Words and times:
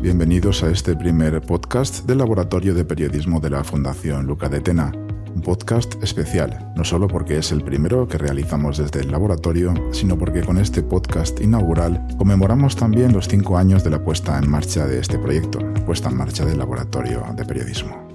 Bienvenidos 0.00 0.64
a 0.64 0.72
este 0.72 0.96
primer 0.96 1.40
podcast 1.40 2.04
del 2.04 2.18
Laboratorio 2.18 2.74
de 2.74 2.84
Periodismo 2.84 3.38
de 3.38 3.50
la 3.50 3.62
Fundación 3.62 4.26
Luca 4.26 4.48
de 4.48 4.60
Tena. 4.60 4.90
Un 5.32 5.40
podcast 5.40 6.02
especial, 6.02 6.72
no 6.74 6.82
solo 6.82 7.06
porque 7.06 7.38
es 7.38 7.52
el 7.52 7.62
primero 7.62 8.08
que 8.08 8.18
realizamos 8.18 8.78
desde 8.78 9.02
el 9.02 9.12
laboratorio, 9.12 9.74
sino 9.92 10.18
porque 10.18 10.40
con 10.40 10.58
este 10.58 10.82
podcast 10.82 11.40
inaugural 11.40 12.04
conmemoramos 12.18 12.74
también 12.74 13.12
los 13.12 13.28
cinco 13.28 13.56
años 13.56 13.84
de 13.84 13.90
la 13.90 14.02
puesta 14.02 14.36
en 14.36 14.50
marcha 14.50 14.84
de 14.84 14.98
este 14.98 15.16
proyecto, 15.16 15.60
puesta 15.86 16.08
en 16.08 16.16
marcha 16.16 16.44
del 16.44 16.58
Laboratorio 16.58 17.24
de 17.36 17.44
Periodismo. 17.44 18.07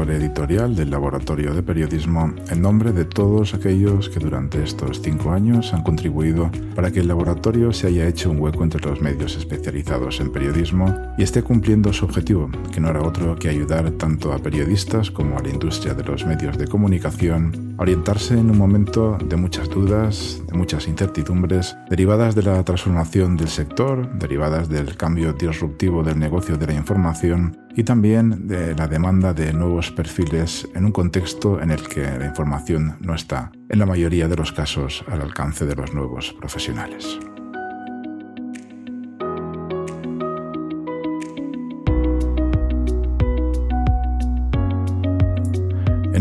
Editorial 0.00 0.74
del 0.74 0.90
Laboratorio 0.90 1.52
de 1.52 1.62
Periodismo, 1.62 2.32
en 2.50 2.62
nombre 2.62 2.92
de 2.92 3.04
todos 3.04 3.52
aquellos 3.52 4.08
que 4.08 4.20
durante 4.20 4.62
estos 4.62 5.02
cinco 5.02 5.32
años 5.32 5.74
han 5.74 5.82
contribuido 5.82 6.50
para 6.74 6.90
que 6.90 7.00
el 7.00 7.08
laboratorio 7.08 7.72
se 7.74 7.88
haya 7.88 8.08
hecho 8.08 8.30
un 8.30 8.40
hueco 8.40 8.64
entre 8.64 8.80
los 8.80 9.02
medios 9.02 9.36
especializados 9.36 10.18
en 10.20 10.32
periodismo 10.32 10.96
y 11.18 11.22
esté 11.22 11.42
cumpliendo 11.42 11.92
su 11.92 12.06
objetivo, 12.06 12.50
que 12.72 12.80
no 12.80 12.88
era 12.88 13.02
otro 13.02 13.36
que 13.36 13.50
ayudar 13.50 13.90
tanto 13.92 14.32
a 14.32 14.38
periodistas 14.38 15.10
como 15.10 15.38
a 15.38 15.42
la 15.42 15.50
industria 15.50 15.92
de 15.92 16.04
los 16.04 16.24
medios 16.24 16.56
de 16.56 16.66
comunicación 16.66 17.71
orientarse 17.82 18.38
en 18.38 18.48
un 18.48 18.58
momento 18.58 19.18
de 19.24 19.34
muchas 19.34 19.68
dudas, 19.68 20.40
de 20.46 20.56
muchas 20.56 20.86
incertidumbres, 20.86 21.76
derivadas 21.90 22.36
de 22.36 22.44
la 22.44 22.62
transformación 22.62 23.36
del 23.36 23.48
sector, 23.48 24.08
derivadas 24.18 24.68
del 24.68 24.96
cambio 24.96 25.32
disruptivo 25.32 26.04
del 26.04 26.18
negocio 26.18 26.56
de 26.56 26.68
la 26.68 26.74
información 26.74 27.58
y 27.74 27.82
también 27.82 28.46
de 28.46 28.76
la 28.76 28.86
demanda 28.86 29.34
de 29.34 29.52
nuevos 29.52 29.90
perfiles 29.90 30.68
en 30.76 30.84
un 30.84 30.92
contexto 30.92 31.60
en 31.60 31.72
el 31.72 31.82
que 31.88 32.02
la 32.02 32.26
información 32.26 32.98
no 33.00 33.16
está, 33.16 33.50
en 33.68 33.80
la 33.80 33.86
mayoría 33.86 34.28
de 34.28 34.36
los 34.36 34.52
casos, 34.52 35.04
al 35.08 35.20
alcance 35.20 35.66
de 35.66 35.74
los 35.74 35.92
nuevos 35.92 36.32
profesionales. 36.34 37.18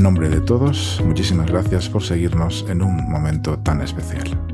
En 0.01 0.05
nombre 0.05 0.29
de 0.29 0.41
todos, 0.41 0.99
muchísimas 1.05 1.45
gracias 1.45 1.87
por 1.87 2.01
seguirnos 2.01 2.65
en 2.67 2.81
un 2.81 3.07
momento 3.07 3.59
tan 3.59 3.81
especial. 3.81 4.50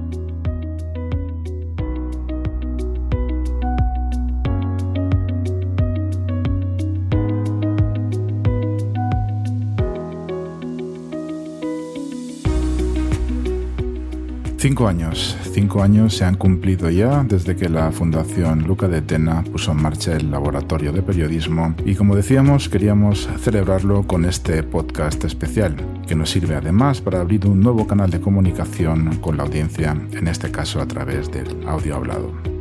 Cinco 14.59 14.87
años, 14.87 15.37
cinco 15.53 15.83
años 15.83 16.15
se 16.15 16.25
han 16.25 16.33
cumplido 16.33 16.89
ya 16.89 17.23
desde 17.23 17.55
que 17.55 17.69
la 17.69 17.91
Fundación 17.91 18.63
Luca 18.63 18.87
de 18.87 19.03
Tena 19.03 19.43
puso 19.43 19.71
en 19.71 19.83
marcha 19.83 20.15
el 20.15 20.31
laboratorio 20.31 20.91
de 20.91 21.03
periodismo 21.03 21.75
y 21.85 21.93
como 21.93 22.15
decíamos 22.15 22.67
queríamos 22.67 23.29
celebrarlo 23.39 24.07
con 24.07 24.25
este 24.25 24.63
podcast 24.63 25.23
especial 25.25 25.75
que 26.07 26.15
nos 26.15 26.31
sirve 26.31 26.55
además 26.55 27.01
para 27.01 27.19
abrir 27.19 27.45
un 27.45 27.59
nuevo 27.59 27.85
canal 27.85 28.09
de 28.09 28.19
comunicación 28.19 29.17
con 29.17 29.37
la 29.37 29.43
audiencia, 29.43 29.95
en 30.11 30.27
este 30.27 30.49
caso 30.49 30.81
a 30.81 30.87
través 30.87 31.31
del 31.31 31.67
audio 31.67 31.95
hablado. 31.95 32.56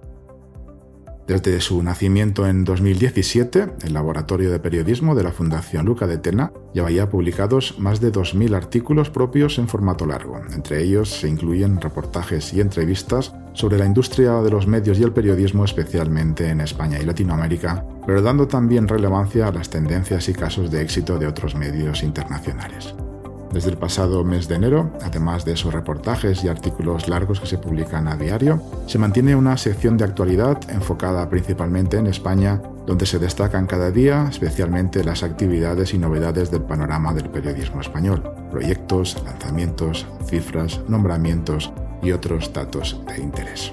Desde 1.27 1.59
su 1.61 1.83
nacimiento 1.83 2.47
en 2.47 2.65
2017, 2.65 3.69
el 3.85 3.95
Laboratorio 3.95 4.51
de 4.51 4.61
Periodismo 4.61 5.15
de 5.17 5.25
la 5.25 5.33
Fundación 5.33 5.87
Luca 5.87 6.07
de 6.07 6.19
Tena 6.19 6.53
ya 6.75 7.11
publicados 7.11 7.81
más 7.81 8.01
de 8.01 8.13
2.000 8.13 8.55
artículos 8.55 9.11
propios 9.11 9.59
en 9.59 9.67
formato 9.67 10.07
largo. 10.07 10.41
Entre 10.53 10.81
ellos 10.83 11.11
se 11.11 11.29
incluyen 11.29 11.81
reportajes 11.81 12.53
y 12.53 12.61
entrevistas 12.61 13.33
sobre 13.57 13.79
la 13.79 13.87
industria 13.87 14.43
de 14.43 14.51
los 14.51 14.67
medios 14.67 14.99
y 14.99 15.03
el 15.03 15.13
periodismo, 15.13 15.65
especialmente 15.65 16.51
en 16.51 16.61
España 16.61 16.99
y 17.01 17.07
Latinoamérica, 17.07 17.87
pero 18.07 18.21
dando 18.21 18.47
también 18.47 18.87
relevancia 18.87 19.49
a 19.49 19.53
las 19.53 19.71
tendencias 19.71 20.29
y 20.29 20.35
casos 20.35 20.71
de 20.71 20.83
éxito 20.83 21.19
de 21.19 21.27
otros 21.27 21.55
medios 21.55 22.03
internacionales. 22.03 22.95
Desde 23.53 23.71
el 23.71 23.79
pasado 23.79 24.25
mes 24.25 24.47
de 24.49 24.57
enero, 24.57 24.93
además 25.03 25.47
de 25.47 25.53
esos 25.53 25.73
reportajes 25.73 26.45
y 26.45 26.49
artículos 26.49 27.09
largos 27.09 27.41
que 27.41 27.47
se 27.47 27.57
publican 27.57 28.09
a 28.09 28.17
diario, 28.17 28.61
se 28.87 28.99
mantiene 28.99 29.35
una 29.35 29.57
sección 29.57 29.97
de 29.97 30.05
actualidad 30.05 30.59
enfocada 30.69 31.27
principalmente 31.31 31.97
en 31.97 32.09
España, 32.09 32.61
donde 32.87 33.07
se 33.07 33.19
destacan 33.19 33.67
cada 33.67 33.91
día 33.91 34.27
especialmente 34.29 35.03
las 35.03 35.23
actividades 35.23 35.95
y 35.95 35.99
novedades 35.99 36.51
del 36.51 36.63
panorama 36.63 37.15
del 37.15 37.31
periodismo 37.31 37.81
español, 37.81 38.23
proyectos, 38.51 39.17
lanzamientos, 39.25 40.07
cifras, 40.29 40.83
nombramientos 40.89 41.73
y 42.07 42.13
otros 42.13 42.53
datos 42.53 43.01
de 43.07 43.21
interés. 43.21 43.73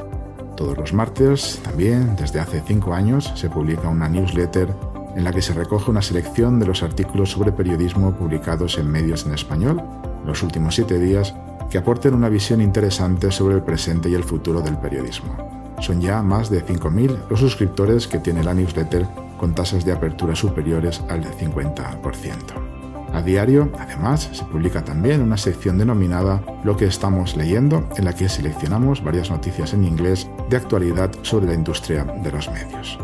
Todos 0.58 0.78
los 0.78 0.94
martes, 0.94 1.60
también 1.64 2.16
desde 2.16 2.40
hace 2.40 2.62
cinco 2.66 2.94
años, 2.94 3.32
se 3.36 3.50
publica 3.50 3.88
una 3.88 4.10
newsletter 4.10 4.74
en 5.16 5.24
la 5.24 5.32
que 5.32 5.42
se 5.42 5.54
recoge 5.54 5.92
una 5.92 6.02
selección 6.02 6.60
de 6.60 6.66
los 6.66 6.82
artículos 6.82 7.32
sobre 7.32 7.52
periodismo 7.52 8.16
publicados 8.16 8.78
en 8.78 8.90
medios 8.90 9.26
en 9.26 9.34
español 9.34 9.82
en 10.22 10.28
los 10.28 10.42
últimos 10.42 10.76
siete 10.76 11.00
días 11.00 11.36
que 11.70 11.78
aporten 11.78 12.14
una 12.14 12.30
visión 12.30 12.62
interesante 12.62 13.32
sobre 13.32 13.56
el 13.56 13.64
presente 13.64 14.10
y 14.10 14.16
el 14.16 14.24
futuro 14.24 14.62
del 14.62 14.78
periodismo. 14.78 15.76
Son 15.80 16.02
ya 16.02 16.22
más 16.22 16.50
de 16.50 16.66
5.000 16.66 17.30
los 17.30 17.40
suscriptores 17.40 18.08
que 18.08 18.20
tiene 18.20 18.44
la 18.44 18.54
newsletter 18.54 19.08
con 19.38 19.54
tasas 19.54 19.84
de 19.86 19.92
apertura 19.92 20.36
superiores 20.36 21.02
al 21.10 21.24
50%. 21.24 22.83
A 23.14 23.22
diario, 23.22 23.70
además, 23.80 24.30
se 24.34 24.44
publica 24.44 24.84
también 24.84 25.22
una 25.22 25.38
sección 25.38 25.78
denominada 25.78 26.42
Lo 26.64 26.76
que 26.76 26.86
estamos 26.86 27.36
leyendo, 27.36 27.88
en 27.96 28.06
la 28.06 28.14
que 28.14 28.28
seleccionamos 28.28 29.04
varias 29.04 29.30
noticias 29.30 29.74
en 29.74 29.86
inglés 29.86 30.28
de 30.50 30.58
actualidad 30.58 31.12
sobre 31.22 31.46
la 31.46 31.54
industria 31.54 32.04
de 32.06 32.32
los 32.32 32.50
medios. 32.50 32.98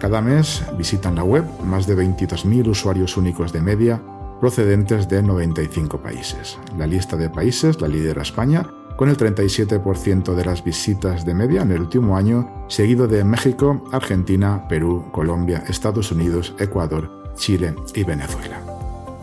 Cada 0.00 0.20
mes 0.20 0.62
visitan 0.76 1.14
la 1.14 1.24
web 1.24 1.44
más 1.64 1.86
de 1.86 1.96
22.000 1.96 2.68
usuarios 2.68 3.16
únicos 3.16 3.52
de 3.52 3.62
media 3.62 4.02
procedentes 4.38 5.08
de 5.08 5.22
95 5.22 6.02
países. 6.02 6.58
La 6.76 6.86
lista 6.86 7.16
de 7.16 7.30
países 7.30 7.80
la 7.80 7.88
lidera 7.88 8.20
España 8.20 8.66
con 8.96 9.08
el 9.08 9.16
37% 9.16 10.34
de 10.34 10.44
las 10.44 10.62
visitas 10.62 11.24
de 11.24 11.34
media 11.34 11.62
en 11.62 11.72
el 11.72 11.80
último 11.80 12.18
año, 12.18 12.66
seguido 12.68 13.08
de 13.08 13.24
México, 13.24 13.82
Argentina, 13.92 14.68
Perú, 14.68 15.06
Colombia, 15.10 15.64
Estados 15.68 16.12
Unidos, 16.12 16.54
Ecuador, 16.58 17.32
Chile 17.34 17.74
y 17.94 18.04
Venezuela 18.04 18.63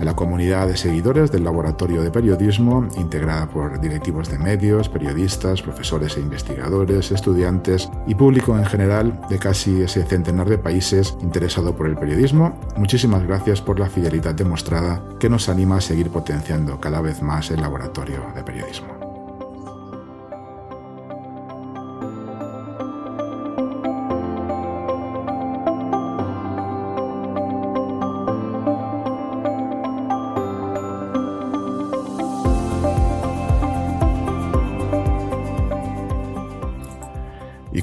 a 0.01 0.03
la 0.03 0.15
comunidad 0.15 0.67
de 0.67 0.75
seguidores 0.75 1.31
del 1.31 1.43
Laboratorio 1.43 2.01
de 2.01 2.11
Periodismo, 2.11 2.87
integrada 2.97 3.47
por 3.47 3.79
directivos 3.79 4.29
de 4.29 4.39
medios, 4.39 4.89
periodistas, 4.89 5.61
profesores 5.61 6.17
e 6.17 6.21
investigadores, 6.21 7.11
estudiantes 7.11 7.89
y 8.07 8.15
público 8.15 8.57
en 8.57 8.65
general 8.65 9.21
de 9.29 9.37
casi 9.37 9.83
ese 9.83 10.03
centenar 10.03 10.49
de 10.49 10.57
países 10.57 11.15
interesado 11.21 11.75
por 11.75 11.87
el 11.87 11.95
periodismo. 11.95 12.59
Muchísimas 12.75 13.23
gracias 13.23 13.61
por 13.61 13.79
la 13.79 13.89
fidelidad 13.89 14.33
demostrada 14.33 15.03
que 15.19 15.29
nos 15.29 15.49
anima 15.49 15.77
a 15.77 15.81
seguir 15.81 16.09
potenciando 16.09 16.79
cada 16.79 16.99
vez 17.01 17.21
más 17.21 17.51
el 17.51 17.61
Laboratorio 17.61 18.25
de 18.35 18.43
Periodismo. 18.43 19.00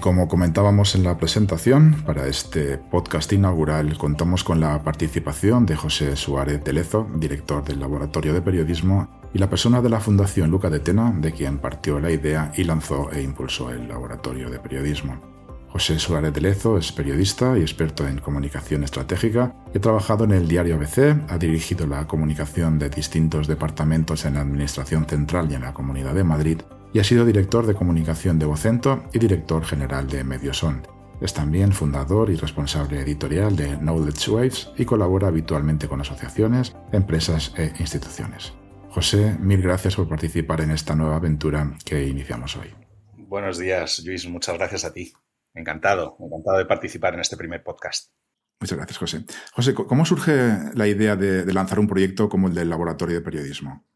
Como 0.08 0.26
comentábamos 0.26 0.94
en 0.94 1.04
la 1.04 1.18
presentación, 1.18 2.02
para 2.06 2.28
este 2.28 2.78
podcast 2.78 3.30
inaugural 3.34 3.98
contamos 3.98 4.42
con 4.42 4.58
la 4.58 4.82
participación 4.82 5.66
de 5.66 5.76
José 5.76 6.16
Suárez 6.16 6.64
de 6.64 6.72
Lezo, 6.72 7.06
director 7.16 7.62
del 7.62 7.78
Laboratorio 7.78 8.32
de 8.32 8.40
Periodismo, 8.40 9.06
y 9.34 9.38
la 9.38 9.50
persona 9.50 9.82
de 9.82 9.90
la 9.90 10.00
Fundación 10.00 10.50
Luca 10.50 10.70
de 10.70 10.80
Tena, 10.80 11.12
de 11.14 11.32
quien 11.32 11.58
partió 11.58 12.00
la 12.00 12.10
idea 12.10 12.50
y 12.56 12.64
lanzó 12.64 13.12
e 13.12 13.20
impulsó 13.20 13.68
el 13.68 13.86
Laboratorio 13.86 14.48
de 14.48 14.58
Periodismo. 14.58 15.20
José 15.68 15.98
Suárez 15.98 16.32
de 16.32 16.40
Lezo 16.40 16.78
es 16.78 16.90
periodista 16.90 17.58
y 17.58 17.60
experto 17.60 18.08
en 18.08 18.20
comunicación 18.20 18.84
estratégica. 18.84 19.52
Ha 19.76 19.78
trabajado 19.78 20.24
en 20.24 20.30
el 20.30 20.48
diario 20.48 20.76
ABC, 20.76 21.20
ha 21.28 21.36
dirigido 21.36 21.86
la 21.86 22.06
comunicación 22.06 22.78
de 22.78 22.88
distintos 22.88 23.46
departamentos 23.46 24.24
en 24.24 24.34
la 24.34 24.40
Administración 24.40 25.04
Central 25.04 25.48
y 25.50 25.54
en 25.56 25.60
la 25.60 25.74
Comunidad 25.74 26.14
de 26.14 26.24
Madrid 26.24 26.62
y 26.98 27.00
ha 27.00 27.04
sido 27.04 27.24
director 27.24 27.64
de 27.64 27.76
comunicación 27.76 28.40
de 28.40 28.46
Vocento 28.46 29.04
y 29.12 29.20
director 29.20 29.64
general 29.64 30.08
de 30.08 30.24
Medioson. 30.24 30.84
Es 31.20 31.32
también 31.32 31.70
fundador 31.70 32.28
y 32.28 32.34
responsable 32.34 33.00
editorial 33.00 33.54
de 33.54 33.76
Knowledge 33.76 34.28
Waves 34.28 34.70
y 34.76 34.84
colabora 34.84 35.28
habitualmente 35.28 35.86
con 35.86 36.00
asociaciones, 36.00 36.74
empresas 36.90 37.54
e 37.56 37.72
instituciones. 37.78 38.52
José, 38.88 39.36
mil 39.38 39.62
gracias 39.62 39.94
por 39.94 40.08
participar 40.08 40.60
en 40.60 40.72
esta 40.72 40.96
nueva 40.96 41.14
aventura 41.14 41.72
que 41.84 42.04
iniciamos 42.04 42.56
hoy. 42.56 42.74
Buenos 43.16 43.58
días, 43.58 44.02
Luis. 44.04 44.28
Muchas 44.28 44.58
gracias 44.58 44.84
a 44.84 44.92
ti. 44.92 45.12
Encantado, 45.54 46.16
encantado 46.18 46.58
de 46.58 46.66
participar 46.66 47.14
en 47.14 47.20
este 47.20 47.36
primer 47.36 47.62
podcast. 47.62 48.10
Muchas 48.58 48.76
gracias, 48.76 48.98
José. 48.98 49.24
José, 49.52 49.72
¿cómo 49.72 50.04
surge 50.04 50.32
la 50.74 50.88
idea 50.88 51.14
de, 51.14 51.46
lanzar 51.52 51.78
un 51.78 51.86
proyecto 51.86 52.28
como 52.28 52.48
el 52.48 52.54
del 52.54 52.68
Laboratorio 52.68 53.14
de 53.14 53.20
Periodismo? 53.20 53.86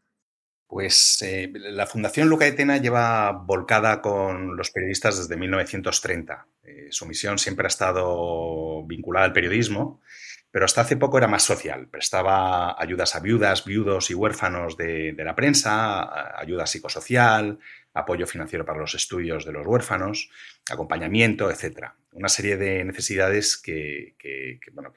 Pues 0.73 1.21
eh, 1.21 1.51
la 1.53 1.85
Fundación 1.85 2.29
Luca 2.29 2.47
Etena 2.47 2.77
lleva 2.77 3.31
volcada 3.31 4.01
con 4.01 4.57
los 4.57 4.71
periodistas 4.71 5.19
desde 5.19 5.37
1930. 5.37 6.47
Eh, 6.63 6.87
su 6.89 7.05
misión 7.05 7.37
siempre 7.37 7.67
ha 7.67 7.67
estado 7.67 8.83
vinculada 8.87 9.27
al 9.27 9.33
periodismo, 9.33 10.01
pero 10.49 10.65
hasta 10.65 10.81
hace 10.81 10.97
poco 10.97 11.19
era 11.19 11.27
más 11.27 11.43
social. 11.43 11.89
Prestaba 11.89 12.75
ayudas 12.81 13.15
a 13.15 13.19
viudas, 13.19 13.65
viudos 13.65 14.09
y 14.09 14.15
huérfanos 14.15 14.75
de, 14.75 15.13
la 15.15 15.35
prensa, 15.35 16.39
ayuda 16.39 16.65
psicosocial, 16.65 17.59
apoyo 17.93 18.25
financiero 18.25 18.65
para 18.65 18.79
los 18.79 18.95
estudios 18.95 19.45
de 19.45 19.51
los 19.51 19.67
huérfanos, 19.67 20.31
acompañamiento, 20.71 21.51
etc. 21.51 21.89
Una 22.13 22.29
serie 22.29 22.57
de 22.57 22.83
necesidades 22.83 23.57
que, 23.57 24.15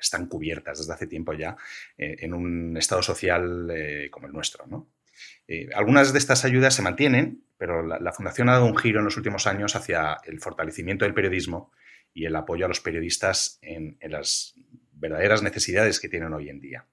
están 0.00 0.26
cubiertas 0.26 0.78
desde 0.78 0.94
hace 0.94 1.06
tiempo 1.06 1.34
ya 1.34 1.54
eh, 1.98 2.16
en 2.20 2.32
un 2.32 2.78
estado 2.78 3.02
social 3.02 3.70
como 4.10 4.26
el 4.26 4.32
nuestro. 4.32 4.64
¿no? 4.66 4.95
Eh, 5.48 5.68
algunas 5.74 6.12
de 6.12 6.18
estas 6.18 6.44
ayudas 6.44 6.74
se 6.74 6.82
mantienen, 6.82 7.44
pero 7.58 7.82
la, 7.86 8.12
Fundación 8.12 8.48
ha 8.48 8.54
dado 8.54 8.66
un 8.66 8.76
giro 8.76 8.98
en 8.98 9.04
los 9.04 9.16
últimos 9.16 9.46
años 9.46 9.76
hacia 9.76 10.18
el 10.24 10.40
fortalecimiento 10.40 11.04
del 11.04 11.14
periodismo 11.14 11.72
y 12.12 12.26
el 12.26 12.36
apoyo 12.36 12.66
a 12.66 12.68
los 12.68 12.80
periodistas 12.80 13.58
en, 13.62 13.96
las 14.00 14.54
verdaderas 14.92 15.42
necesidades 15.42 16.00
que 16.00 16.08
tienen 16.08 16.32
hoy 16.32 16.48
en 16.48 16.60
día. 16.60 16.86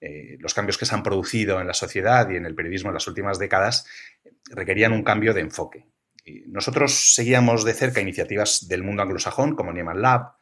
Eh, 0.00 0.36
los 0.40 0.54
cambios 0.54 0.78
que 0.78 0.84
se 0.84 0.94
han 0.94 1.02
producido 1.02 1.60
en 1.60 1.66
la 1.66 1.74
sociedad 1.74 2.28
y 2.30 2.36
en 2.36 2.44
el 2.44 2.54
periodismo 2.54 2.90
en 2.90 2.94
las 2.94 3.06
últimas 3.08 3.38
décadas 3.38 3.86
requerían 4.50 4.92
un 4.92 5.02
cambio 5.02 5.32
de 5.32 5.40
enfoque. 5.40 5.86
nosotros 6.46 7.14
seguíamos 7.14 7.64
de 7.64 7.72
cerca 7.72 8.00
iniciativas 8.00 8.68
del 8.68 8.82
mundo 8.82 9.02
anglosajón 9.02 9.56
como 9.56 9.72
Nieman 9.72 10.02
Lab, 10.02 10.34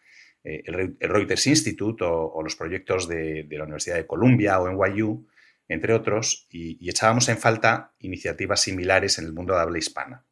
eh, 0.43 0.63
el, 0.67 0.97
Reuters 1.01 1.47
Institute 1.47 2.05
o, 2.05 2.43
los 2.43 2.57
proyectos 2.57 3.09
de, 3.09 3.45
de, 3.45 3.59
la 3.59 3.65
Universidad 3.65 3.97
de 3.97 4.07
Columbia 4.07 4.61
o 4.61 4.69
NYU, 4.71 5.27
entre 5.69 5.95
otros, 5.95 6.47
y, 6.51 6.89
echábamos 6.89 7.29
en 7.29 7.39
falta 7.39 7.93
iniciativas 7.99 8.61
similares 8.61 9.19
en 9.19 9.27
el 9.27 9.33
mundo 9.33 9.55
de 9.55 9.61
habla 9.61 9.79
hispana. 9.79 10.25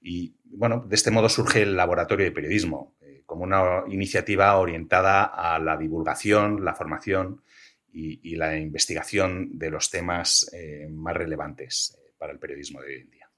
Y 0.00 0.36
bueno, 0.44 0.84
de 0.86 0.94
este 0.94 1.10
modo 1.10 1.28
surge 1.28 1.62
el 1.62 1.76
Laboratorio 1.76 2.24
de 2.24 2.32
Periodismo, 2.32 2.96
eh, 3.00 3.22
como 3.26 3.44
una 3.44 3.82
iniciativa 3.88 4.56
orientada 4.56 5.24
a 5.24 5.58
la 5.58 5.76
divulgación, 5.76 6.64
la 6.64 6.74
formación 6.74 7.42
y, 7.90 8.36
la 8.36 8.56
investigación 8.56 9.58
de 9.58 9.70
los 9.70 9.90
temas 9.90 10.48
eh, 10.52 10.86
más 10.88 11.16
relevantes 11.16 11.98
eh, 11.98 12.12
para 12.16 12.32
el 12.32 12.38
periodismo 12.38 12.80
de 12.80 12.86
hoy 12.86 13.00
en 13.00 13.10
día. 13.10 13.30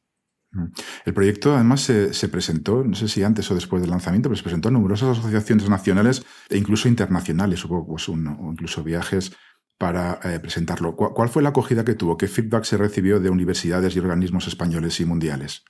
Mm. 0.52 0.66
El 1.06 1.14
proyecto 1.14 1.54
además 1.54 1.80
se, 1.80 2.28
presentó, 2.28 2.84
no 2.84 2.94
sé 2.94 3.08
si 3.08 3.22
antes 3.22 3.50
o 3.50 3.54
después 3.54 3.80
del 3.80 3.90
lanzamiento, 3.90 4.28
pero 4.28 4.36
se 4.36 4.42
presentó 4.42 4.68
en 4.68 4.74
numerosas 4.74 5.16
asociaciones 5.18 5.68
nacionales 5.70 6.24
e 6.48 6.58
incluso 6.58 6.88
internacionales, 6.88 7.64
hubo 7.64 7.86
pues, 7.86 8.08
incluso 8.08 8.82
viajes 8.82 9.32
para 9.80 10.20
eh, 10.24 10.38
presentarlo. 10.38 10.94
¿Cuál 10.94 11.30
fue 11.30 11.42
la 11.42 11.48
acogida 11.48 11.86
que 11.86 11.94
tuvo? 11.94 12.18
¿Qué 12.18 12.28
feedback 12.28 12.64
se 12.64 12.76
recibió 12.76 13.18
de 13.18 13.30
universidades 13.30 13.96
y 13.96 13.98
organismos 13.98 14.46
españoles 14.46 15.00
y 15.00 15.06
mundiales? 15.06 15.64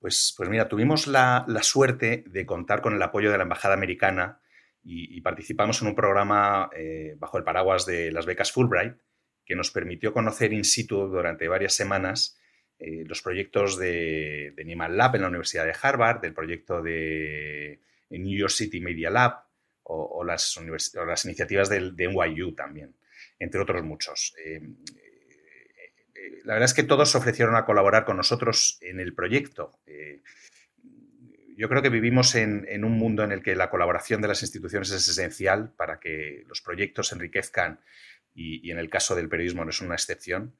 Pues, 0.00 0.34
pues 0.36 0.50
mira, 0.50 0.68
tuvimos 0.68 1.06
la, 1.06 1.46
suerte 1.62 2.24
de 2.26 2.44
contar 2.44 2.82
con 2.82 2.92
el 2.92 3.00
apoyo 3.00 3.32
de 3.32 3.38
la 3.38 3.44
Embajada 3.44 3.72
Americana 3.72 4.42
y, 4.82 5.18
participamos 5.22 5.80
en 5.80 5.88
un 5.88 5.94
programa 5.94 6.68
eh, 6.76 7.16
bajo 7.18 7.38
el 7.38 7.44
paraguas 7.44 7.86
de 7.86 8.12
las 8.12 8.26
becas 8.26 8.52
Fulbright 8.52 8.98
que 9.46 9.56
nos 9.56 9.70
permitió 9.70 10.12
conocer 10.12 10.52
in 10.52 10.64
situ 10.64 11.08
durante 11.08 11.48
varias 11.48 11.72
semanas 11.72 12.38
eh, 12.78 13.04
los 13.06 13.22
proyectos 13.22 13.78
de, 13.78 14.52
de 14.54 14.76
Lab 14.90 15.14
en 15.14 15.22
la 15.22 15.28
Universidad 15.28 15.64
de 15.64 15.74
Harvard, 15.80 16.20
del 16.20 16.34
proyecto 16.34 16.82
de 16.82 17.80
New 18.10 18.38
York 18.38 18.52
City 18.52 18.82
Media 18.82 19.08
Lab 19.08 19.42
o, 19.84 20.22
las, 20.22 20.60
las, 21.06 21.24
iniciativas 21.24 21.70
del, 21.70 21.96
de 21.96 22.08
NYU 22.08 22.54
también 22.54 22.94
entre 23.44 23.60
otros 23.60 23.84
muchos. 23.84 24.34
Eh, 24.44 24.56
eh, 24.56 26.40
la 26.44 26.54
verdad 26.54 26.64
es 26.64 26.74
que 26.74 26.82
todos 26.82 27.10
se 27.10 27.18
ofrecieron 27.18 27.56
a 27.56 27.64
colaborar 27.64 28.04
con 28.04 28.16
nosotros 28.16 28.78
en 28.80 29.00
el 29.00 29.14
proyecto. 29.14 29.78
Eh, 29.86 30.22
yo 31.56 31.68
creo 31.68 31.82
que 31.82 31.90
vivimos 31.90 32.34
en, 32.34 32.84
un 32.84 32.98
mundo 32.98 33.22
en 33.22 33.30
el 33.30 33.42
que 33.42 33.54
la 33.54 33.70
colaboración 33.70 34.20
de 34.20 34.28
las 34.28 34.42
instituciones 34.42 34.90
es 34.90 35.06
esencial 35.06 35.72
para 35.76 36.00
que 36.00 36.42
los 36.48 36.62
proyectos 36.62 37.08
se 37.08 37.14
enriquezcan 37.14 37.78
y, 38.34 38.72
en 38.72 38.78
el 38.78 38.90
caso 38.90 39.14
del 39.14 39.28
periodismo 39.28 39.64
no 39.64 39.70
es 39.70 39.80
una 39.80 39.94
excepción. 39.94 40.56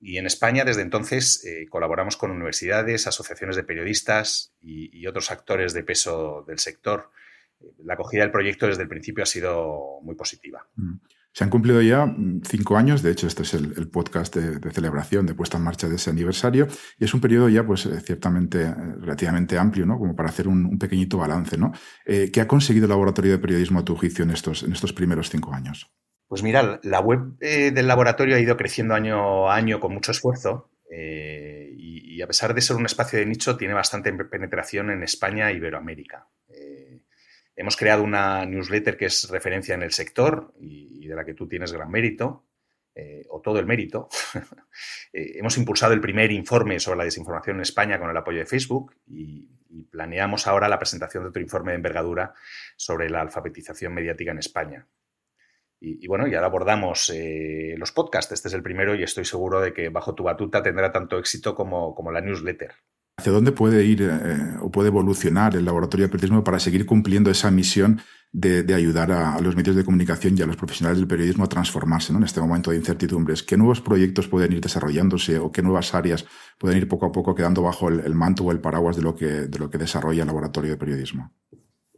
Y 0.00 0.16
en 0.16 0.24
España, 0.24 0.64
desde 0.64 0.80
entonces, 0.80 1.44
colaboramos 1.68 2.16
con 2.16 2.30
universidades, 2.30 3.06
asociaciones 3.06 3.56
de 3.56 3.64
periodistas 3.64 4.54
y, 4.62 5.06
otros 5.06 5.30
actores 5.30 5.74
de 5.74 5.82
peso 5.82 6.44
del 6.48 6.60
sector. 6.60 7.10
La 7.84 7.94
acogida 7.94 8.22
del 8.22 8.30
proyecto 8.30 8.66
desde 8.66 8.82
el 8.84 8.88
principio 8.88 9.22
ha 9.22 9.26
sido 9.26 10.00
muy 10.02 10.14
positiva. 10.14 10.66
Mm. 10.76 10.94
Se 11.36 11.44
han 11.44 11.50
cumplido 11.50 11.82
ya 11.82 12.06
mm, 12.06 12.40
cinco 12.48 12.78
años, 12.78 13.02
de 13.02 13.10
hecho 13.10 13.26
este 13.26 13.42
es 13.42 13.52
el, 13.52 13.90
podcast 13.90 14.34
de, 14.34 14.72
celebración, 14.72 15.26
de 15.26 15.34
puesta 15.34 15.58
en 15.58 15.64
marcha 15.64 15.86
de 15.86 15.96
ese 15.96 16.08
aniversario, 16.08 16.66
y 16.98 17.04
es 17.04 17.12
un 17.12 17.20
periodo 17.20 17.50
ya 17.50 17.62
pues 17.62 17.84
eh, 17.84 18.00
ciertamente 18.00 18.62
eh, 18.62 18.74
relativamente 19.00 19.58
amplio, 19.58 19.84
¿no? 19.84 19.98
Como 19.98 20.16
para 20.16 20.30
hacer 20.30 20.48
un, 20.48 20.78
pequeñito 20.78 21.18
balance, 21.18 21.58
¿no? 21.58 21.72
Eh, 22.06 22.30
¿Qué 22.32 22.40
ha 22.40 22.48
conseguido 22.48 22.86
el 22.86 22.88
Laboratorio 22.88 23.32
de 23.32 23.38
Periodismo 23.38 23.80
a 23.80 23.84
tu 23.84 23.94
juicio 23.96 24.24
en 24.24 24.30
estos, 24.30 24.64
primeros 24.94 25.28
cinco 25.28 25.52
años? 25.52 25.92
Pues 26.26 26.42
mira, 26.42 26.80
la 26.82 27.00
web 27.00 27.36
del 27.38 27.86
laboratorio 27.86 28.36
ha 28.36 28.40
ido 28.40 28.56
creciendo 28.56 28.94
año 28.94 29.50
a 29.50 29.56
año 29.56 29.78
con 29.78 29.92
mucho 29.92 30.12
esfuerzo 30.12 30.70
y, 30.90 32.16
y, 32.16 32.22
a 32.22 32.26
pesar 32.26 32.54
de 32.54 32.62
ser 32.62 32.76
un 32.76 32.86
espacio 32.86 33.18
de 33.18 33.26
nicho 33.26 33.58
tiene 33.58 33.74
bastante 33.74 34.10
penetración 34.24 34.90
en 34.90 35.02
España 35.02 35.50
e 35.50 35.56
Iberoamérica. 35.56 36.28
Hemos 37.56 37.76
creado 37.76 38.02
una 38.02 38.44
newsletter 38.44 38.98
que 38.98 39.06
es 39.06 39.30
referencia 39.30 39.74
en 39.74 39.82
el 39.82 39.92
sector 39.92 40.52
y, 40.60 41.08
de 41.08 41.14
la 41.14 41.24
que 41.24 41.34
tú 41.34 41.48
tienes 41.48 41.72
gran 41.72 41.90
mérito. 41.90 42.44
eh, 42.94 43.24
o 43.28 43.40
todo 43.40 43.58
el 43.58 43.66
mérito. 43.66 44.08
Eh, 45.12 45.38
hemos 45.38 45.56
impulsado 45.56 45.94
el 45.94 46.00
primer 46.00 46.30
informe 46.30 46.78
sobre 46.78 46.98
la 46.98 47.04
desinformación 47.04 47.56
en 47.56 47.62
España 47.62 47.98
con 47.98 48.10
el 48.10 48.16
apoyo 48.16 48.40
de 48.40 48.44
Facebook 48.44 48.94
y, 49.06 49.48
planeamos 49.90 50.46
ahora 50.46 50.68
la 50.68 50.78
presentación 50.78 51.22
de 51.22 51.30
otro 51.30 51.40
informe 51.40 51.72
de 51.72 51.76
envergadura 51.76 52.34
sobre 52.76 53.08
la 53.08 53.20
alfabetización 53.20 53.94
mediática 53.94 54.30
en 54.32 54.38
España. 54.38 54.86
Y, 55.80 56.06
bueno, 56.06 56.26
y 56.26 56.34
ahora 56.34 56.46
abordamos 56.46 57.10
eh, 57.14 57.74
los 57.78 57.92
podcasts. 57.92 58.32
Este 58.32 58.48
es 58.48 58.54
el 58.54 58.62
primero 58.62 58.94
y 58.94 59.02
estoy 59.02 59.24
seguro 59.24 59.60
de 59.60 59.72
que 59.72 59.88
bajo 59.88 60.14
tu 60.14 60.22
batuta 60.22 60.62
tendrá 60.62 60.92
tanto 60.92 61.18
éxito 61.18 61.54
como, 61.54 61.94
como 61.94 62.10
la 62.12 62.20
newsletter. 62.20 62.74
¿Hacia 63.18 63.32
dónde 63.32 63.52
puede 63.52 63.84
ir 63.84 64.02
eh, 64.02 64.56
o 64.60 64.70
puede 64.70 64.88
evolucionar 64.88 65.56
el 65.56 65.64
laboratorio 65.64 66.06
de 66.06 66.10
periodismo 66.10 66.44
para 66.44 66.58
seguir 66.58 66.84
cumpliendo 66.84 67.30
esa 67.30 67.50
misión 67.50 68.00
de, 68.30 68.74
ayudar 68.74 69.10
a, 69.10 69.40
los 69.40 69.56
medios 69.56 69.74
de 69.74 69.84
comunicación 69.84 70.36
y 70.36 70.42
a 70.42 70.46
los 70.46 70.56
profesionales 70.56 70.98
del 70.98 71.08
periodismo 71.08 71.44
a 71.44 71.48
transformarse 71.48 72.12
en 72.12 72.22
este 72.22 72.40
momento 72.40 72.70
de 72.70 72.76
incertidumbres? 72.76 73.42
¿Qué 73.42 73.56
nuevos 73.56 73.80
proyectos 73.80 74.28
pueden 74.28 74.52
ir 74.52 74.60
desarrollándose 74.60 75.38
o 75.38 75.50
qué 75.50 75.62
nuevas 75.62 75.94
áreas 75.94 76.26
pueden 76.58 76.76
ir 76.76 76.88
poco 76.88 77.06
a 77.06 77.12
poco 77.12 77.34
quedando 77.34 77.62
bajo 77.62 77.88
el, 77.88 78.14
manto 78.14 78.44
o 78.44 78.52
el 78.52 78.60
paraguas 78.60 78.96
de 78.96 79.02
lo, 79.02 79.14
que, 79.14 79.26
de 79.26 79.58
lo 79.58 79.70
que 79.70 79.78
desarrolla 79.78 80.22
el 80.22 80.26
laboratorio 80.26 80.72
de 80.72 80.76
periodismo? 80.76 81.32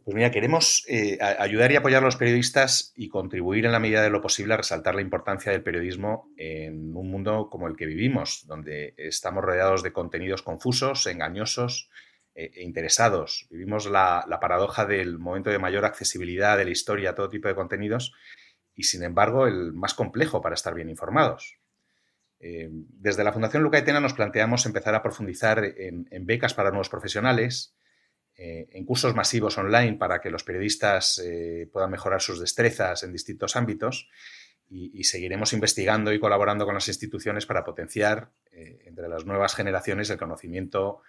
Pues 0.09 0.15
mira, 0.15 0.31
queremos 0.31 0.83
eh, 0.87 1.19
ayudar 1.21 1.71
y 1.71 1.75
apoyar 1.75 2.01
a 2.01 2.05
los 2.07 2.15
periodistas 2.15 2.93
y 2.95 3.09
contribuir 3.09 3.67
en 3.67 3.71
la 3.71 3.79
medida 3.79 4.01
de 4.01 4.09
lo 4.09 4.23
posible 4.23 4.55
a 4.55 4.57
resaltar 4.57 4.95
la 4.95 5.01
importancia 5.01 5.51
del 5.51 5.61
periodismo 5.61 6.33
en 6.35 6.97
un 6.97 7.11
mundo 7.11 7.47
como 7.51 7.67
el 7.67 7.75
que 7.75 7.85
vivimos, 7.85 8.47
donde 8.47 8.95
estamos 8.97 9.43
rodeados 9.43 9.83
de 9.83 9.93
contenidos 9.93 10.41
confusos, 10.41 11.05
engañosos 11.05 11.91
eh, 12.33 12.49
e 12.55 12.63
interesados. 12.63 13.45
Vivimos 13.51 13.85
la, 13.85 14.25
paradoja 14.41 14.87
del 14.87 15.19
momento 15.19 15.51
de 15.51 15.59
mayor 15.59 15.85
accesibilidad 15.85 16.57
de 16.57 16.65
la 16.65 16.71
historia 16.71 17.11
a 17.11 17.13
todo 17.13 17.29
tipo 17.29 17.47
de 17.47 17.53
contenidos 17.53 18.11
y, 18.73 18.85
sin 18.85 19.03
embargo, 19.03 19.45
el 19.45 19.73
más 19.73 19.93
complejo 19.93 20.41
para 20.41 20.55
estar 20.55 20.73
bien 20.73 20.89
informados. 20.89 21.59
Eh, 22.39 22.67
desde 22.71 23.23
la 23.23 23.31
Fundación 23.31 23.61
Luca 23.61 23.85
Tena 23.85 23.99
nos 23.99 24.13
planteamos 24.13 24.65
empezar 24.65 24.95
a 24.95 25.03
profundizar 25.03 25.63
en 25.63 26.25
becas 26.25 26.55
para 26.55 26.71
nuevos 26.71 26.89
profesionales, 26.89 27.75
eh, 28.41 28.69
en 28.71 28.85
cursos 28.85 29.13
masivos 29.15 29.57
online 29.57 29.97
para 29.97 30.21
que 30.21 30.29
los 30.29 30.45
periodistas 30.45 31.21
eh, 31.21 31.67
puedan 31.73 31.91
mejorar 31.91 32.21
sus 32.21 32.39
destrezas 32.39 33.03
en 33.03 33.11
distintos 33.11 33.57
ámbitos 33.57 34.09
y, 34.69 35.03
seguiremos 35.03 35.51
investigando 35.51 36.13
y 36.13 36.21
colaborando 36.21 36.63
con 36.63 36.73
las 36.73 36.87
instituciones 36.87 37.45
para 37.45 37.65
potenciar 37.65 38.31
eh, 38.53 38.79
entre 38.85 39.09
las 39.09 39.25
nuevas 39.25 39.55
generaciones 39.55 40.09
el 40.09 40.17
conocimiento 40.17 41.01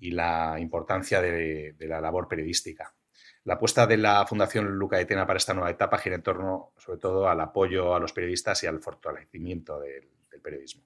y 0.00 0.10
la 0.10 0.56
importancia 0.58 1.22
de, 1.22 1.76
la 1.78 2.00
labor 2.00 2.26
periodística. 2.26 2.92
La 3.44 3.54
apuesta 3.54 3.86
de 3.86 3.98
la 3.98 4.26
Fundación 4.26 4.66
Luca 4.76 4.96
de 4.96 5.04
Tena 5.04 5.28
para 5.28 5.36
esta 5.36 5.54
nueva 5.54 5.70
etapa 5.70 5.98
gira 5.98 6.16
en 6.16 6.22
torno 6.24 6.72
sobre 6.76 6.98
todo 6.98 7.28
al 7.28 7.40
apoyo 7.40 7.94
a 7.94 8.00
los 8.00 8.12
periodistas 8.12 8.64
y 8.64 8.66
al 8.66 8.80
fortalecimiento 8.80 9.78
del 9.78 10.08
periodismo. 10.42 10.82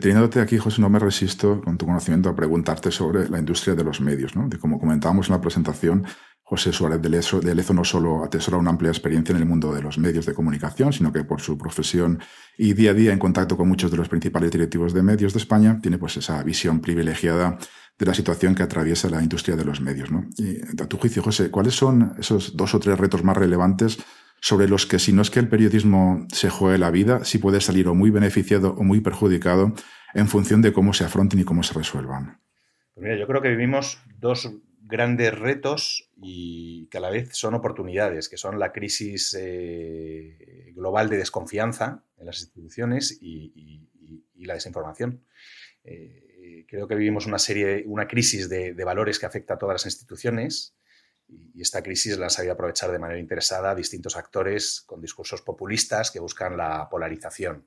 Teniéndote 0.00 0.40
aquí, 0.40 0.58
José, 0.58 0.80
no 0.80 0.88
me 0.88 0.98
resisto 0.98 1.60
con 1.60 1.76
tu 1.78 1.86
conocimiento 1.86 2.28
a 2.28 2.36
preguntarte 2.36 2.90
sobre 2.90 3.28
la 3.28 3.38
industria 3.38 3.74
de 3.74 3.84
los 3.84 4.00
medios. 4.00 4.36
¿no? 4.36 4.48
De 4.48 4.58
como 4.58 4.78
comentábamos 4.78 5.28
en 5.28 5.34
la 5.34 5.40
presentación, 5.40 6.06
José 6.48 6.72
Suárez 6.72 7.02
de 7.02 7.08
Lezo, 7.08 7.40
no 7.74 7.82
solo 7.82 8.22
atesora 8.24 8.56
una 8.56 8.70
amplia 8.70 8.90
experiencia 8.90 9.34
en 9.34 9.42
el 9.42 9.48
mundo 9.48 9.74
de 9.74 9.82
los 9.82 9.98
medios 9.98 10.26
de 10.26 10.32
comunicación, 10.32 10.92
sino 10.92 11.12
que 11.12 11.24
por 11.24 11.40
su 11.40 11.58
profesión 11.58 12.20
y 12.56 12.72
día 12.72 12.92
a 12.92 12.94
día 12.94 13.12
en 13.12 13.18
contacto 13.18 13.56
con 13.56 13.66
muchos 13.66 13.90
de 13.90 13.96
los 13.96 14.08
principales 14.08 14.52
directivos 14.52 14.94
de 14.94 15.02
medios 15.02 15.32
de 15.32 15.40
España, 15.40 15.80
tiene 15.82 15.98
pues 15.98 16.16
esa 16.16 16.40
visión 16.44 16.80
privilegiada 16.80 17.58
de 17.98 18.06
la 18.06 18.14
situación 18.14 18.54
que 18.54 18.62
atraviesa 18.62 19.10
la 19.10 19.24
industria 19.24 19.56
de 19.56 19.64
los 19.64 19.80
medios. 19.80 20.12
¿no? 20.12 20.24
Y 20.36 20.60
a 20.80 20.86
tu 20.86 20.98
juicio, 20.98 21.20
José, 21.20 21.50
¿cuáles 21.50 21.74
son 21.74 22.14
esos 22.16 22.56
dos 22.56 22.76
o 22.76 22.78
tres 22.78 22.96
retos 22.96 23.24
más 23.24 23.36
relevantes 23.36 23.98
sobre 24.40 24.68
los 24.68 24.86
que 24.86 24.98
si 24.98 25.12
no 25.12 25.22
es 25.22 25.30
que 25.30 25.40
el 25.40 25.48
periodismo 25.48 26.26
se 26.32 26.50
juegue 26.50 26.78
la 26.78 26.90
vida, 26.90 27.24
sí 27.24 27.38
puede 27.38 27.60
salir 27.60 27.88
o 27.88 27.94
muy 27.94 28.10
beneficiado 28.10 28.74
o 28.74 28.82
muy 28.82 29.00
perjudicado 29.00 29.72
en 30.14 30.28
función 30.28 30.62
de 30.62 30.72
cómo 30.72 30.92
se 30.92 31.04
afronten 31.04 31.40
y 31.40 31.44
cómo 31.44 31.62
se 31.62 31.74
resuelvan. 31.74 32.40
Pues 32.94 33.04
mira, 33.04 33.18
yo 33.18 33.26
creo 33.26 33.42
que 33.42 33.50
vivimos 33.50 34.00
dos 34.18 34.50
grandes 34.80 35.36
retos 35.36 36.10
y 36.16 36.86
que 36.90 36.98
a 36.98 37.00
la 37.00 37.10
vez 37.10 37.30
son 37.32 37.54
oportunidades, 37.54 38.28
que 38.28 38.36
son 38.36 38.58
la 38.58 38.72
crisis 38.72 39.36
eh, 39.38 40.72
global 40.74 41.08
de 41.08 41.18
desconfianza 41.18 42.04
en 42.16 42.26
las 42.26 42.40
instituciones 42.40 43.18
y, 43.20 43.82
la 44.38 44.54
desinformación. 44.54 45.24
Eh, 45.82 46.64
creo 46.68 46.86
que 46.86 46.94
vivimos 46.94 47.26
una 47.26 47.40
serie, 47.40 47.82
una 47.86 48.06
crisis 48.06 48.48
de, 48.48 48.74
de 48.74 48.84
valores 48.84 49.18
que 49.18 49.26
afecta 49.26 49.54
a 49.54 49.58
todas 49.58 49.74
las 49.74 49.86
instituciones 49.86 50.75
y 51.28 51.60
esta 51.60 51.82
crisis 51.82 52.18
la 52.18 52.26
han 52.26 52.30
sabido 52.30 52.54
aprovechar 52.54 52.92
de 52.92 52.98
manera 52.98 53.18
interesada 53.18 53.74
distintos 53.74 54.16
actores 54.16 54.82
con 54.86 55.00
discursos 55.00 55.42
populistas 55.42 56.10
que 56.10 56.20
buscan 56.20 56.56
la 56.56 56.88
polarización. 56.88 57.66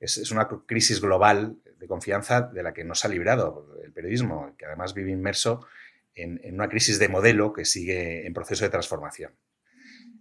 Es, 0.00 0.30
una 0.30 0.48
crisis 0.66 1.00
global 1.00 1.56
de 1.76 1.86
confianza 1.88 2.42
de 2.42 2.62
la 2.62 2.72
que 2.72 2.84
no 2.84 2.94
se 2.94 3.06
ha 3.06 3.10
librado 3.10 3.76
el 3.84 3.92
periodismo, 3.92 4.54
que 4.56 4.66
además 4.66 4.94
vive 4.94 5.10
inmerso 5.10 5.66
en, 6.14 6.40
una 6.54 6.68
crisis 6.68 6.98
de 6.98 7.08
modelo 7.08 7.52
que 7.52 7.64
sigue 7.64 8.26
en 8.26 8.32
proceso 8.32 8.64
de 8.64 8.70
transformación. 8.70 9.32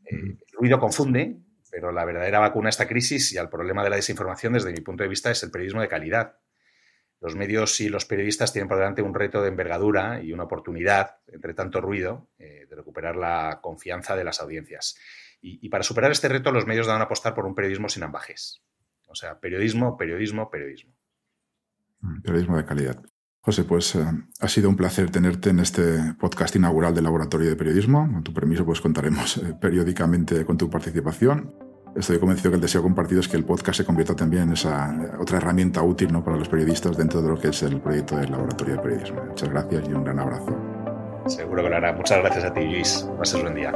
Eh, 0.06 0.16
el 0.16 0.40
ruido 0.54 0.80
confunde, 0.80 1.38
pero 1.70 1.92
la 1.92 2.06
verdadera 2.06 2.40
vacuna 2.40 2.70
a 2.70 2.72
esta 2.72 2.88
crisis 2.88 3.32
y 3.34 3.38
al 3.38 3.50
problema 3.50 3.84
de 3.84 3.92
la 3.92 3.96
desinformación, 3.98 4.54
desde 4.54 4.72
mi 4.72 4.82
punto 4.82 5.04
de 5.04 5.10
vista, 5.10 5.30
es 5.30 5.44
el 5.44 5.52
periodismo 5.52 5.82
de 5.82 5.88
calidad 5.88 6.38
los 7.20 7.36
medios 7.36 7.80
y 7.82 7.90
los 7.90 8.06
periodistas 8.06 8.54
tienen 8.54 8.68
por 8.68 8.78
delante 8.78 9.02
un 9.02 9.14
reto 9.14 9.42
de 9.42 9.50
envergadura 9.50 10.22
y 10.22 10.34
una 10.34 10.44
oportunidad, 10.44 11.18
entre 11.28 11.54
tanto 11.54 11.82
ruido, 11.82 12.30
eh, 12.38 12.68
de 12.70 12.76
recuperar 12.76 13.16
la 13.16 13.60
confianza 13.62 14.16
de 14.16 14.24
las 14.24 14.40
audiencias. 14.42 14.98
Y, 15.40 15.70
para 15.70 15.84
superar 15.84 16.12
este 16.12 16.28
reto, 16.28 16.52
los 16.52 16.66
medios 16.66 16.88
a 16.88 17.00
apostar 17.00 17.36
por 17.36 17.46
un 17.46 17.54
periodismo 17.54 17.90
sin 17.90 18.04
ambajes. 18.04 18.64
O 19.08 19.16
sea, 19.16 19.40
periodismo, 19.40 19.96
periodismo, 19.96 20.50
periodismo. 20.50 20.94
Mm, 22.02 22.22
periodismo 22.22 22.58
de 22.58 22.66
calidad. 22.66 23.04
José, 23.40 23.64
pues 23.64 23.96
eh, 23.96 24.04
ha 24.42 24.48
sido 24.50 24.68
un 24.68 24.76
placer 24.76 25.10
tenerte 25.10 25.52
en 25.52 25.60
este 25.60 26.16
podcast 26.20 26.56
inaugural 26.56 26.94
del 26.94 27.06
Laboratorio 27.06 27.48
de 27.48 27.56
Periodismo. 27.56 28.12
Con 28.12 28.24
tu 28.24 28.34
permiso, 28.34 28.66
pues 28.66 28.82
contaremos 28.82 29.38
eh, 29.38 29.54
periódicamente 29.62 30.44
con 30.44 30.58
tu 30.58 30.70
participación. 30.70 31.56
Estoy 31.98 32.20
convencido 32.20 32.52
que 32.52 32.56
el 32.56 32.62
deseo 32.62 32.84
compartido 32.84 33.22
es 33.22 33.28
que 33.28 33.38
el 33.38 33.44
podcast 33.44 33.78
se 33.78 33.84
convierta 33.86 34.16
también 34.16 34.44
en 34.44 34.54
esa 34.54 34.96
otra 35.20 35.38
herramienta 35.38 35.82
útil 35.82 36.14
¿no? 36.14 36.24
para 36.24 36.38
los 36.38 36.48
periodistas 36.48 36.96
dentro 36.96 37.24
de 37.24 37.30
lo 37.30 37.40
que 37.40 37.48
es 37.48 37.64
el 37.64 37.80
proyecto 37.80 38.18
del 38.18 38.32
Laboratorio 38.32 38.76
de 38.76 38.82
Periodismo. 38.82 39.24
Muchas 39.26 39.50
gracias 39.50 39.90
y 39.90 39.94
un 39.94 40.04
gran 40.04 40.20
abrazo. 40.20 40.56
Seguro 41.26 41.64
que 41.64 41.70
lo 41.70 41.76
hará. 41.76 41.94
Muchas 41.94 42.20
gracias 42.20 42.46
a 42.46 42.54
ti, 42.54 42.66
Luis. 42.66 43.08
Pases 43.18 43.42
buen 43.42 43.56
día. 43.56 43.74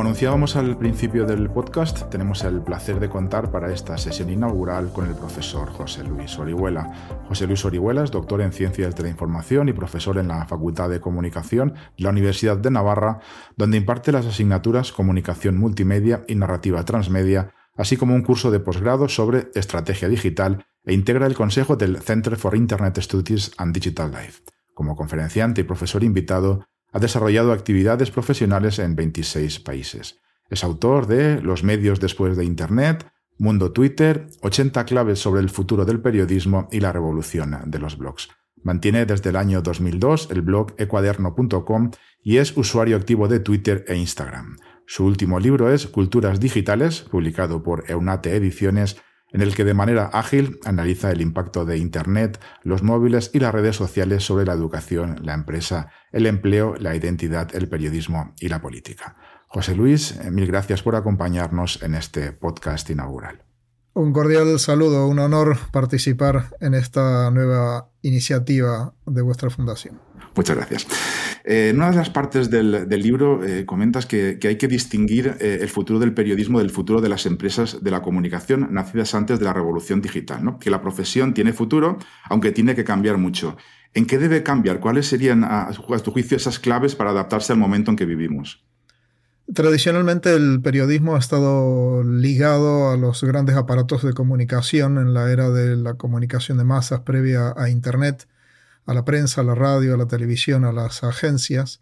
Anunciábamos 0.00 0.56
al 0.56 0.76
principio 0.76 1.26
del 1.26 1.50
podcast, 1.50 2.08
tenemos 2.10 2.42
el 2.44 2.62
placer 2.62 3.00
de 3.00 3.08
contar 3.08 3.50
para 3.50 3.72
esta 3.72 3.96
sesión 3.98 4.30
inaugural 4.30 4.92
con 4.92 5.06
el 5.06 5.14
profesor 5.14 5.70
José 5.70 6.04
Luis 6.04 6.38
Orihuela. 6.38 7.18
José 7.28 7.46
Luis 7.46 7.64
Orihuela 7.64 8.02
es 8.02 8.10
doctor 8.10 8.40
en 8.40 8.52
Ciencias 8.52 8.94
de 8.94 9.02
la 9.02 9.08
Información 9.08 9.68
y 9.68 9.72
profesor 9.72 10.18
en 10.18 10.28
la 10.28 10.46
Facultad 10.46 10.88
de 10.90 11.00
Comunicación 11.00 11.74
de 11.96 12.04
la 12.04 12.10
Universidad 12.10 12.56
de 12.56 12.70
Navarra, 12.70 13.20
donde 13.56 13.76
imparte 13.76 14.10
las 14.10 14.26
asignaturas 14.26 14.92
Comunicación 14.92 15.58
Multimedia 15.58 16.24
y 16.26 16.34
Narrativa 16.34 16.84
Transmedia, 16.84 17.52
así 17.76 17.96
como 17.96 18.14
un 18.14 18.22
curso 18.22 18.50
de 18.50 18.60
posgrado 18.60 19.08
sobre 19.08 19.50
Estrategia 19.54 20.08
Digital 20.08 20.66
e 20.84 20.94
integra 20.94 21.26
el 21.26 21.34
consejo 21.34 21.76
del 21.76 21.98
Center 21.98 22.36
for 22.36 22.56
Internet 22.56 23.00
Studies 23.00 23.52
and 23.58 23.74
Digital 23.74 24.10
Life. 24.10 24.42
Como 24.74 24.96
conferenciante 24.96 25.60
y 25.60 25.64
profesor 25.64 26.02
invitado, 26.02 26.64
ha 26.94 27.00
desarrollado 27.00 27.52
actividades 27.52 28.12
profesionales 28.12 28.78
en 28.78 28.94
26 28.94 29.58
países. 29.60 30.20
Es 30.48 30.62
autor 30.62 31.08
de 31.08 31.42
Los 31.42 31.64
medios 31.64 31.98
después 31.98 32.36
de 32.36 32.44
Internet, 32.44 33.10
Mundo 33.36 33.72
Twitter, 33.72 34.28
80 34.42 34.84
claves 34.84 35.18
sobre 35.18 35.40
el 35.40 35.50
futuro 35.50 35.84
del 35.84 36.00
periodismo 36.00 36.68
y 36.70 36.78
la 36.78 36.92
revolución 36.92 37.58
de 37.66 37.78
los 37.80 37.98
blogs. 37.98 38.28
Mantiene 38.62 39.06
desde 39.06 39.30
el 39.30 39.36
año 39.36 39.60
2002 39.60 40.28
el 40.30 40.42
blog 40.42 40.72
ecuaderno.com 40.78 41.90
y 42.22 42.36
es 42.36 42.56
usuario 42.56 42.96
activo 42.96 43.26
de 43.26 43.40
Twitter 43.40 43.84
e 43.88 43.96
Instagram. 43.96 44.56
Su 44.86 45.04
último 45.04 45.40
libro 45.40 45.72
es 45.72 45.88
Culturas 45.88 46.38
Digitales, 46.38 47.00
publicado 47.00 47.64
por 47.64 47.90
Eunate 47.90 48.36
Ediciones, 48.36 48.98
en 49.34 49.42
el 49.42 49.54
que 49.56 49.64
de 49.64 49.74
manera 49.74 50.06
ágil 50.12 50.60
analiza 50.64 51.10
el 51.10 51.20
impacto 51.20 51.64
de 51.64 51.76
Internet, 51.76 52.40
los 52.62 52.84
móviles 52.84 53.32
y 53.34 53.40
las 53.40 53.52
redes 53.52 53.74
sociales 53.74 54.24
sobre 54.24 54.46
la 54.46 54.52
educación, 54.52 55.18
la 55.22 55.34
empresa, 55.34 55.90
el 56.12 56.26
empleo, 56.26 56.76
la 56.78 56.94
identidad, 56.94 57.52
el 57.52 57.68
periodismo 57.68 58.32
y 58.38 58.48
la 58.48 58.62
política. 58.62 59.16
José 59.48 59.74
Luis, 59.74 60.12
eh, 60.12 60.30
mil 60.30 60.46
gracias 60.46 60.84
por 60.84 60.94
acompañarnos 60.94 61.82
en 61.82 61.96
este 61.96 62.30
podcast 62.30 62.88
inaugural. 62.90 63.42
Un 63.92 64.12
cordial 64.12 64.58
saludo, 64.60 65.08
un 65.08 65.18
honor 65.18 65.58
participar 65.72 66.54
en 66.60 66.74
esta 66.74 67.28
nueva 67.32 67.90
iniciativa 68.02 68.94
de 69.04 69.22
vuestra 69.22 69.50
fundación. 69.50 70.00
Muchas 70.36 70.56
gracias. 70.56 70.86
Eh, 71.44 71.68
en 71.70 71.76
una 71.76 71.90
de 71.90 71.96
las 71.96 72.10
partes 72.10 72.50
del, 72.50 72.88
libro 72.88 73.44
eh, 73.44 73.64
comentas 73.64 74.06
que, 74.06 74.38
hay 74.42 74.56
que 74.56 74.68
distinguir 74.68 75.36
eh, 75.40 75.58
el 75.60 75.68
futuro 75.68 75.98
del 75.98 76.12
periodismo 76.12 76.58
del 76.58 76.70
futuro 76.70 77.00
de 77.00 77.08
las 77.08 77.26
empresas 77.26 77.82
de 77.82 77.90
la 77.90 78.02
comunicación 78.02 78.68
nacidas 78.72 79.14
antes 79.14 79.38
de 79.38 79.44
la 79.44 79.52
revolución 79.52 80.00
digital, 80.00 80.44
¿no? 80.44 80.58
que 80.58 80.70
la 80.70 80.80
profesión 80.80 81.34
tiene 81.34 81.52
futuro, 81.52 81.98
aunque 82.24 82.50
tiene 82.50 82.74
que 82.74 82.84
cambiar 82.84 83.18
mucho. 83.18 83.56
¿En 83.92 84.06
qué 84.06 84.18
debe 84.18 84.42
cambiar? 84.42 84.80
¿Cuáles 84.80 85.06
serían, 85.06 85.44
a 85.44 85.70
tu 86.02 86.10
juicio, 86.10 86.36
esas 86.36 86.58
claves 86.58 86.96
para 86.96 87.10
adaptarse 87.10 87.52
al 87.52 87.58
momento 87.58 87.92
en 87.92 87.96
que 87.96 88.06
vivimos? 88.06 88.64
Tradicionalmente 89.52 90.34
el 90.34 90.62
periodismo 90.62 91.16
ha 91.16 91.18
estado 91.18 92.02
ligado 92.02 92.90
a 92.90 92.96
los 92.96 93.22
grandes 93.22 93.56
aparatos 93.56 94.02
de 94.02 94.14
comunicación 94.14 94.96
en 94.96 95.12
la 95.12 95.30
era 95.30 95.50
de 95.50 95.76
la 95.76 95.94
comunicación 95.94 96.56
de 96.56 96.64
masas 96.64 97.00
previa 97.00 97.52
a 97.54 97.68
Internet, 97.68 98.26
a 98.86 98.94
la 98.94 99.04
prensa, 99.04 99.40
a 99.40 99.44
la 99.44 99.54
radio, 99.54 99.94
a 99.94 99.96
la 99.96 100.06
televisión, 100.06 100.64
a 100.64 100.72
las 100.72 101.04
agencias. 101.04 101.80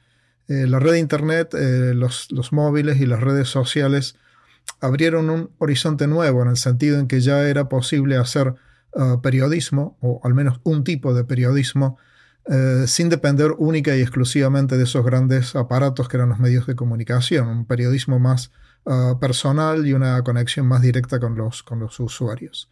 Eh, 0.48 0.66
la 0.66 0.78
red 0.78 0.92
de 0.92 0.98
Internet, 0.98 1.54
eh, 1.54 1.92
los, 1.94 2.52
móviles 2.52 3.00
y 3.00 3.06
las 3.06 3.20
redes 3.20 3.48
sociales 3.48 4.16
abrieron 4.80 5.30
un 5.30 5.50
horizonte 5.58 6.06
nuevo 6.06 6.42
en 6.42 6.48
el 6.48 6.56
sentido 6.56 6.98
en 6.98 7.08
que 7.08 7.20
ya 7.20 7.48
era 7.48 7.68
posible 7.68 8.16
hacer 8.16 8.54
ah, 8.96 9.20
periodismo, 9.22 9.96
o 10.00 10.20
al 10.24 10.34
menos 10.34 10.60
un 10.62 10.84
tipo 10.84 11.14
de 11.14 11.24
periodismo, 11.24 11.98
eh, 12.46 12.84
sin 12.86 13.08
depender 13.08 13.52
única 13.58 13.96
y 13.96 14.00
exclusivamente 14.00 14.76
de 14.76 14.84
esos 14.84 15.04
grandes 15.04 15.54
aparatos 15.54 16.08
que 16.08 16.16
eran 16.16 16.28
los 16.28 16.40
medios 16.40 16.66
de 16.66 16.74
comunicación, 16.74 17.48
un 17.48 17.66
periodismo 17.66 18.18
más 18.18 18.50
ah, 18.86 19.16
personal 19.20 19.86
y 19.86 19.92
una 19.92 20.22
conexión 20.22 20.66
más 20.66 20.82
directa 20.82 21.18
con 21.18 21.36
los, 21.36 21.62
con 21.62 21.80
los 21.80 21.98
usuarios. 22.00 22.68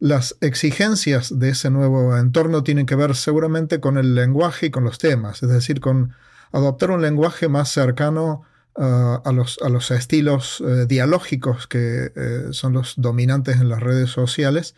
Las 0.00 0.36
exigencias 0.40 1.38
de 1.38 1.50
ese 1.50 1.70
nuevo 1.70 2.16
entorno 2.16 2.62
tienen 2.62 2.86
que 2.86 2.94
ver 2.94 3.16
seguramente 3.16 3.80
con 3.80 3.98
el 3.98 4.14
lenguaje 4.14 4.66
y 4.66 4.70
con 4.70 4.84
los 4.84 4.98
temas, 4.98 5.42
es 5.42 5.48
decir, 5.48 5.80
con 5.80 6.14
adoptar 6.52 6.90
un 6.90 7.02
lenguaje 7.02 7.48
más 7.48 7.70
cercano 7.70 8.42
ah, 8.76 9.20
a, 9.24 9.32
los, 9.32 9.58
a, 9.62 9.68
los, 9.68 9.90
estilos 9.90 10.62
eh, 10.66 10.86
dialógicos 10.86 11.66
que 11.66 12.12
eh, 12.14 12.46
son 12.52 12.74
los 12.74 12.94
dominantes 12.96 13.56
en 13.56 13.68
las 13.68 13.80
redes 13.80 14.10
sociales 14.10 14.74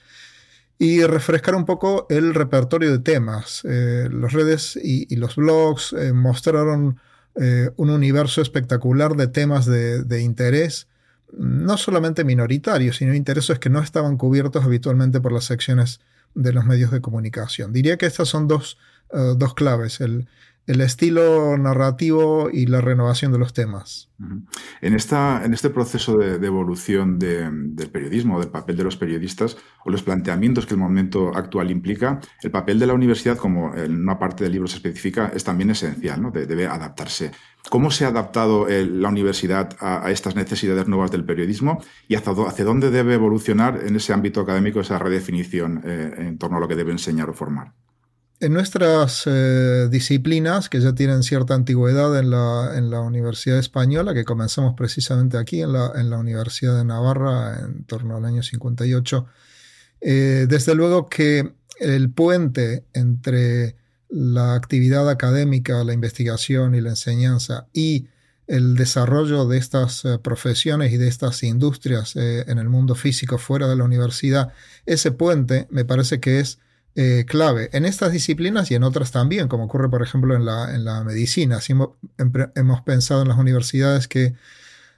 y 0.78 1.02
refrescar 1.04 1.54
un 1.54 1.66
poco 1.66 2.06
el 2.08 2.32
repertorio 2.34 2.90
de 2.90 3.00
temas. 3.00 3.62
Eh, 3.64 4.08
las 4.10 4.32
redes 4.32 4.78
y, 4.82 5.14
los 5.16 5.36
blogs 5.36 5.94
mostraron 6.14 6.98
un 7.76 7.90
universo 7.90 8.42
espectacular 8.42 9.14
de 9.14 9.28
temas 9.28 9.64
de, 9.64 10.20
interés, 10.20 10.88
no 11.36 11.76
solamente 11.76 12.24
minoritarios, 12.24 12.96
sino 12.96 13.14
intereses 13.14 13.58
que 13.58 13.70
no 13.70 13.80
estaban 13.80 14.16
cubiertos 14.16 14.64
habitualmente 14.64 15.20
por 15.20 15.32
las 15.32 15.44
secciones 15.44 16.00
de 16.34 16.52
los 16.52 16.64
medios 16.64 16.90
de 16.90 17.00
comunicación. 17.00 17.72
Diría 17.72 17.96
que 17.96 18.06
estas 18.06 18.28
son 18.28 18.48
dos, 18.48 18.78
dos 19.36 19.54
claves, 19.54 20.00
el, 20.00 20.28
el 20.66 20.80
estilo 20.80 21.56
narrativo 21.58 22.48
y 22.52 22.66
la 22.66 22.80
renovación 22.80 23.32
de 23.32 23.38
los 23.38 23.52
temas. 23.52 24.10
En, 24.80 24.94
esta, 24.94 25.44
en 25.44 25.54
este 25.54 25.70
proceso 25.70 26.16
de, 26.18 26.34
evolución 26.46 27.18
del 27.18 27.90
periodismo, 27.90 28.38
del 28.38 28.50
papel 28.50 28.76
de 28.76 28.84
los 28.84 28.96
periodistas 28.96 29.56
o 29.84 29.90
los 29.90 30.02
planteamientos 30.02 30.66
que 30.66 30.74
el 30.74 30.80
momento 30.80 31.34
actual 31.34 31.70
implica, 31.70 32.20
el 32.42 32.50
papel 32.50 32.78
de 32.78 32.86
la 32.86 32.94
universidad, 32.94 33.36
como 33.36 33.74
en 33.74 34.02
una 34.02 34.18
parte 34.18 34.44
del 34.44 34.52
libro 34.52 34.68
se 34.68 34.76
especifica, 34.76 35.32
es 35.34 35.42
también 35.42 35.70
esencial, 35.70 36.22
¿no? 36.22 36.30
debe 36.30 36.66
adaptarse. 36.66 37.32
¿Cómo 37.68 37.90
se 37.90 38.04
ha 38.04 38.08
adaptado 38.08 38.68
eh, 38.68 38.86
la 38.86 39.08
universidad 39.08 39.76
a, 39.80 40.10
estas 40.10 40.34
necesidades 40.34 40.88
nuevas 40.88 41.10
del 41.10 41.24
periodismo 41.24 41.82
y 42.08 42.14
hacia, 42.14 42.64
dónde 42.64 42.90
debe 42.90 43.14
evolucionar 43.14 43.80
en 43.84 43.96
ese 43.96 44.12
ámbito 44.12 44.40
académico 44.40 44.80
esa 44.80 44.98
redefinición 44.98 45.82
eh, 45.84 46.14
en 46.18 46.38
torno 46.38 46.56
a 46.56 46.60
lo 46.60 46.68
que 46.68 46.76
debe 46.76 46.92
enseñar 46.92 47.28
o 47.28 47.34
formar? 47.34 47.72
En 48.42 48.54
nuestras 48.54 49.24
eh, 49.26 49.88
disciplinas, 49.90 50.70
que 50.70 50.80
ya 50.80 50.94
tienen 50.94 51.22
cierta 51.22 51.52
antigüedad 51.52 52.18
en 52.18 52.30
la, 52.30 52.72
en 52.74 52.88
la, 52.88 53.02
Universidad 53.02 53.58
Española, 53.58 54.14
que 54.14 54.24
comenzamos 54.24 54.72
precisamente 54.74 55.36
aquí 55.36 55.60
en 55.60 55.74
la, 55.74 55.92
en 55.94 56.08
la, 56.08 56.16
Universidad 56.16 56.78
de 56.78 56.86
Navarra 56.86 57.60
en 57.60 57.84
torno 57.84 58.16
al 58.16 58.24
año 58.24 58.42
58, 58.42 59.26
eh, 60.00 60.46
desde 60.48 60.74
luego 60.74 61.10
que 61.10 61.52
el 61.80 62.08
puente 62.12 62.86
entre 62.94 63.76
la 64.08 64.54
actividad 64.54 65.10
académica, 65.10 65.84
la 65.84 65.92
investigación 65.92 66.74
y 66.74 66.80
la 66.80 66.90
enseñanza 66.90 67.66
y 67.74 68.06
el 68.46 68.74
desarrollo 68.74 69.46
de 69.48 69.58
estas 69.58 70.06
eh, 70.06 70.18
profesiones 70.18 70.94
y 70.94 70.96
de 70.96 71.08
estas 71.08 71.42
industrias 71.42 72.16
en 72.16 72.58
el 72.58 72.70
mundo 72.70 72.94
físico 72.94 73.36
fuera 73.36 73.68
de 73.68 73.76
la 73.76 73.84
universidad, 73.84 74.54
ese 74.86 75.12
puente 75.12 75.68
me 75.70 75.84
parece 75.84 76.20
que 76.20 76.40
es 76.40 76.58
eh, 76.96 77.24
clave 77.24 77.70
en 77.72 77.84
estas 77.84 78.10
disciplinas 78.10 78.68
y 78.72 78.74
en 78.74 78.82
otras 78.82 79.12
también, 79.12 79.46
como 79.46 79.64
ocurre 79.64 79.88
por 79.88 80.02
ejemplo 80.02 80.34
en 80.34 80.44
la, 80.44 80.74
en 80.74 80.84
la 80.84 81.04
medicina. 81.04 81.60
hemos, 81.68 82.80
pensado 82.82 83.22
en 83.22 83.28
las 83.28 83.38
universidades 83.38 84.08
que, 84.08 84.34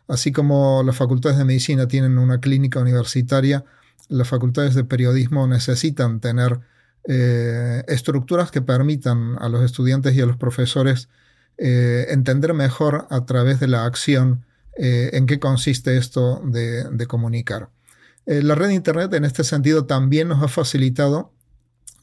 así 0.09 0.33
como 0.33 0.83
las 0.85 0.97
facultades 0.97 1.37
de 1.37 1.45
medicina 1.45 1.87
tienen 1.89 2.17
una 2.17 2.41
clínica 2.41 2.81
universitaria, 2.81 3.65
las 4.09 4.27
facultades 4.27 4.75
de 4.75 4.85
periodismo 4.85 5.47
necesitan 5.47 6.21
tener 6.21 6.61
eh, 7.05 7.85
estructuras 7.89 8.51
que 8.51 8.63
permitan 8.63 9.37
a 9.39 9.51
los 9.51 9.63
estudiantes 9.63 10.15
y 10.15 10.23
a 10.23 10.27
los 10.27 10.39
profesores 10.39 11.11
eh, 11.59 12.07
entender 12.09 12.55
mejor 12.55 13.07
a 13.11 13.27
través 13.27 13.61
de 13.61 13.69
la 13.69 13.85
acción 13.85 14.47
en 14.75 15.27
qué 15.27 15.39
consiste 15.39 15.99
esto 15.99 16.41
de, 16.47 16.85
de 16.85 17.07
comunicar. 17.07 17.69
la 18.25 18.55
red 18.55 18.69
de 18.69 18.75
Internet 18.75 19.13
en 19.13 19.27
este 19.27 19.45
sentido 19.45 19.85
también 19.85 20.29
nos 20.29 20.43
ha 20.43 20.49
facilitado 20.49 21.31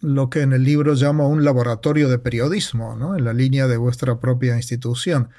lo 0.01 0.29
que 0.29 0.41
en 0.41 0.53
el 0.53 0.63
libro 0.63 0.93
llamo 0.93 1.29
un 1.29 1.43
laboratorio 1.43 2.09
de 2.09 2.19
periodismo, 2.19 2.95
¿no? 2.95 3.17
en 3.17 3.25
la 3.25 3.33
línea 3.33 3.67
de 3.67 3.77
vuestra 3.77 4.19
propia 4.19 4.55
institución. 4.55 5.29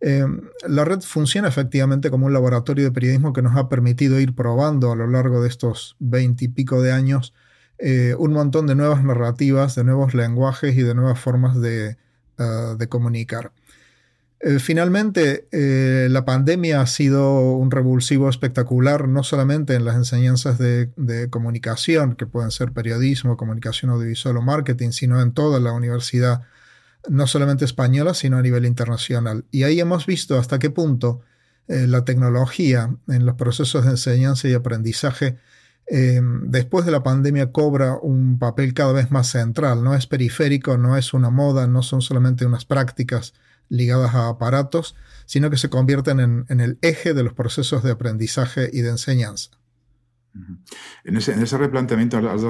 Em, 0.00 0.42
la 0.68 0.84
red 0.84 1.00
funciona 1.00 1.48
efectivamente 1.48 2.10
como 2.10 2.26
un 2.26 2.32
laboratorio 2.32 2.84
de 2.84 2.92
periodismo 2.92 3.32
que 3.32 3.42
nos 3.42 3.56
ha 3.56 3.68
permitido 3.68 4.20
ir 4.20 4.34
probando 4.34 4.92
a 4.92 4.96
lo 4.96 5.06
largo 5.06 5.42
de 5.42 5.48
estos 5.48 5.96
veintipico 5.98 6.82
de 6.82 6.92
años 6.92 7.32
eh, 7.78 8.14
un 8.18 8.32
montón 8.32 8.66
de 8.66 8.74
nuevas 8.74 9.04
narrativas, 9.04 9.74
de 9.74 9.84
nuevos 9.84 10.14
lenguajes 10.14 10.76
y 10.76 10.82
de 10.82 10.94
nuevas 10.94 11.18
formas 11.18 11.60
de 11.60 11.96
ah, 12.38 12.76
comunicar. 12.88 13.52
Eh, 14.40 14.58
finalmente, 14.58 15.48
eh, 15.50 16.08
la 16.10 16.26
pandemia 16.26 16.82
ha 16.82 16.86
sido 16.86 17.56
un 17.56 17.70
revulsivo 17.70 18.28
espectacular, 18.28 19.08
no 19.08 19.22
solamente 19.22 19.74
en 19.74 19.86
las 19.86 19.96
enseñanzas 19.96 20.58
de, 20.58 20.90
comunicación, 21.30 22.16
que 22.16 22.26
pueden 22.26 22.50
ser 22.50 22.72
periodismo, 22.72 23.36
comunicación 23.38 23.90
audiovisual 23.90 24.36
o 24.36 24.42
marketing, 24.42 24.90
sino 24.90 25.22
en 25.22 25.32
toda 25.32 25.58
la 25.58 25.72
universidad, 25.72 26.42
no 27.08 27.26
solamente 27.26 27.64
española, 27.64 28.12
sino 28.12 28.36
a 28.36 28.42
nivel 28.42 28.66
internacional. 28.66 29.46
Y 29.50 29.62
ahí 29.62 29.80
hemos 29.80 30.04
visto 30.06 30.38
hasta 30.38 30.58
qué 30.58 30.68
punto 30.70 31.22
eh, 31.68 31.86
la 31.86 32.04
tecnología 32.04 32.94
en 33.08 33.24
los 33.24 33.36
procesos 33.36 33.84
de 33.84 33.92
enseñanza 33.92 34.48
y 34.48 34.54
aprendizaje 34.54 35.38
después 35.88 36.84
de 36.84 36.90
la 36.90 37.04
pandemia 37.04 37.52
cobra 37.52 37.94
un 37.94 38.40
papel 38.40 38.74
cada 38.74 38.92
vez 38.92 39.12
más 39.12 39.28
central. 39.28 39.84
No 39.84 39.94
es 39.94 40.08
periférico, 40.08 40.76
no 40.78 40.96
es 40.96 41.14
una 41.14 41.30
moda, 41.30 41.68
no 41.68 41.82
son 41.82 42.02
solamente 42.02 42.44
unas 42.44 42.64
prácticas 42.64 43.34
ligadas 43.68 44.14
a 44.14 44.28
aparatos, 44.28 44.94
sino 45.26 45.50
que 45.50 45.56
se 45.56 45.70
convierten 45.70 46.20
en, 46.20 46.60
el 46.60 46.78
eje 46.82 47.14
de 47.14 47.22
los 47.22 47.32
procesos 47.32 47.82
de 47.82 47.92
aprendizaje 47.92 48.70
y 48.72 48.80
de 48.80 48.90
enseñanza. 48.90 49.50
En 51.04 51.16
ese, 51.16 51.58
replanteamiento 51.58 52.16
hablas 52.16 52.42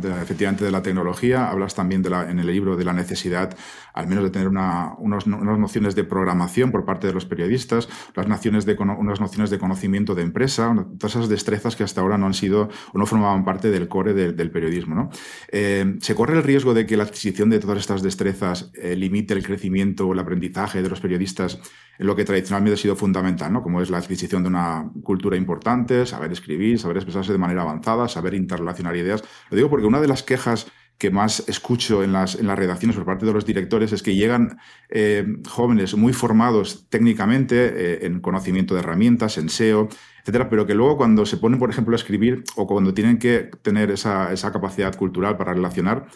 de 0.00 0.22
efectivamente 0.22 0.64
de 0.64 0.70
la 0.70 0.82
tecnología, 0.82 1.50
hablas 1.50 1.74
también 1.74 2.02
de 2.02 2.10
la, 2.10 2.30
en 2.30 2.38
el 2.38 2.46
libro 2.46 2.76
de 2.76 2.84
la 2.84 2.92
necesidad 2.92 3.56
al 3.98 4.06
menos 4.06 4.22
de 4.22 4.30
tener 4.30 4.46
unas 4.46 5.26
nociones 5.26 5.96
de 5.96 6.04
programación 6.04 6.70
por 6.70 6.84
parte 6.84 7.08
de 7.08 7.12
los 7.12 7.26
periodistas, 7.26 7.88
las 8.14 8.28
nociones 8.28 8.64
de, 8.64 8.76
unas 8.78 9.20
nociones 9.20 9.50
de 9.50 9.58
conocimiento 9.58 10.14
de 10.14 10.22
empresa, 10.22 10.72
todas 10.98 11.16
esas 11.16 11.28
destrezas 11.28 11.74
que 11.74 11.82
hasta 11.82 12.00
ahora 12.00 12.16
no 12.16 12.26
han 12.26 12.34
sido 12.34 12.68
o 12.92 12.98
no 12.98 13.06
formaban 13.06 13.44
parte 13.44 13.70
del 13.72 13.88
core 13.88 14.14
del 14.14 14.50
periodismo. 14.52 15.10
Eh, 15.50 15.96
¿Se 16.00 16.14
corre 16.14 16.36
el 16.36 16.44
riesgo 16.44 16.74
de 16.74 16.86
que 16.86 16.96
la 16.96 17.02
adquisición 17.02 17.50
de 17.50 17.58
todas 17.58 17.78
estas 17.78 18.00
destrezas 18.00 18.70
eh, 18.74 18.94
limite 18.94 19.34
el 19.34 19.44
crecimiento 19.44 20.06
o 20.06 20.12
el 20.12 20.20
aprendizaje 20.20 20.80
de 20.80 20.88
los 20.88 21.00
periodistas 21.00 21.58
en 21.98 22.06
lo 22.06 22.14
que 22.14 22.24
tradicionalmente 22.24 22.74
ha 22.74 22.82
sido 22.82 22.94
fundamental, 22.94 23.52
¿no? 23.52 23.62
como 23.62 23.82
es 23.82 23.90
la 23.90 23.98
adquisición 23.98 24.44
de 24.44 24.48
una 24.48 24.88
cultura 25.02 25.36
importante, 25.36 26.06
saber 26.06 26.30
escribir, 26.30 26.78
saber 26.78 26.98
expresarse 26.98 27.27
de 27.32 27.38
manera 27.38 27.62
avanzada, 27.62 28.08
saber 28.08 28.34
interrelacionar 28.34 28.96
ideas? 28.96 29.22
Lo 29.50 29.56
digo 29.56 29.70
porque 29.70 29.86
una 29.86 30.00
de 30.00 30.08
las 30.08 30.22
quejas 30.22 30.66
que 30.98 31.10
más 31.10 31.48
escucho 31.48 32.02
en 32.02 32.12
las, 32.12 32.34
en 32.34 32.48
las 32.48 32.58
redacciones 32.58 32.96
por 32.96 33.06
parte 33.06 33.24
de 33.24 33.32
los 33.32 33.46
directores 33.46 33.92
es 33.92 34.02
que 34.02 34.16
llegan 34.16 34.58
eh, 34.90 35.24
jóvenes 35.48 35.94
muy 35.96 36.12
formados 36.12 36.86
técnicamente 36.90 37.54
eh, 37.56 38.06
en 38.06 38.20
conocimiento 38.20 38.74
de 38.74 38.80
herramientas, 38.80 39.38
en 39.38 39.48
SEO, 39.48 39.88
etcétera, 40.20 40.50
pero 40.50 40.66
que 40.66 40.74
luego 40.74 40.96
cuando 40.96 41.24
se 41.24 41.36
ponen, 41.36 41.60
por 41.60 41.70
ejemplo, 41.70 41.94
a 41.94 41.96
escribir 41.96 42.42
o 42.56 42.66
cuando 42.66 42.92
tienen 42.92 43.18
que 43.18 43.48
tener 43.62 43.92
esa, 43.92 44.34
capacidad 44.52 44.94
cultural 44.96 45.36
para 45.36 45.54
relacionar, 45.54 46.06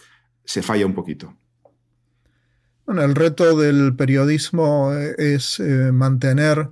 se 0.43 0.61
falla 0.61 0.85
un 0.85 0.93
poquito. 0.93 1.33
Bueno, 2.85 3.03
el 3.03 3.15
reto 3.15 3.57
del 3.57 3.95
periodismo 3.95 4.91
eh, 4.93 5.15
es 5.17 5.61
mantener, 5.93 6.69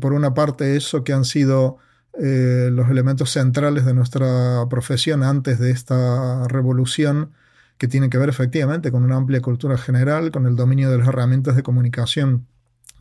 por 0.00 0.14
una 0.14 0.32
parte, 0.32 0.74
eso 0.74 1.04
que 1.04 1.12
han 1.12 1.26
sido 1.26 1.76
eh, 2.18 2.70
los 2.72 2.90
elementos 2.90 3.30
centrales 3.30 3.84
de 3.84 3.94
nuestra 3.94 4.66
profesión 4.68 5.22
antes 5.22 5.58
de 5.58 5.70
esta 5.70 6.48
revolución, 6.48 7.32
que 7.78 7.88
tiene 7.88 8.10
que 8.10 8.18
ver 8.18 8.28
efectivamente 8.28 8.92
con 8.92 9.04
una 9.04 9.16
amplia 9.16 9.40
cultura 9.40 9.78
general, 9.78 10.30
con 10.30 10.46
el 10.46 10.56
dominio 10.56 10.90
de 10.90 10.98
las 10.98 11.08
herramientas 11.08 11.56
de 11.56 11.62
comunicación 11.62 12.46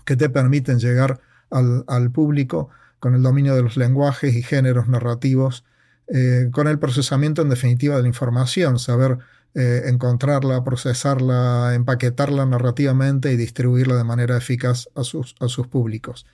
que 0.05 0.15
te 0.15 0.29
permiten 0.29 0.79
llegar 0.79 1.19
al, 1.49 2.11
público, 2.11 2.69
con 2.99 3.15
el 3.15 3.21
dominio 3.21 3.55
de 3.55 3.63
los 3.63 3.77
lenguajes 3.77 4.35
y 4.35 4.41
géneros 4.41 4.87
narrativos, 4.87 5.65
eh, 6.07 6.49
con 6.51 6.67
el 6.67 6.79
procesamiento 6.79 7.41
en 7.41 7.49
definitiva 7.49 7.95
de 7.95 8.03
la 8.03 8.07
información, 8.07 8.79
saber 8.79 9.19
eh, 9.55 9.83
encontrarla, 9.85 10.63
procesarla, 10.63 11.73
empaquetarla 11.73 12.45
narrativamente 12.45 13.33
y 13.33 13.37
distribuirla 13.37 13.95
de 13.95 14.03
manera 14.03 14.37
eficaz 14.37 14.89
a 14.95 15.03
sus, 15.03 15.35
a 15.39 15.47
sus 15.47 15.67
públicos. 15.67 16.25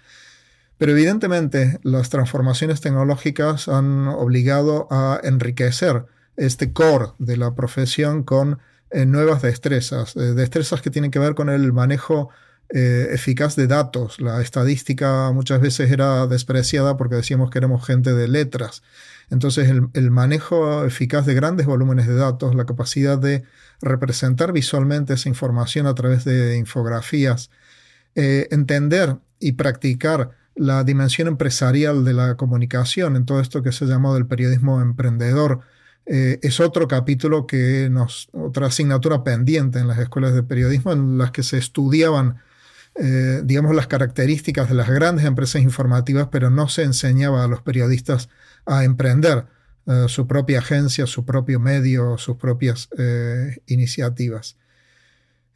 Pero 0.77 0.91
evidentemente 0.91 1.79
las 1.83 2.09
transformaciones 2.09 2.81
tecnológicas 2.81 3.67
han 3.67 4.07
obligado 4.07 4.87
a 4.91 5.19
enriquecer 5.23 6.05
este 6.35 6.73
core 6.73 7.11
de 7.17 7.37
la 7.37 7.55
profesión 7.55 8.23
con 8.23 8.59
eh, 8.91 9.05
nuevas 9.05 9.41
destrezas, 9.41 10.15
eh, 10.15 10.33
destrezas 10.33 10.81
que 10.81 10.89
tienen 10.89 11.11
que 11.11 11.19
ver 11.19 11.35
con 11.35 11.49
el 11.49 11.71
manejo 11.73 12.29
eficaz 12.67 13.55
de 13.55 13.67
datos. 13.67 14.19
La 14.19 14.41
estadística 14.41 15.31
muchas 15.31 15.61
veces 15.61 15.91
era 15.91 16.25
despreciada 16.25 16.97
porque 16.97 17.13
decíamos 17.13 17.51
que 17.51 17.59
éramos 17.59 17.85
gente 17.85 18.11
de 18.15 18.27
letras. 18.27 18.81
Entonces, 19.29 19.69
el, 19.69 20.11
manejo 20.11 20.85
eficaz 20.85 21.25
de 21.25 21.33
grandes 21.33 21.65
volúmenes 21.65 22.07
de 22.07 22.15
datos, 22.15 22.55
la 22.55 22.65
capacidad 22.65 23.17
de 23.17 23.43
representar 23.81 24.51
visualmente 24.51 25.13
esa 25.13 25.29
información 25.29 25.87
a 25.87 25.95
través 25.95 26.25
de 26.25 26.57
infografías, 26.57 27.49
eh, 28.15 28.47
entender 28.51 29.17
y 29.39 29.53
practicar 29.53 30.31
la 30.55 30.83
dimensión 30.83 31.27
empresarial 31.27 32.05
de 32.05 32.13
la 32.13 32.35
comunicación 32.35 33.15
en 33.15 33.25
todo 33.25 33.41
esto 33.41 33.61
que 33.61 33.71
se 33.71 33.85
llamado 33.85 34.17
el 34.17 34.25
periodismo 34.25 34.81
emprendedor, 34.81 35.61
eh, 36.05 36.39
es 36.43 36.59
otro 36.59 36.87
capítulo 36.87 37.47
que 37.47 37.89
nos, 37.89 38.29
otra 38.31 38.67
asignatura 38.67 39.23
pendiente 39.23 39.79
en 39.79 39.87
las 39.87 39.97
escuelas 39.99 40.33
de 40.33 40.43
periodismo 40.43 40.91
en 40.91 41.17
las 41.17 41.31
que 41.31 41.43
se 41.43 41.57
estudiaban 41.57 42.37
eh, 42.97 43.41
digamos, 43.43 43.75
las 43.75 43.87
características 43.87 44.69
de 44.69 44.75
las 44.75 44.89
grandes 44.89 45.25
empresas 45.25 45.61
informativas, 45.61 46.29
pero 46.31 46.49
no 46.49 46.69
se 46.69 46.83
enseñaba 46.83 47.43
a 47.43 47.47
los 47.47 47.61
periodistas 47.61 48.29
a 48.65 48.85
emprender 48.85 49.47
eh, 49.85 50.05
su 50.07 50.27
propia 50.27 50.59
agencia, 50.59 51.05
su 51.05 51.25
propio 51.25 51.59
medio, 51.59 52.17
sus 52.17 52.37
propias 52.37 52.87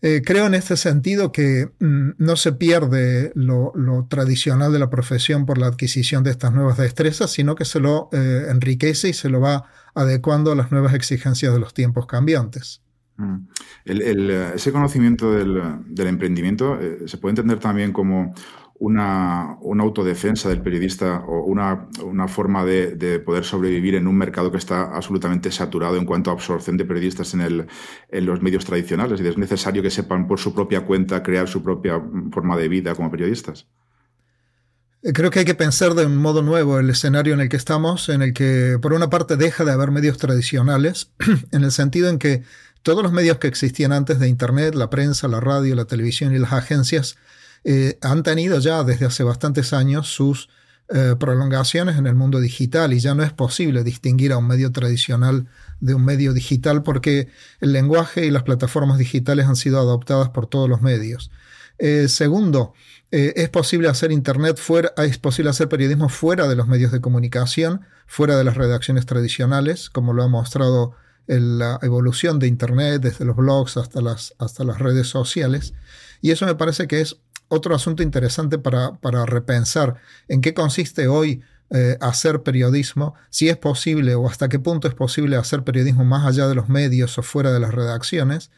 eh, 0.02 0.22
creo 0.26 0.48
en 0.48 0.54
este 0.54 0.78
sentido 0.78 1.32
que 1.32 1.70
mm, 1.80 2.12
no 2.18 2.36
se 2.36 2.54
pierde 2.54 3.32
lo, 3.36 3.74
tradicional 4.10 4.72
de 4.72 4.80
la 4.80 4.90
profesión 4.90 5.46
por 5.46 5.58
la 5.58 5.68
adquisición 5.68 6.24
de 6.24 6.32
estas 6.32 6.54
nuevas 6.54 6.78
destrezas, 6.78 7.32
sino 7.32 7.56
que 7.56 7.66
se 7.66 7.80
lo 7.80 8.10
enriquece 8.12 9.10
y 9.10 9.14
se 9.14 9.30
lo 9.30 9.42
va 9.42 9.66
adecuando 9.96 10.52
a 10.52 10.56
las 10.56 10.72
nuevas 10.72 10.94
exigencias 10.94 11.54
de 11.54 11.60
los 11.60 11.74
tiempos 11.74 12.06
cambiantes. 12.06 12.82
Mm. 13.20 13.50
ese 13.84 14.72
conocimiento 14.72 15.34
del, 15.34 16.08
emprendimiento 16.08 16.80
eh, 16.80 17.00
se 17.06 17.18
puede 17.18 17.32
entender 17.32 17.60
también 17.60 17.92
como 17.92 18.34
una, 18.80 19.58
autodefensa 19.80 20.50
del 20.50 20.62
periodista 20.62 21.24
o 21.28 21.44
una, 21.44 21.88
forma 22.28 22.64
de, 22.66 23.20
poder 23.20 23.44
sobrevivir 23.44 23.96
en 23.96 24.08
un 24.08 24.18
mercado 24.18 24.52
que 24.52 24.58
está 24.58 24.96
absolutamente 24.96 25.52
saturado 25.52 25.98
en 25.98 26.06
cuanto 26.06 26.30
a 26.30 26.34
absorción 26.34 26.78
de 26.78 26.86
periodistas 26.86 27.34
en, 27.34 27.68
los 28.26 28.42
medios 28.42 28.66
tradicionales. 28.66 29.20
Y 29.22 29.28
es 29.28 29.38
necesario 29.38 29.84
que 29.84 29.92
sepan 29.92 30.28
por 30.28 30.40
su 30.40 30.54
propia 30.54 30.82
cuenta 30.86 31.22
crear 31.22 31.48
su 31.48 31.62
propia 31.62 32.02
forma 32.32 32.56
de 32.58 32.70
vida 32.70 32.96
como 32.96 33.12
periodistas. 33.12 33.68
Eh, 35.02 35.14
creo 35.14 35.30
que 35.30 35.40
hay 35.40 35.46
que 35.46 35.56
pensar 35.56 35.94
de 35.94 36.06
un 36.06 36.18
modo 36.18 36.42
nuevo 36.42 36.80
el 36.80 36.90
escenario 36.90 37.34
en 37.34 37.42
el 37.42 37.50
que 37.50 37.58
estamos, 37.58 38.10
en 38.10 38.22
el 38.22 38.34
que 38.34 38.78
por 38.82 38.94
una 38.94 39.10
parte 39.10 39.36
deja 39.36 39.66
de 39.66 39.72
haber 39.72 39.92
medios 39.92 40.18
tradicionales, 40.18 41.12
en 41.52 41.64
el 41.64 41.72
sentido 41.72 42.10
en 42.10 42.18
que 42.18 42.44
todos 42.82 43.04
los 43.04 43.12
medios 43.12 43.40
que 43.40 43.48
existían 43.48 43.92
antes 43.92 44.20
de 44.20 44.30
Internet, 44.30 44.74
la 44.74 44.90
prensa, 44.90 45.28
la 45.28 45.42
radio, 45.42 45.76
la 45.76 45.86
televisión 45.86 46.34
y 46.34 46.40
las 46.40 46.54
agencias, 46.54 47.18
eh, 47.64 47.98
han 48.02 48.24
tenido 48.24 48.60
ya 48.60 48.84
desde 48.84 49.06
hace 49.06 49.24
bastantes 49.24 49.74
años 49.74 50.08
sus 50.08 50.50
eh, 50.90 51.16
prolongaciones 51.20 51.98
en 51.98 52.08
el 52.08 52.16
mundo 52.16 52.40
digital 52.40 52.94
y 52.94 53.00
ya 53.00 53.14
no 53.14 53.24
es 53.24 53.32
posible 53.32 53.84
distinguir 53.84 54.32
a 54.32 54.38
un 54.38 54.48
medio 54.48 54.72
tradicional 54.72 55.48
de 55.80 55.94
un 55.94 56.04
medio 56.04 56.34
digital 56.34 56.84
porque 56.84 57.28
el 57.60 57.74
lenguaje 57.74 58.26
y 58.26 58.32
las 58.32 58.44
plataformas 58.44 58.98
digitales 58.98 59.46
han 59.46 59.56
sido 59.56 59.80
adoptadas 59.80 60.30
por 60.30 60.48
todos 60.48 60.68
los 60.68 60.82
medios. 60.82 61.32
Eh, 61.78 62.08
segundo, 62.10 62.74
es 63.12 63.50
posible 63.50 63.88
hacer 63.88 64.12
internet 64.12 64.58
fuera, 64.58 64.94
es 64.98 65.18
posible 65.18 65.50
hacer 65.50 65.68
periodismo 65.68 66.10
fuera 66.10 66.48
de 66.48 66.56
los 66.56 66.68
medios 66.68 66.92
de 66.92 67.02
comunicación, 67.02 67.82
fuera 68.06 68.38
de 68.38 68.44
las 68.44 68.56
redacciones 68.56 69.08
tradicionales, 69.08 69.90
como 69.90 70.14
lo 70.14 70.24
ha 70.24 70.28
mostrado 70.28 70.96
la 71.38 71.80
evolución 71.84 72.40
de 72.40 72.48
Internet, 72.48 73.02
desde 73.02 73.26
los 73.26 73.36
blogs 73.36 73.78
hasta 73.78 74.02
las, 74.02 74.34
hasta 74.40 74.64
las 74.64 74.80
redes 74.80 75.08
sociales. 75.08 75.74
Y 76.22 76.32
eso 76.32 76.46
me 76.46 76.56
parece 76.56 76.88
que 76.88 77.02
es 77.02 77.18
otro 77.50 77.76
asunto 77.76 78.02
interesante 78.02 78.58
para, 78.58 78.94
para 78.94 79.26
repensar 79.26 79.96
en 80.28 80.42
qué 80.42 80.54
consiste 80.54 81.08
hoy 81.08 81.42
eh, 81.72 81.98
hacer 82.02 82.42
periodismo, 82.42 83.14
si 83.30 83.48
es 83.48 83.56
posible 83.56 84.16
o 84.16 84.28
hasta 84.28 84.50
qué 84.50 84.58
punto 84.58 84.88
es 84.88 84.96
posible 84.96 85.36
hacer 85.36 85.64
periodismo 85.64 86.04
más 86.04 86.26
allá 86.26 86.48
de 86.48 86.56
los 86.56 86.68
medios 86.68 87.16
o 87.20 87.22
fuera 87.22 87.52
de 87.52 87.60
las 87.60 87.76
redacciones, 87.76 88.50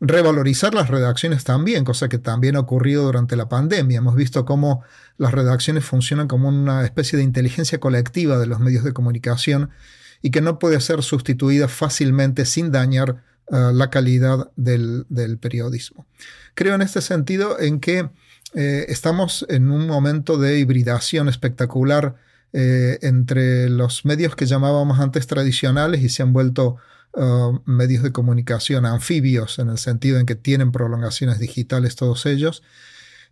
revalorizar 0.00 0.72
las 0.72 0.88
redacciones 0.88 1.42
también, 1.42 1.84
cosa 1.84 2.08
que 2.08 2.18
también 2.18 2.54
ha 2.54 2.60
ocurrido 2.60 3.02
durante 3.02 3.34
la 3.34 3.48
pandemia. 3.48 3.98
Hemos 3.98 4.14
visto 4.14 4.44
cómo 4.44 4.84
las 5.18 5.32
redacciones 5.32 5.84
funcionan 5.84 6.28
como 6.28 6.48
una 6.48 6.84
especie 6.84 7.16
de 7.16 7.24
inteligencia 7.24 7.80
colectiva 7.80 8.38
de 8.38 8.46
los 8.46 8.60
medios 8.60 8.84
de 8.84 8.92
comunicación 8.92 9.70
y 10.22 10.30
que 10.30 10.40
no 10.40 10.60
puede 10.60 10.80
ser 10.80 11.02
sustituida 11.02 11.66
fácilmente 11.66 12.44
sin 12.44 12.70
dañar 12.70 13.24
uh, 13.48 13.72
la 13.72 13.90
calidad 13.90 14.52
del, 14.54 15.06
del, 15.08 15.38
periodismo. 15.38 16.06
Creo 16.54 16.76
en 16.76 16.82
este 16.82 17.00
sentido 17.00 17.58
en 17.58 17.80
que 17.80 18.10
eh, 18.54 18.86
estamos 18.88 19.46
en 19.48 19.70
un 19.70 19.86
momento 19.86 20.38
de 20.38 20.58
hibridación 20.58 21.28
espectacular 21.28 22.16
eh, 22.52 22.98
entre 23.02 23.68
los 23.68 24.04
medios 24.04 24.34
que 24.34 24.46
llamábamos 24.46 24.98
antes 24.98 25.26
tradicionales 25.26 26.02
y 26.02 26.08
se 26.08 26.22
han 26.22 26.32
vuelto 26.32 26.76
uh, 27.14 27.60
medios 27.64 28.02
de 28.02 28.10
comunicación 28.10 28.86
anfibios 28.86 29.60
en 29.60 29.68
el 29.68 29.78
sentido 29.78 30.18
en 30.18 30.26
que 30.26 30.34
tienen 30.34 30.72
prolongaciones 30.72 31.38
digitales 31.38 31.94
todos 31.94 32.26
ellos 32.26 32.62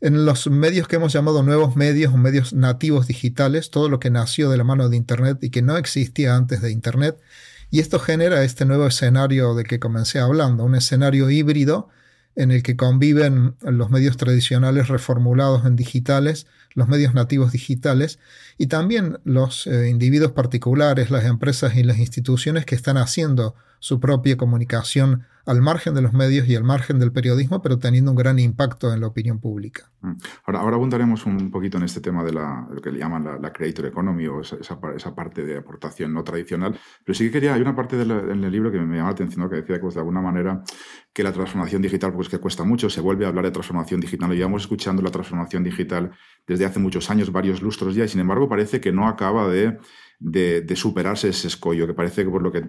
en 0.01 0.25
los 0.25 0.47
medios 0.49 0.87
que 0.87 0.97
hemos 0.97 1.13
llamado 1.13 1.43
nuevos 1.43 1.77
medios 1.77 2.15
o 2.15 2.17
medios 2.17 2.53
nativos 2.53 3.07
digitales, 3.07 3.71
todo 3.71 3.89
lo 3.89 3.99
que 3.99 4.11
nació 4.11 4.51
de 4.51 4.57
la 4.57 4.65
mano 4.65 4.89
de 4.89 4.97
Internet 4.97 5.39
y 5.43 5.51
que 5.51 5.63
no 5.63 5.77
existía 5.77 6.37
antes 6.37 6.63
de 6.63 6.71
Internet. 6.71 7.19
Y 7.71 7.81
esto 7.81 7.99
genera 7.99 8.45
este 8.45 8.65
nuevo 8.65 8.87
escenario 8.87 9.55
de 9.55 9.65
que 9.65 9.81
comencé 9.81 10.21
hablando, 10.21 10.65
un 10.65 10.75
escenario 10.75 11.29
híbrido 11.31 11.89
en 12.39 12.53
el 12.53 12.63
que 12.63 12.77
conviven 12.77 13.57
los 13.63 13.91
medios 13.91 14.17
tradicionales 14.17 14.87
reformulados 14.87 15.67
en 15.67 15.75
digitales, 15.75 16.47
los 16.73 16.87
medios 16.87 17.13
nativos 17.13 17.51
digitales 17.51 18.21
y 18.57 18.69
también 18.69 19.19
los 19.25 19.67
eh, 19.67 19.89
individuos 19.89 20.31
particulares, 20.31 21.11
las 21.11 21.25
empresas 21.25 21.77
y 21.77 21.83
las 21.83 21.99
instituciones 21.99 22.65
que 22.65 22.77
están 22.77 22.97
haciendo 22.97 23.57
su 23.81 23.99
propia 23.99 24.37
comunicación 24.37 25.25
al 25.49 25.63
margen 25.63 25.95
de 25.95 26.03
los 26.03 26.13
medios 26.13 26.47
y 26.47 26.55
al 26.55 26.63
margen 26.63 26.99
del 26.99 27.11
periodismo, 27.11 27.63
pero 27.63 27.79
teniendo 27.79 28.11
un 28.11 28.17
gran 28.19 28.39
impacto 28.39 28.93
en 28.93 29.01
la 29.01 29.07
opinión 29.07 29.41
pública. 29.41 29.91
Mm. 30.03 30.13
Ahora, 30.45 30.61
ahora 30.61 30.77
abundaremos 30.77 31.25
un 31.25 31.51
poquito 31.51 31.79
en 31.79 31.85
este 31.85 32.03
tema 32.03 32.23
de, 32.23 32.33
lo 32.33 32.83
que 32.83 32.93
le 32.93 32.99
llaman 32.99 33.41
la, 33.41 33.51
creator 33.51 33.87
economy 33.87 34.27
o 34.27 34.43
esa, 34.43 34.57
esa, 34.57 35.15
parte 35.15 35.47
de 35.47 35.57
aportación 35.57 36.13
no 36.13 36.23
tradicional, 36.23 36.79
pero 37.03 37.17
sí 37.17 37.25
que 37.25 37.31
quería, 37.31 37.55
hay 37.55 37.63
una 37.63 37.75
parte 37.75 38.01
en 38.01 38.45
el 38.45 38.53
libro 38.53 38.71
que 38.71 38.79
me 38.79 38.97
llama 38.97 39.09
la 39.09 39.15
atención, 39.15 39.49
que 39.49 39.57
decía 39.57 39.77
que 39.77 39.83
pues, 39.83 39.95
de 39.95 40.01
alguna 40.01 40.21
manera 40.21 40.63
que 41.15 41.23
la 41.23 41.33
transformación 41.33 41.81
digital, 41.81 42.13
pues 42.13 42.29
que 42.29 42.39
cuesta 42.39 42.65
mucho, 42.65 42.91
se 42.91 43.01
vuelve 43.01 43.25
a 43.25 43.29
hablar 43.29 43.47
de 43.47 43.51
transformación 43.51 44.01
digital, 44.01 44.31
llevamos 44.31 44.63
escuchando 44.63 45.01
la 45.01 45.11
transformación 45.11 45.65
digital 45.65 46.11
desde 46.47 46.67
hace 46.67 46.79
muchos 46.79 47.09
años, 47.11 47.33
varios 47.33 47.63
lustros 47.63 47.95
ya, 47.95 48.05
y 48.05 48.09
sin 48.09 48.21
embargo 48.21 48.51
parece 48.51 48.83
que 48.83 48.93
no 48.93 49.09
acaba 49.09 49.49
de 49.49 49.79
de, 50.19 50.65
superarse 50.77 51.29
ese 51.29 51.49
escollo, 51.49 51.87
que 51.87 51.95
parece 51.95 52.25
que 52.25 52.31
por 52.31 52.43
lo 52.43 52.51
que 52.51 52.63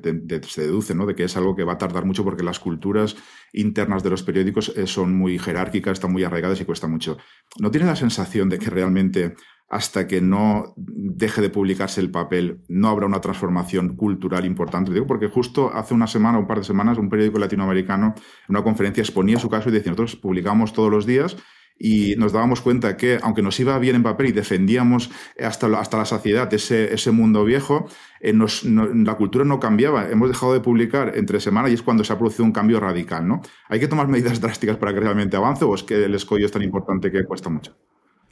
se 0.47 0.61
deduce, 0.61 0.93
¿no? 0.93 1.05
de 1.05 1.15
que 1.15 1.23
es 1.23 1.35
algo 1.35 1.55
que 1.55 1.63
va 1.63 1.73
a 1.73 1.77
tardar 1.77 2.05
mucho 2.05 2.23
porque 2.23 2.43
las 2.43 2.59
culturas 2.59 3.15
internas 3.53 4.03
de 4.03 4.09
los 4.11 4.23
periódicos 4.23 4.73
eh, 4.75 4.87
son 4.87 5.15
muy 5.15 5.39
jerárquicas, 5.39 5.93
están 5.93 6.11
muy 6.11 6.23
arraigadas 6.23 6.61
y 6.61 6.65
cuesta 6.65 6.87
mucho. 6.87 7.17
¿No 7.59 7.71
tiene 7.71 7.87
la 7.87 7.95
sensación 7.95 8.49
de 8.49 8.59
que 8.59 8.69
realmente 8.69 9.35
hasta 9.69 10.07
que 10.07 10.19
no 10.19 10.73
deje 10.75 11.41
de 11.41 11.49
publicarse 11.49 12.01
el 12.01 12.09
papel, 12.09 12.61
no 12.67 12.87
habrá 12.87 13.05
una 13.05 13.21
transformación 13.21 13.95
cultural 13.95 14.43
importante. 14.45 14.91
Digo, 14.91 15.05
porque 15.05 15.27
justo 15.27 15.71
hace 15.71 15.93
una 15.93 16.07
semana, 16.07 16.39
un 16.39 16.47
par 16.47 16.57
de 16.57 16.63
semanas, 16.63 16.97
un 16.97 17.07
periódico 17.07 17.37
latinoamericano 17.37 18.15
en 18.17 18.23
una 18.47 18.63
conferencia 18.63 19.01
exponía 19.01 19.37
su 19.37 19.47
caso 19.47 19.69
y 19.69 19.71
decía, 19.71 19.91
nosotros 19.91 20.15
publicamos 20.15 20.73
todos 20.73 20.89
los 20.89 21.05
días 21.05 21.37
y 21.79 22.15
nos 22.17 22.33
dábamos 22.33 22.61
cuenta 22.61 22.97
que, 22.97 23.17
aunque 23.23 23.41
nos 23.41 23.59
iba 23.59 23.79
bien 23.79 23.95
en 23.95 24.03
papel 24.03 24.27
y 24.27 24.31
defendíamos 24.33 25.09
hasta, 25.41 25.67
hasta 25.79 25.97
la 25.97 26.05
saciedad 26.05 26.53
ese, 26.53 26.93
ese 26.93 27.11
mundo 27.11 27.45
viejo, 27.45 27.87
eh, 28.19 28.33
la 28.33 29.15
cultura 29.15 29.45
no 29.45 29.59
cambiaba. 29.59 30.09
Hemos 30.09 30.29
dejado 30.29 30.53
de 30.53 30.59
publicar 30.59 31.13
entre 31.15 31.39
semana 31.39 31.69
y 31.69 31.73
es 31.73 31.81
cuando 31.81 32.03
se 32.03 32.11
ha 32.11 32.17
producido 32.17 32.43
un 32.43 32.51
cambio 32.51 32.79
radical. 32.79 33.27
¿no? 33.27 33.41
¿Hay 33.69 33.79
que 33.79 33.87
tomar 33.87 34.07
medidas 34.09 34.41
drásticas 34.41 34.77
para 34.77 34.93
que 34.93 34.99
realmente 34.99 35.37
avance 35.37 35.63
o 35.63 35.73
es 35.73 35.83
que 35.83 36.03
el 36.03 36.13
escollo 36.13 36.45
es 36.45 36.51
tan 36.51 36.61
importante 36.61 37.11
que 37.11 37.23
cuesta 37.23 37.49
mucho? 37.49 37.75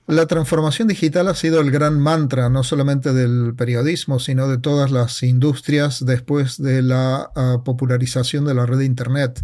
La 0.08 0.26
transformación 0.26 0.88
digital 0.88 1.28
ha 1.28 1.36
sido 1.36 1.60
el 1.60 1.70
gran 1.70 2.00
mantra 2.00 2.48
no 2.50 2.64
solamente 2.64 3.12
del 3.12 3.56
periodismo, 3.58 4.20
sino 4.20 4.48
de 4.48 4.58
todas 4.58 4.90
las 4.90 5.22
industrias 5.22 6.06
después 6.06 6.62
de 6.62 6.82
la 6.82 7.30
uh, 7.36 7.62
popularización 7.62 8.46
de 8.46 8.54
la 8.54 8.66
red 8.66 8.78
de 8.78 8.86
Internet. 8.86 9.44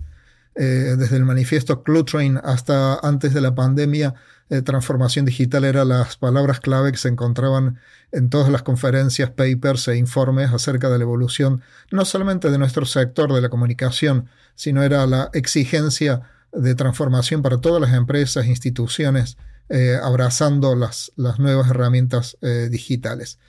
Eh, 0.55 0.95
desde 0.99 1.17
el 1.17 1.25
manifiesto 1.25 1.81
Clutrain 1.81 2.39
hasta 2.43 2.99
antes 2.99 3.33
de 3.33 3.41
la 3.41 3.55
pandemia, 3.55 4.13
eh, 4.49 4.61
transformación 4.61 5.25
digital 5.25 5.65
era 5.65 5.83
las 5.83 6.17
palabras 6.17 6.59
clave 6.59 6.91
que 6.91 6.99
se 6.99 7.07
encontraban 7.07 7.79
en 8.11 8.29
todas 8.29 8.49
las 8.49 8.61
conferencias, 8.61 9.31
papers 9.31 9.87
e 9.87 9.97
informes 9.97 10.51
acerca 10.53 10.89
de 10.89 10.99
la 10.99 11.03
evolución 11.05 11.63
no 11.89 12.05
solamente 12.05 12.51
de 12.51 12.59
nuestro 12.59 12.85
sector 12.85 13.33
de 13.33 13.41
la 13.41 13.49
comunicación, 13.49 14.29
sino 14.53 14.83
era 14.83 15.07
la 15.07 15.31
exigencia 15.33 16.21
de 16.51 16.75
transformación 16.75 17.41
para 17.41 17.59
todas 17.59 17.81
las 17.81 17.93
empresas, 17.93 18.45
instituciones, 18.45 19.37
eh, 19.69 19.97
abrazando 20.03 20.75
las, 20.75 21.11
las, 21.15 21.39
nuevas 21.39 21.71
herramientas 21.71 22.37
digitales. 22.69 23.39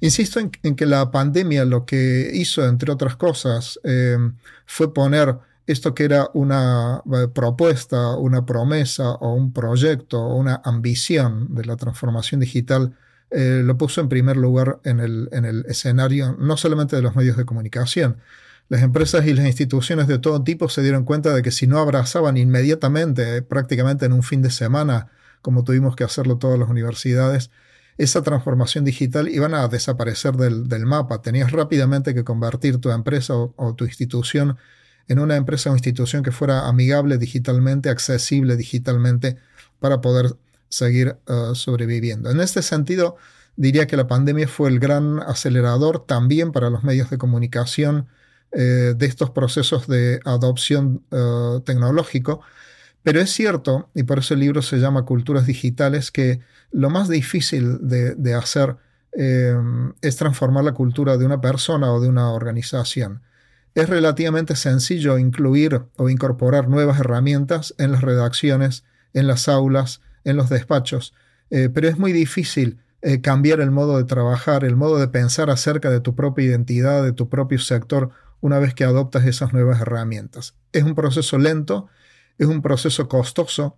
Insisto 0.00 0.38
en, 0.38 0.50
que 0.50 0.84
la 0.84 1.10
pandemia 1.10 1.64
lo 1.64 1.86
que 1.86 2.30
hizo, 2.34 2.66
entre 2.66 2.92
otras 2.92 3.16
cosas, 3.16 3.80
fue 4.66 4.92
poner 4.92 5.38
esto 5.66 5.94
que 5.94 6.04
era 6.04 6.28
una 6.34 7.02
propuesta, 7.34 8.16
una 8.16 8.44
promesa 8.44 9.12
o 9.12 9.34
un 9.34 9.52
proyecto 9.52 10.20
o 10.20 10.36
una 10.36 10.60
ambición 10.64 11.54
de 11.54 11.64
la 11.64 11.76
transformación 11.76 12.40
digital, 12.40 12.96
lo 13.30 13.78
puso 13.78 14.00
en 14.02 14.10
primer 14.10 14.36
lugar 14.36 14.80
en 14.84 15.00
el, 15.00 15.28
en 15.32 15.46
el 15.46 15.64
escenario 15.66 16.36
no 16.38 16.58
solamente 16.58 16.96
de 16.96 17.02
los 17.02 17.16
medios 17.16 17.36
de 17.36 17.46
comunicación, 17.46 18.18
las 18.68 18.82
empresas 18.82 19.26
y 19.26 19.34
las 19.34 19.46
instituciones 19.46 20.06
de 20.06 20.18
todo 20.18 20.42
tipo 20.42 20.68
se 20.68 20.82
dieron 20.82 21.04
cuenta 21.04 21.34
de 21.34 21.42
que 21.42 21.50
si 21.50 21.66
no 21.66 21.78
abrazaban 21.78 22.36
inmediatamente, 22.38 23.42
prácticamente 23.42 24.06
en 24.06 24.14
un 24.14 24.22
fin 24.22 24.40
de 24.40 24.50
semana, 24.50 25.08
como 25.42 25.62
tuvimos 25.62 25.94
que 25.94 26.04
hacerlo 26.04 26.38
todas 26.38 26.58
las 26.58 26.70
universidades, 26.70 27.50
esa 27.98 28.22
transformación 28.22 28.84
digital 28.84 29.28
iban 29.28 29.52
a 29.54 29.68
desaparecer 29.68 30.36
del, 30.36 30.86
mapa. 30.86 31.20
Tenías 31.20 31.52
rápidamente 31.52 32.14
que 32.14 32.24
convertir 32.24 32.78
tu 32.78 32.90
empresa 32.90 33.34
o, 33.34 33.74
tu 33.74 33.84
institución 33.84 34.56
en 35.08 35.18
una 35.18 35.36
empresa 35.36 35.70
o 35.70 35.74
institución 35.74 36.22
que 36.22 36.32
fuera 36.32 36.68
amigable 36.68 37.18
digitalmente, 37.18 37.90
accesible 37.90 38.56
digitalmente, 38.56 39.36
para 39.80 40.00
poder 40.00 40.36
seguir 40.68 41.16
uh, 41.28 41.54
sobreviviendo. 41.54 42.30
En 42.30 42.40
este 42.40 42.62
sentido, 42.62 43.16
diría 43.56 43.86
que 43.86 43.96
la 43.96 44.06
pandemia 44.06 44.48
fue 44.48 44.70
el 44.70 44.78
gran 44.78 45.20
acelerador 45.20 46.06
también 46.06 46.52
para 46.52 46.70
los 46.70 46.82
medios 46.84 47.10
de 47.10 47.18
comunicación 47.18 48.06
eh, 48.52 48.94
de 48.96 49.06
estos 49.06 49.30
procesos 49.30 49.86
de 49.86 50.20
adopción 50.24 51.02
uh, 51.10 51.60
tecnológico, 51.60 52.42
pero 53.02 53.20
es 53.20 53.30
cierto, 53.30 53.90
y 53.94 54.04
por 54.04 54.20
eso 54.20 54.34
el 54.34 54.40
libro 54.40 54.62
se 54.62 54.78
llama 54.78 55.04
Culturas 55.04 55.46
Digitales, 55.46 56.10
que 56.10 56.40
lo 56.70 56.88
más 56.88 57.08
difícil 57.08 57.78
de, 57.80 58.34
hacer 58.34 58.76
eh, 59.12 59.56
es 60.00 60.16
transformar 60.16 60.64
la 60.64 60.72
cultura 60.72 61.16
de 61.16 61.26
una 61.26 61.40
persona 61.40 61.92
o 61.92 62.00
de 62.00 62.08
una 62.08 62.30
organización. 62.30 63.22
Es 63.74 63.88
relativamente 63.88 64.54
sencillo 64.54 65.18
incluir 65.18 65.82
o 65.96 66.10
incorporar 66.10 66.68
nuevas 66.68 67.00
herramientas 67.00 67.74
en 67.78 67.92
las 67.92 68.02
redacciones, 68.02 68.84
en 69.14 69.26
las 69.26 69.48
aulas, 69.48 70.00
en 70.24 70.36
los 70.36 70.50
despachos, 70.50 71.14
eh, 71.50 71.68
pero 71.72 71.88
es 71.88 71.98
muy 71.98 72.12
difícil 72.12 72.78
eh, 73.00 73.20
cambiar 73.20 73.60
el 73.60 73.70
modo 73.70 73.98
de 73.98 74.04
trabajar, 74.04 74.64
el 74.64 74.76
modo 74.76 74.98
de 74.98 75.08
pensar 75.08 75.50
acerca 75.50 75.90
de 75.90 76.00
tu 76.00 76.14
propia 76.14 76.44
identidad, 76.44 77.02
de 77.02 77.12
tu 77.12 77.28
propio 77.28 77.58
sector, 77.58 78.10
una 78.40 78.58
vez 78.58 78.74
que 78.74 78.84
adoptas 78.84 79.24
esas 79.24 79.52
nuevas 79.52 79.80
herramientas. 79.80 80.54
Es 80.72 80.84
un 80.84 80.94
proceso 80.94 81.38
lento, 81.38 81.88
es 82.38 82.46
un 82.46 82.62
proceso 82.62 83.08
costoso 83.08 83.76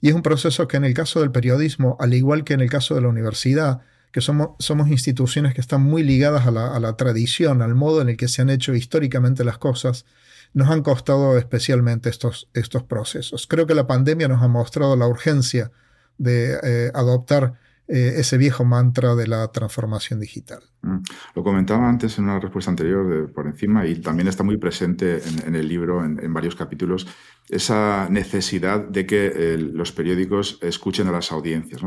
y 0.00 0.08
es 0.08 0.14
un 0.14 0.22
proceso 0.22 0.68
que 0.68 0.76
en 0.76 0.84
el 0.84 0.94
caso 0.94 1.20
del 1.20 1.30
periodismo, 1.30 1.96
al 2.00 2.14
igual 2.14 2.44
que 2.44 2.54
en 2.54 2.60
el 2.60 2.70
caso 2.70 2.94
de 2.94 3.02
la 3.02 3.08
universidad, 3.08 3.82
que 4.14 4.20
somos, 4.20 4.50
somos 4.60 4.90
instituciones 4.90 5.54
que 5.54 5.60
están 5.60 5.82
muy 5.82 6.04
ligadas 6.04 6.46
a 6.46 6.52
la, 6.52 6.96
tradición, 6.96 7.62
al 7.62 7.74
modo 7.74 8.00
en 8.00 8.10
el 8.10 8.16
que 8.16 8.28
se 8.28 8.42
han 8.42 8.48
hecho 8.48 8.72
históricamente 8.72 9.42
las 9.42 9.58
cosas, 9.58 10.04
nos 10.52 10.70
han 10.70 10.84
costado 10.84 11.36
especialmente 11.36 12.10
estos, 12.10 12.48
estos 12.54 12.84
procesos. 12.84 13.48
Creo 13.48 13.66
que 13.66 13.74
la 13.74 13.88
pandemia 13.88 14.28
nos 14.28 14.40
ha 14.40 14.46
mostrado 14.46 14.94
la 14.94 15.08
urgencia 15.08 15.72
de 16.16 16.56
eh, 16.62 16.92
adoptar 16.94 17.54
eh, 17.88 18.14
ese 18.18 18.38
viejo 18.38 18.64
mantra 18.64 19.16
de 19.16 19.26
la 19.26 19.48
transformación 19.50 20.20
digital. 20.20 20.62
Mm. 20.84 21.02
Lo 21.34 21.42
comentaba 21.42 21.88
antes 21.88 22.18
en 22.18 22.24
una 22.24 22.38
respuesta 22.38 22.70
anterior 22.70 23.32
por 23.32 23.46
encima 23.46 23.86
y 23.86 23.96
también 23.96 24.28
está 24.28 24.42
muy 24.42 24.58
presente 24.58 25.20
en, 25.46 25.54
el 25.54 25.66
libro, 25.66 26.04
en, 26.04 26.32
varios 26.32 26.54
capítulos, 26.54 27.06
esa 27.48 28.08
necesidad 28.10 28.80
de 28.80 29.06
que 29.06 29.32
eh, 29.34 29.58
los 29.58 29.92
periódicos 29.92 30.58
escuchen 30.62 31.08
a 31.08 31.12
las 31.12 31.32
audiencias. 31.32 31.82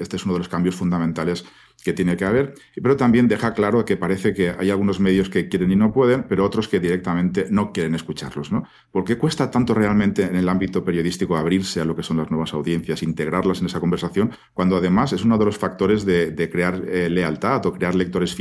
este 0.00 0.16
es 0.16 0.24
uno 0.24 0.34
de 0.34 0.40
los 0.40 0.48
cambios 0.48 0.74
fundamentales 0.74 1.44
que 1.82 1.92
tiene 1.92 2.16
que 2.16 2.24
haber, 2.24 2.54
pero 2.82 2.96
también 2.96 3.28
deja 3.28 3.54
claro 3.54 3.84
que 3.84 3.96
parece 3.96 4.34
que 4.34 4.50
hay 4.50 4.70
algunos 4.70 5.00
medios 5.00 5.30
que 5.30 5.48
quieren 5.48 5.72
y 5.72 5.76
no 5.76 5.92
pueden, 5.92 6.24
pero 6.24 6.44
otros 6.44 6.68
que 6.68 6.78
directamente 6.78 7.46
no 7.50 7.72
quieren 7.72 7.94
escucharlos. 7.94 8.52
¿no? 8.52 8.64
¿Por 8.90 9.04
qué 9.04 9.16
cuesta 9.16 9.50
tanto 9.50 9.74
realmente 9.74 10.24
en 10.24 10.36
el 10.36 10.48
ámbito 10.48 10.84
periodístico 10.84 11.36
abrirse 11.36 11.80
a 11.80 11.84
lo 11.84 11.96
que 11.96 12.02
son 12.02 12.18
las 12.18 12.30
nuevas 12.30 12.52
audiencias, 12.52 13.02
integrarlas 13.02 13.60
en 13.60 13.66
esa 13.66 13.80
conversación, 13.80 14.32
cuando 14.52 14.76
además 14.76 15.12
es 15.12 15.24
uno 15.24 15.38
de 15.38 15.44
los 15.46 15.58
factores 15.58 16.04
de, 16.04 16.50
crear 16.50 16.82
eh, 16.86 17.08
lealtad 17.08 17.64
o 17.66 17.72
crear 17.72 17.94
lectores 17.94 18.34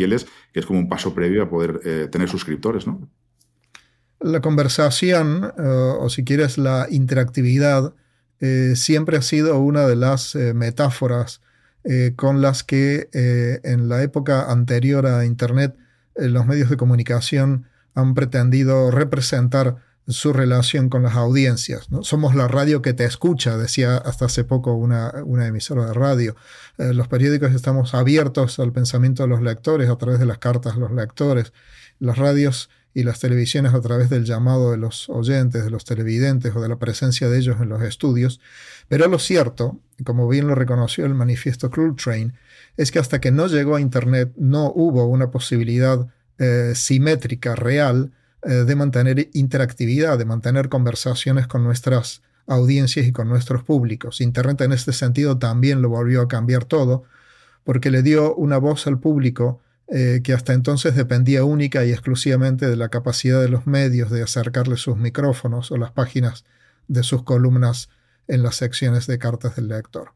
que 0.53 0.59
es 0.59 0.65
como 0.65 0.79
un 0.79 0.89
paso 0.89 1.13
previo 1.13 1.43
a 1.43 1.49
poder 1.49 1.79
eh, 1.83 2.07
tener 2.11 2.29
suscriptores? 2.29 2.87
¿no? 2.87 3.09
La 4.19 4.41
conversación, 4.41 5.51
eh, 5.57 5.61
o 5.99 6.09
si 6.09 6.23
quieres 6.23 6.57
la 6.57 6.87
interactividad, 6.89 7.93
siempre 8.73 9.17
ha 9.17 9.21
sido 9.21 9.59
una 9.59 9.85
de 9.85 9.97
las 9.97 10.33
metáforas 10.33 11.41
eh, 11.85 12.13
con 12.17 12.41
las 12.41 12.63
que 12.63 13.09
eh, 13.13 13.61
en 13.63 13.87
la 13.87 14.03
época 14.03 14.51
anterior 14.51 15.05
a 15.07 15.25
Internet 15.25 15.77
eh, 16.15 16.27
los 16.27 16.45
medios 16.45 16.69
de 16.69 16.75
comunicación 16.75 17.67
han 17.95 18.15
pretendido 18.15 18.91
representar 18.91 19.77
su 20.09 20.33
relación 20.33 20.89
con 20.89 21.03
las 21.03 21.15
audiencias. 21.15 21.87
Somos 22.01 22.35
la 22.35 22.47
radio 22.47 22.81
que 22.81 22.93
te 22.93 23.05
escucha, 23.05 23.57
decía 23.57 23.97
hasta 23.97 24.25
hace 24.25 24.43
poco 24.43 24.73
una, 24.73 25.13
una 25.23 25.47
emisora 25.47 25.85
de 25.85 25.93
radio. 25.93 26.35
los 26.77 27.07
periódicos 27.07 27.53
estamos 27.53 27.93
abiertos 27.93 28.59
al 28.59 28.71
pensamiento 28.71 29.23
de 29.23 29.29
los 29.29 29.41
lectores 29.41 29.89
a 29.89 29.97
través 29.97 30.19
de 30.19 30.25
las 30.25 30.39
cartas 30.39 30.75
de 30.75 30.81
los 30.81 30.91
lectores. 30.91 31.53
Las 31.99 32.17
radios 32.17 32.69
y 32.93 33.03
las 33.03 33.19
televisiones 33.19 33.73
a 33.73 33.81
través 33.81 34.09
del 34.09 34.25
llamado 34.25 34.71
de 34.71 34.77
los 34.77 35.09
oyentes, 35.09 35.63
de 35.63 35.69
los 35.69 35.85
televidentes 35.85 36.55
o 36.55 36.61
de 36.61 36.69
la 36.69 36.77
presencia 36.77 37.29
de 37.29 37.37
ellos 37.37 37.57
en 37.61 37.69
los 37.69 37.81
estudios. 37.83 38.41
Pero 38.87 39.07
lo 39.07 39.19
cierto, 39.19 39.79
como 40.03 40.27
bien 40.27 40.47
lo 40.47 40.55
reconoció 40.55 41.05
el 41.05 41.13
manifiesto 41.13 41.69
Train, 41.69 42.33
es 42.77 42.91
que 42.91 42.99
hasta 42.99 43.21
que 43.21 43.31
no 43.31 43.47
llegó 43.47 43.75
a 43.75 43.81
Internet 43.81 44.31
no 44.37 44.71
hubo 44.73 45.05
una 45.05 45.29
posibilidad 45.29 46.07
eh, 46.39 46.73
simétrica, 46.75 47.55
real, 47.55 48.11
eh, 48.43 48.63
de 48.65 48.75
mantener 48.75 49.29
interactividad, 49.33 50.17
de 50.17 50.25
mantener 50.25 50.69
conversaciones 50.69 51.47
con 51.47 51.63
nuestras 51.63 52.21
audiencias 52.47 53.05
y 53.05 53.11
con 53.11 53.29
nuestros 53.29 53.63
públicos. 53.63 54.21
Internet 54.21 54.61
en 54.61 54.71
este 54.71 54.93
sentido 54.93 55.37
también 55.37 55.81
lo 55.81 55.89
volvió 55.89 56.21
a 56.21 56.27
cambiar 56.27 56.65
todo, 56.65 57.03
porque 57.63 57.91
le 57.91 58.01
dio 58.01 58.33
una 58.35 58.57
voz 58.57 58.87
al 58.87 58.99
público 58.99 59.61
eh, 59.87 60.21
que 60.23 60.33
hasta 60.33 60.53
entonces 60.53 60.95
dependía 60.95 61.43
única 61.43 61.83
y 61.83 61.91
exclusivamente 61.91 62.69
de 62.69 62.75
la 62.75 62.89
capacidad 62.89 63.41
de 63.41 63.49
los 63.49 63.67
medios 63.67 64.11
de 64.11 64.21
acercarle 64.21 64.77
sus 64.77 64.97
micrófonos 64.97 65.71
o 65.71 65.77
las 65.77 65.91
páginas 65.91 66.45
de 66.87 67.03
sus 67.03 67.23
columnas 67.23 67.89
en 68.27 68.43
las 68.43 68.55
secciones 68.55 69.07
de 69.07 69.17
cartas 69.17 69.55
del 69.55 69.67
lector. 69.67 70.13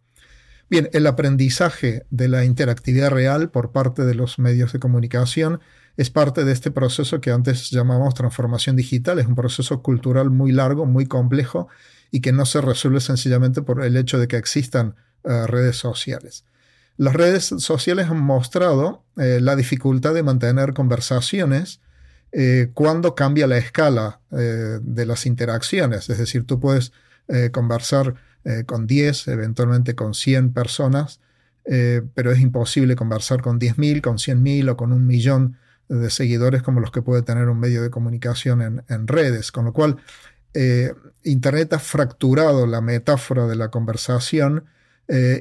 Bien, 0.69 0.89
el 0.93 1.05
aprendizaje 1.07 2.05
de 2.09 2.27
la 2.27 2.45
interactividad 2.45 3.09
real 3.11 3.49
por 3.49 3.71
parte 3.71 4.05
de 4.05 4.15
los 4.15 4.39
medios 4.39 4.73
de 4.73 4.79
comunicación 4.79 5.59
es 5.95 6.09
parte 6.09 6.43
de 6.43 6.51
este 6.51 6.71
proceso 6.71 7.21
que 7.21 7.31
antes 7.31 7.69
llamamos 7.69 8.13
transformación 8.13 8.75
digital. 8.75 9.19
Es 9.19 9.27
un 9.27 9.35
proceso 9.35 9.81
cultural 9.81 10.29
muy 10.29 10.51
largo, 10.51 10.85
muy 10.85 11.05
complejo 11.05 11.67
y 12.11 12.21
que 12.21 12.31
no 12.31 12.45
se 12.45 12.61
resuelve 12.61 12.99
sencillamente 12.99 13.61
por 13.61 13.83
el 13.83 13.95
hecho 13.97 14.19
de 14.19 14.27
que 14.27 14.37
existan 14.37 14.95
eh, 15.23 15.47
redes 15.47 15.77
sociales. 15.77 16.45
Las 16.97 17.13
redes 17.13 17.45
sociales 17.57 18.07
han 18.07 18.19
mostrado 18.19 19.03
eh, 19.17 19.39
la 19.41 19.55
dificultad 19.55 20.13
de 20.13 20.23
mantener 20.23 20.73
conversaciones 20.73 21.79
eh, 22.31 22.69
cuando 22.73 23.15
cambia 23.15 23.47
la 23.47 23.57
escala 23.57 24.19
de 24.31 25.05
las 25.05 25.27
interacciones. 25.27 26.09
Es 26.09 26.17
decir, 26.17 26.47
tú 26.47 26.59
puedes 26.59 26.91
conversar 27.51 28.15
con 28.65 28.87
10, 28.87 29.27
eventualmente 29.27 29.93
con 29.93 30.15
100 30.15 30.51
personas, 30.51 31.19
pero 31.63 32.31
es 32.31 32.39
imposible 32.39 32.95
conversar 32.95 33.43
con 33.43 33.59
10.000, 33.59 34.01
con 34.01 34.17
100.000 34.17 34.71
o 34.71 34.77
con 34.77 34.91
un 34.91 35.05
millón 35.05 35.57
de 35.99 36.09
seguidores 36.09 36.63
como 36.63 36.79
los 36.79 36.91
que 36.91 37.01
puede 37.01 37.21
tener 37.21 37.47
un 37.49 37.59
medio 37.59 37.81
de 37.81 37.89
comunicación 37.89 38.83
en, 38.87 39.07
redes, 39.07 39.51
con 39.51 39.65
lo 39.65 39.73
cual 39.73 39.97
Internet 41.23 41.73
ha 41.73 41.79
fracturado 41.79 42.67
la 42.67 42.81
metáfora 42.81 43.47
de 43.47 43.55
la 43.55 43.69
conversación 43.69 44.65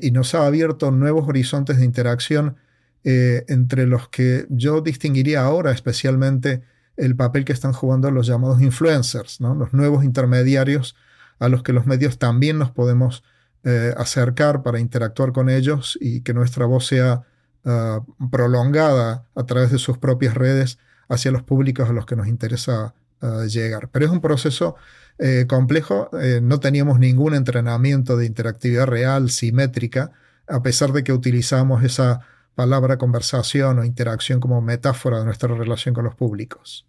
y 0.01 0.11
nos 0.11 0.35
ha 0.35 0.47
abierto 0.47 0.91
nuevos 0.91 1.29
horizontes 1.29 1.79
de 1.79 1.85
interacción 1.85 2.57
entre 3.05 3.87
los 3.87 4.09
que 4.09 4.47
yo 4.49 4.81
distinguiría 4.81 5.43
ahora 5.43 5.73
especialmente 5.73 6.63
el 6.97 7.17
papel 7.17 7.45
que 7.45 7.53
están 7.53 7.73
jugando 7.73 8.11
los 8.11 8.27
llamados 8.27 8.61
influencers, 8.61 9.41
¿no? 9.41 9.55
los 9.55 9.73
nuevos 9.73 10.05
intermediarios 10.05 10.95
a 11.39 11.49
los 11.49 11.63
que 11.63 11.73
los 11.73 11.87
medios 11.87 12.19
también 12.19 12.59
nos 12.59 12.71
podemos 12.71 13.25
eh, 13.65 13.95
acercar, 13.97 14.63
para 14.63 14.81
interactuar 14.81 15.33
con 15.33 15.49
ellos 15.49 15.99
y 16.01 16.21
que 16.23 16.35
nuestra 16.35 16.67
voz 16.67 16.87
sea 16.87 17.23
ah, 17.65 18.01
prolongada 18.31 19.27
a 19.35 19.45
través 19.45 19.71
de 19.71 19.79
sus 19.79 19.99
propias 19.99 20.35
redes 20.35 20.79
hacia 21.09 21.31
los 21.31 21.43
públicos 21.43 21.89
a 21.89 21.93
los 21.93 22.07
que 22.07 22.17
nos 22.17 22.27
interesa 22.27 22.95
ah, 23.21 23.45
llegar. 23.49 23.89
Pero 23.91 24.07
es 24.07 24.13
un 24.13 24.21
proceso 24.21 24.77
eh, 25.19 25.47
complejo, 25.49 26.11
eh, 26.19 26.41
no 26.43 26.59
teníamos 26.59 26.99
ningún 26.99 27.35
entrenamiento 27.35 28.17
de 28.17 28.27
interactividad 28.27 28.87
real, 28.87 29.31
simétrica, 29.31 30.13
a 30.49 30.63
pesar 30.63 30.93
de 30.93 31.05
que 31.05 31.13
utilizamos 31.13 31.85
esa 31.85 32.21
palabra, 32.55 32.99
conversación 32.99 33.79
o 33.79 33.85
interacción 33.85 34.41
como 34.41 34.61
metáfora 34.61 35.19
de 35.19 35.25
nuestra 35.25 35.55
relación 35.55 35.95
con 35.95 36.05
los 36.05 36.15
públicos. 36.15 36.87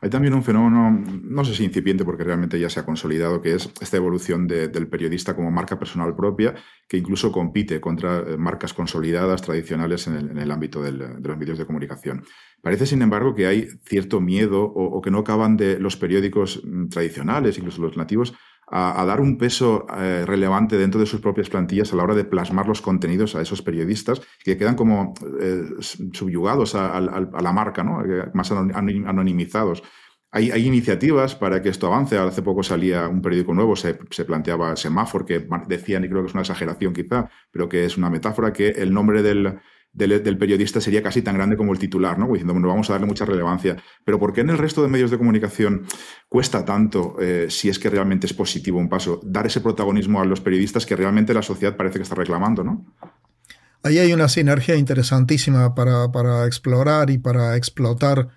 Hay 0.00 0.10
también 0.10 0.34
un 0.34 0.42
fenómeno, 0.42 0.90
no 0.90 1.44
sé 1.44 1.54
si 1.54 1.64
incipiente 1.64 2.04
porque 2.04 2.24
realmente 2.24 2.58
ya 2.58 2.68
se 2.70 2.80
ha 2.80 2.84
consolidado, 2.84 3.40
que 3.40 3.54
es 3.54 3.70
esta 3.80 3.96
evolución 3.96 4.46
del 4.46 4.88
periodista 4.88 5.36
como 5.36 5.50
marca 5.50 5.78
personal 5.78 6.16
propia, 6.16 6.54
que 6.88 6.96
incluso 6.96 7.30
compite 7.30 7.80
contra 7.80 8.18
eh, 8.18 8.36
marcas 8.36 8.74
consolidadas 8.74 9.42
tradicionales 9.42 10.06
en 10.06 10.38
el, 10.38 10.50
ámbito 10.50 10.82
de 10.82 10.92
los 10.92 11.38
medios 11.38 11.58
de 11.58 11.66
comunicación. 11.66 12.24
Parece, 12.62 12.86
sin 12.86 13.02
embargo, 13.02 13.34
que 13.34 13.46
hay 13.46 13.68
cierto 13.84 14.20
miedo 14.20 14.62
o 14.64 15.00
que 15.02 15.10
no 15.10 15.18
acaban 15.18 15.56
de 15.56 15.78
los 15.78 15.96
periódicos 15.96 16.62
mm, 16.64 16.88
tradicionales, 16.88 17.58
incluso 17.58 17.82
los 17.82 17.96
nativos, 17.96 18.34
a, 18.76 19.04
dar 19.04 19.20
un 19.20 19.38
peso 19.38 19.86
eh, 19.96 20.24
relevante 20.26 20.76
dentro 20.76 20.98
de 20.98 21.06
sus 21.06 21.20
propias 21.20 21.48
plantillas 21.48 21.92
a 21.92 21.96
la 21.96 22.02
hora 22.02 22.14
de 22.16 22.24
plasmar 22.24 22.66
los 22.66 22.82
contenidos 22.82 23.36
a 23.36 23.40
esos 23.40 23.62
periodistas 23.62 24.20
que 24.42 24.58
quedan 24.58 24.74
como 24.74 25.14
eh, 25.40 25.62
subyugados 26.12 26.74
a, 26.74 27.00
la 27.00 27.52
marca, 27.52 27.84
¿no? 27.84 28.04
Eh, 28.04 28.30
más 28.34 28.50
anonimizados. 28.50 29.84
Hay, 30.32 30.50
iniciativas 30.66 31.36
para 31.36 31.62
que 31.62 31.68
esto 31.68 31.86
avance. 31.86 32.18
Hace 32.18 32.42
poco 32.42 32.64
salía 32.64 33.06
un 33.06 33.22
periódico 33.22 33.54
nuevo, 33.54 33.76
se, 33.76 33.96
se 34.10 34.24
planteaba 34.24 34.74
Semáforo, 34.74 35.24
que 35.24 35.46
decían, 35.68 36.02
y 36.02 36.08
creo 36.08 36.22
que 36.22 36.28
es 36.28 36.34
una 36.34 36.42
exageración 36.42 36.92
quizá, 36.92 37.30
pero 37.52 37.68
que 37.68 37.84
es 37.84 37.96
una 37.96 38.10
metáfora, 38.10 38.52
que 38.52 38.70
el 38.70 38.92
nombre 38.92 39.22
del, 39.22 39.60
del, 39.94 40.36
periodista 40.36 40.80
sería 40.80 41.02
casi 41.02 41.22
tan 41.22 41.36
grande 41.36 41.56
como 41.56 41.72
el 41.72 41.78
titular, 41.78 42.18
¿no? 42.18 42.26
Diciendo, 42.26 42.52
bueno, 42.52 42.68
vamos 42.68 42.90
a 42.90 42.94
darle 42.94 43.06
mucha 43.06 43.24
relevancia. 43.24 43.76
Pero 44.04 44.18
¿por 44.18 44.32
qué 44.32 44.40
en 44.40 44.50
el 44.50 44.58
resto 44.58 44.82
de 44.82 44.88
medios 44.88 45.10
de 45.10 45.18
comunicación 45.18 45.86
cuesta 46.28 46.64
tanto, 46.64 47.16
eh, 47.20 47.46
si 47.48 47.68
es 47.68 47.78
que 47.78 47.88
realmente 47.90 48.26
es 48.26 48.34
positivo 48.34 48.78
un 48.78 48.88
paso, 48.88 49.20
dar 49.22 49.46
ese 49.46 49.60
protagonismo 49.60 50.20
a 50.20 50.24
los 50.24 50.40
periodistas 50.40 50.84
que 50.84 50.96
realmente 50.96 51.32
la 51.32 51.42
sociedad 51.42 51.76
parece 51.76 51.98
que 51.98 52.02
está 52.02 52.16
reclamando, 52.16 52.64
¿no? 52.64 52.84
Ahí 53.84 53.98
hay 53.98 54.12
una 54.12 54.28
sinergia 54.28 54.76
interesantísima 54.76 55.74
para, 55.74 56.46
explorar 56.46 57.10
y 57.10 57.18
para 57.18 57.56
explotar, 57.56 58.28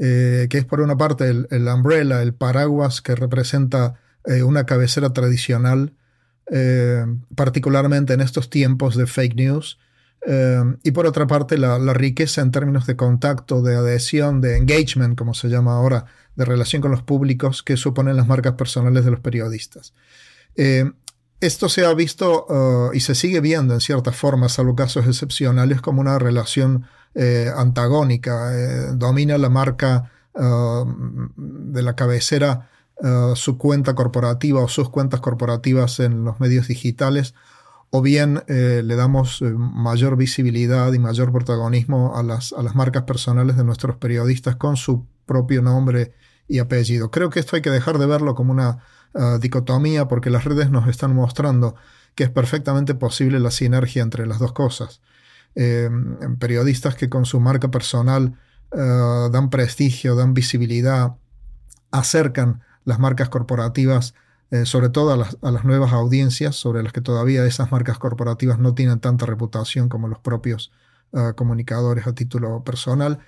eh, 0.00 0.48
que 0.50 0.58
es 0.58 0.64
por 0.64 0.80
una 0.80 0.96
parte 0.96 1.28
el, 1.28 1.68
umbrella, 1.68 2.22
el 2.22 2.34
paraguas 2.34 3.02
que 3.02 3.14
representa 3.14 4.00
eh, 4.24 4.42
una 4.42 4.64
cabecera 4.66 5.12
tradicional, 5.12 5.94
particularmente 7.34 8.12
en 8.12 8.20
estos 8.20 8.50
tiempos 8.50 8.96
de 8.96 9.06
fake 9.06 9.34
news, 9.34 9.78
Em, 10.26 10.78
y 10.82 10.92
por 10.92 11.06
otra 11.06 11.26
parte, 11.26 11.58
la, 11.58 11.78
riqueza 11.92 12.40
en 12.40 12.50
términos 12.50 12.86
de 12.86 12.96
contacto, 12.96 13.62
de 13.62 13.76
adhesión, 13.76 14.40
de 14.40 14.56
engagement, 14.56 15.18
como 15.18 15.34
se 15.34 15.48
llama 15.48 15.74
ahora, 15.74 16.06
de 16.34 16.44
relación 16.44 16.80
con 16.80 16.90
los 16.90 17.02
públicos 17.02 17.62
que 17.62 17.76
suponen 17.76 18.16
las 18.16 18.26
marcas 18.26 18.54
personales 18.54 19.04
de 19.04 19.10
los 19.10 19.20
periodistas. 19.20 19.92
Em, 20.56 20.94
esto 21.40 21.68
se 21.68 21.84
ha 21.84 21.92
visto 21.92 22.46
uh, 22.48 22.94
y 22.94 23.00
se 23.00 23.14
sigue 23.14 23.40
viendo 23.40 23.74
en 23.74 23.80
ciertas 23.80 24.16
formas, 24.16 24.52
salvo 24.52 24.74
casos 24.74 25.06
excepcionales, 25.06 25.82
como 25.82 26.00
una 26.00 26.18
relación 26.18 26.86
eh, 27.14 27.50
antagónica. 27.54 28.54
Eh, 28.54 28.92
domina 28.94 29.36
la 29.38 29.50
marca 29.50 30.10
de 30.36 31.82
la 31.82 31.94
cabecera 31.94 32.68
su 33.36 33.56
cuenta 33.56 33.94
corporativa 33.94 34.60
o 34.60 34.66
sus 34.66 34.88
cuentas 34.88 35.20
corporativas 35.20 36.00
en 36.00 36.24
los 36.24 36.40
medios 36.40 36.66
digitales 36.66 37.34
o 37.96 38.02
bien 38.02 38.42
eh, 38.48 38.82
le 38.84 38.96
damos 38.96 39.40
eh, 39.40 39.52
mayor 39.56 40.16
visibilidad 40.16 40.92
y 40.92 40.98
mayor 40.98 41.30
protagonismo 41.30 42.16
a 42.16 42.24
las, 42.24 42.52
a 42.52 42.60
las 42.60 42.74
marcas 42.74 43.04
personales 43.04 43.56
de 43.56 43.62
nuestros 43.62 43.98
periodistas 43.98 44.56
con 44.56 44.76
su 44.76 45.06
propio 45.26 45.62
nombre 45.62 46.12
y 46.48 46.58
apellido. 46.58 47.12
Creo 47.12 47.30
que 47.30 47.38
esto 47.38 47.54
hay 47.54 47.62
que 47.62 47.70
dejar 47.70 47.98
de 47.98 48.06
verlo 48.06 48.34
como 48.34 48.50
una 48.50 48.78
ah, 49.14 49.38
dicotomía 49.40 50.08
porque 50.08 50.28
las 50.28 50.42
redes 50.42 50.72
nos 50.72 50.88
están 50.88 51.14
mostrando 51.14 51.76
que 52.16 52.24
es 52.24 52.30
perfectamente 52.30 52.96
posible 52.96 53.38
la 53.38 53.52
sinergia 53.52 54.02
entre 54.02 54.26
las 54.26 54.40
dos 54.40 54.52
cosas. 54.52 55.00
Eh, 55.54 55.88
periodistas 56.40 56.96
que 56.96 57.08
con 57.08 57.24
su 57.24 57.38
marca 57.38 57.70
personal 57.70 58.36
ah, 58.76 59.28
dan 59.30 59.50
prestigio, 59.50 60.16
dan 60.16 60.34
visibilidad, 60.34 61.14
acercan 61.92 62.60
las 62.84 62.98
marcas 62.98 63.28
corporativas 63.28 64.14
eh, 64.54 64.66
sobre 64.66 64.88
todo 64.88 65.12
a 65.12 65.16
las, 65.50 65.64
nuevas 65.64 65.92
audiencias, 65.92 66.54
sobre 66.54 66.84
las 66.84 66.92
que 66.92 67.00
todavía 67.00 67.44
esas 67.44 67.72
marcas 67.72 67.98
corporativas 67.98 68.60
no 68.60 68.72
tienen 68.72 69.00
tanta 69.00 69.26
reputación 69.26 69.88
como 69.88 70.06
los 70.06 70.20
propios 70.20 70.70
ah, 71.12 71.32
comunicadores 71.34 72.06
a 72.06 72.14
título 72.14 72.62
personal. 72.62 73.18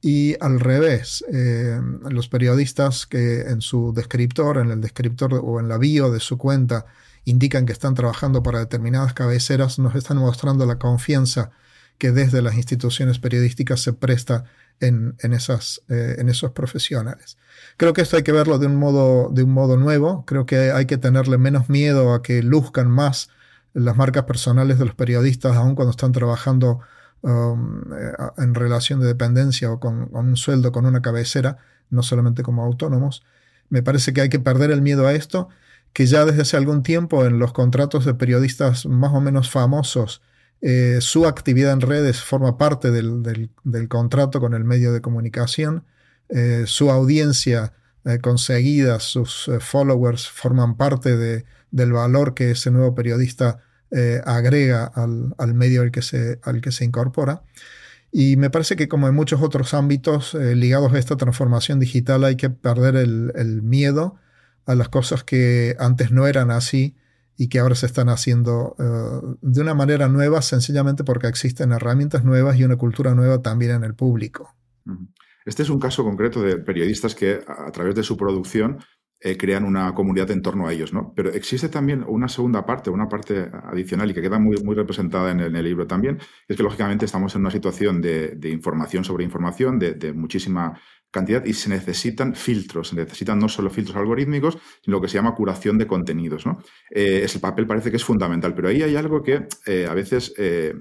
Y 0.00 0.36
al 0.40 0.58
revés, 0.58 1.22
eh, 1.30 1.78
los 2.08 2.30
periodistas 2.30 3.06
que 3.06 3.42
en 3.42 3.60
su 3.60 3.92
descriptor, 3.92 4.56
en 4.56 4.70
el 4.70 4.80
descriptor 4.80 5.34
o 5.34 5.60
en 5.60 5.68
la 5.68 5.76
bio 5.76 6.10
de 6.10 6.20
su 6.20 6.38
cuenta, 6.38 6.86
indican 7.26 7.66
que 7.66 7.74
están 7.74 7.94
trabajando 7.94 8.42
para 8.42 8.60
determinadas 8.60 9.12
cabeceras, 9.12 9.78
nos 9.78 9.94
están 9.94 10.16
mostrando 10.16 10.64
la 10.64 10.78
confianza 10.78 11.50
que 11.98 12.10
desde 12.10 12.40
las 12.40 12.54
instituciones 12.54 13.18
periodísticas 13.18 13.82
se 13.82 13.92
presta 13.92 14.44
en, 14.80 15.14
esas, 15.32 15.82
eh, 15.88 16.16
en 16.18 16.28
esos 16.28 16.52
profesionales. 16.52 17.36
Creo 17.76 17.92
que 17.92 18.00
esto 18.00 18.16
hay 18.16 18.22
que 18.22 18.32
verlo 18.32 18.58
de 18.58 18.66
un, 18.66 18.76
modo, 18.76 19.30
de 19.30 19.42
un 19.42 19.52
modo 19.52 19.76
nuevo, 19.76 20.24
creo 20.26 20.46
que 20.46 20.72
hay 20.72 20.86
que 20.86 20.98
tenerle 20.98 21.38
menos 21.38 21.68
miedo 21.68 22.14
a 22.14 22.22
que 22.22 22.42
luzcan 22.42 22.90
más 22.90 23.28
las 23.72 23.96
marcas 23.96 24.24
personales 24.24 24.78
de 24.78 24.86
los 24.86 24.94
periodistas, 24.94 25.56
aun 25.56 25.74
cuando 25.74 25.90
están 25.90 26.12
trabajando 26.12 26.80
um, 27.22 27.82
eh, 27.92 28.12
en 28.38 28.54
relación 28.54 29.00
de 29.00 29.06
dependencia 29.06 29.70
o 29.70 29.78
con, 29.78 30.08
un 30.12 30.36
sueldo, 30.36 30.72
con 30.72 30.86
una 30.86 31.02
cabecera, 31.02 31.58
no 31.90 32.02
solamente 32.02 32.42
como 32.42 32.64
autónomos. 32.64 33.22
Me 33.68 33.82
parece 33.82 34.12
que 34.12 34.22
hay 34.22 34.28
que 34.28 34.40
perder 34.40 34.70
el 34.70 34.82
miedo 34.82 35.06
a 35.06 35.12
esto, 35.12 35.48
que 35.92 36.06
ya 36.06 36.24
desde 36.24 36.42
hace 36.42 36.56
algún 36.56 36.82
tiempo 36.82 37.24
en 37.24 37.38
los 37.38 37.52
contratos 37.52 38.04
de 38.04 38.14
periodistas 38.14 38.86
más 38.86 39.12
o 39.12 39.20
menos 39.20 39.50
famosos 39.50 40.22
eh, 40.62 40.98
su 41.00 41.26
actividad 41.26 41.72
en 41.72 41.80
redes 41.80 42.20
forma 42.20 42.58
parte 42.58 42.90
del, 42.90 43.50
contrato 43.88 44.40
con 44.40 44.54
el 44.54 44.64
medio 44.64 44.92
de 44.92 45.00
comunicación. 45.00 45.84
Eh, 46.28 46.64
su 46.66 46.90
audiencia 46.90 47.72
eh, 48.04 48.18
conseguida, 48.18 49.00
sus 49.00 49.50
followers 49.60 50.28
forman 50.28 50.76
parte 50.76 51.16
del 51.16 51.92
valor 51.92 52.34
que 52.34 52.52
ese 52.52 52.70
nuevo 52.70 52.94
periodista 52.94 53.60
agrega 54.24 54.84
al, 54.84 55.54
medio 55.54 55.82
al 55.82 55.90
que, 55.90 56.02
se, 56.02 56.38
al 56.44 56.60
que 56.60 56.70
se 56.70 56.84
incorpora. 56.84 57.42
Y 58.12 58.36
me 58.36 58.48
parece 58.50 58.76
que 58.76 58.88
como 58.88 59.08
en 59.08 59.14
muchos 59.14 59.42
otros 59.42 59.74
ámbitos 59.74 60.34
ligados 60.34 60.92
a 60.92 60.98
esta 60.98 61.16
transformación 61.16 61.80
digital 61.80 62.22
hay 62.24 62.36
que 62.36 62.50
perder 62.50 62.94
el 62.96 63.62
miedo 63.62 64.16
a 64.66 64.76
las 64.76 64.88
cosas 64.88 65.24
que 65.24 65.74
antes 65.80 66.12
no 66.12 66.28
eran 66.28 66.52
así 66.52 66.94
y 67.40 67.48
que 67.48 67.58
ahora 67.58 67.74
se 67.74 67.86
están 67.86 68.10
haciendo 68.10 68.76
eh, 68.78 69.36
de 69.40 69.62
una 69.62 69.72
manera 69.72 70.08
nueva, 70.08 70.42
sencillamente 70.42 71.04
porque 71.04 71.26
existen 71.26 71.72
herramientas 71.72 72.22
nuevas 72.22 72.58
y 72.58 72.64
una 72.64 72.76
cultura 72.76 73.14
nueva 73.14 73.40
también 73.40 73.70
en 73.70 73.82
el 73.82 73.94
público. 73.94 74.54
Este 75.46 75.62
es 75.62 75.70
un 75.70 75.80
caso 75.80 76.04
concreto 76.04 76.42
de 76.42 76.58
periodistas 76.58 77.14
que 77.14 77.40
a 77.48 77.72
través 77.72 77.94
de 77.94 78.02
su 78.02 78.18
producción 78.18 78.80
eh, 79.20 79.38
crean 79.38 79.64
una 79.64 79.94
comunidad 79.94 80.30
en 80.32 80.42
torno 80.42 80.66
a 80.66 80.72
ellos, 80.74 80.92
¿no? 80.92 81.14
Pero 81.16 81.30
existe 81.30 81.70
también 81.70 82.04
una 82.06 82.28
segunda 82.28 82.66
parte, 82.66 82.90
una 82.90 83.08
parte 83.08 83.50
adicional 83.64 84.10
y 84.10 84.12
que 84.12 84.20
queda 84.20 84.38
muy, 84.38 84.62
muy 84.62 84.74
representada 84.74 85.30
en 85.30 85.40
el, 85.40 85.64
libro 85.64 85.86
también, 85.86 86.18
es 86.46 86.58
que 86.58 86.62
lógicamente 86.62 87.06
estamos 87.06 87.34
en 87.34 87.40
una 87.40 87.50
situación 87.50 88.02
de, 88.02 88.38
información 88.52 89.02
sobre 89.02 89.24
información, 89.24 89.78
de, 89.78 89.94
de 89.94 90.12
muchísima 90.12 90.78
cantidad 91.10 91.44
y 91.44 91.52
se 91.52 91.68
necesitan 91.68 92.34
filtros, 92.34 92.88
se 92.88 92.96
necesitan 92.96 93.38
no 93.38 93.48
solo 93.48 93.70
filtros 93.70 93.96
algorítmicos, 93.96 94.58
sino 94.82 94.96
lo 94.96 95.00
que 95.00 95.08
se 95.08 95.14
llama 95.14 95.34
curación 95.34 95.78
de 95.78 95.86
contenidos. 95.86 96.46
¿no? 96.46 96.58
Eh, 96.90 97.22
ese 97.24 97.40
papel 97.40 97.66
parece 97.66 97.90
que 97.90 97.96
es 97.96 98.04
fundamental, 98.04 98.54
pero 98.54 98.68
ahí 98.68 98.82
hay 98.82 98.96
algo 98.96 99.22
que 99.22 99.46
eh, 99.66 99.86
a 99.88 99.94
veces 99.94 100.32
eh, 100.38 100.74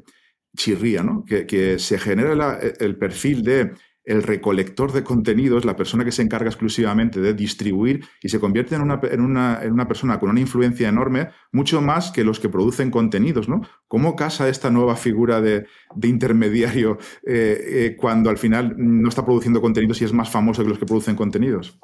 chirría, 0.55 1.03
¿no? 1.03 1.23
que, 1.25 1.79
se 1.79 1.97
genera 1.97 2.59
el 2.79 2.97
perfil 2.97 3.43
de 3.43 3.71
el 4.09 4.23
recolector 4.23 4.91
de 4.91 5.03
contenidos, 5.03 5.65
la 5.65 5.75
persona 5.75 6.03
que 6.03 6.11
se 6.11 6.23
encarga 6.23 6.49
exclusivamente 6.49 7.21
de 7.21 7.35
distribuir 7.35 8.05
y 8.23 8.29
se 8.29 8.39
convierte 8.39 8.73
en 8.73 8.81
una, 8.81 8.99
en 9.03 9.21
una, 9.21 9.87
persona 9.87 10.19
con 10.19 10.31
una 10.31 10.39
influencia 10.39 10.89
enorme, 10.89 11.29
mucho 11.51 11.79
más 11.79 12.09
que 12.09 12.23
los 12.23 12.39
que 12.39 12.49
producen 12.49 12.89
contenidos. 12.89 13.47
¿no? 13.47 13.61
¿Cómo 13.87 14.15
casa 14.15 14.49
esta 14.49 14.71
nueva 14.71 14.95
figura 14.95 15.41
de, 15.41 15.67
intermediario 16.01 16.97
eh, 17.23 17.61
eh, 17.67 17.95
cuando 17.99 18.31
al 18.31 18.39
final 18.39 18.73
no 18.77 19.09
está 19.09 19.23
produciendo 19.23 19.61
contenidos 19.61 20.01
y 20.01 20.05
es 20.05 20.13
más 20.13 20.31
famoso 20.31 20.63
que 20.63 20.69
los 20.69 20.79
que 20.79 20.87
producen 20.87 21.15
contenidos? 21.15 21.79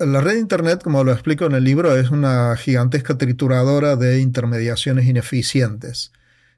La 0.00 0.20
red 0.20 0.32
de 0.32 0.40
Internet, 0.40 0.82
como 0.82 1.04
lo 1.04 1.12
explico 1.12 1.44
en 1.44 1.52
el 1.52 1.62
libro, 1.62 1.96
es 1.96 2.10
una 2.10 2.56
gigantesca 2.56 3.16
trituradora 3.16 3.94
de 3.94 4.18
intermediaciones 4.18 5.06
ineficientes. 5.06 6.10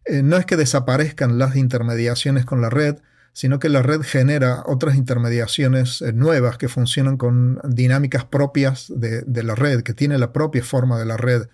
Eh, 0.07 0.23
no 0.23 0.39
es 0.39 0.47
que 0.47 0.57
desaparezcan 0.57 1.37
las 1.39 1.57
intermediaciones 1.57 2.47
con 2.47 2.63
la 2.63 2.71
red, 2.71 2.97
sino 3.37 3.59
que 3.59 3.69
la 3.69 3.83
red 3.83 4.01
genera 4.01 4.63
otras 4.65 4.97
intermediaciones 4.97 6.01
eh, 6.01 6.15
nuevas 6.15 6.57
que 6.57 6.69
funcionan 6.69 7.19
con 7.19 7.61
dinámicas 7.69 8.25
propias 8.25 8.87
de, 8.89 9.43
la 9.43 9.55
red, 9.55 9.83
que 9.83 9.93
tiene 9.93 10.17
la 10.17 10.33
propia 10.33 10.65
forma 10.65 10.99
de 10.99 11.05
la 11.05 11.19
red, 11.19 11.49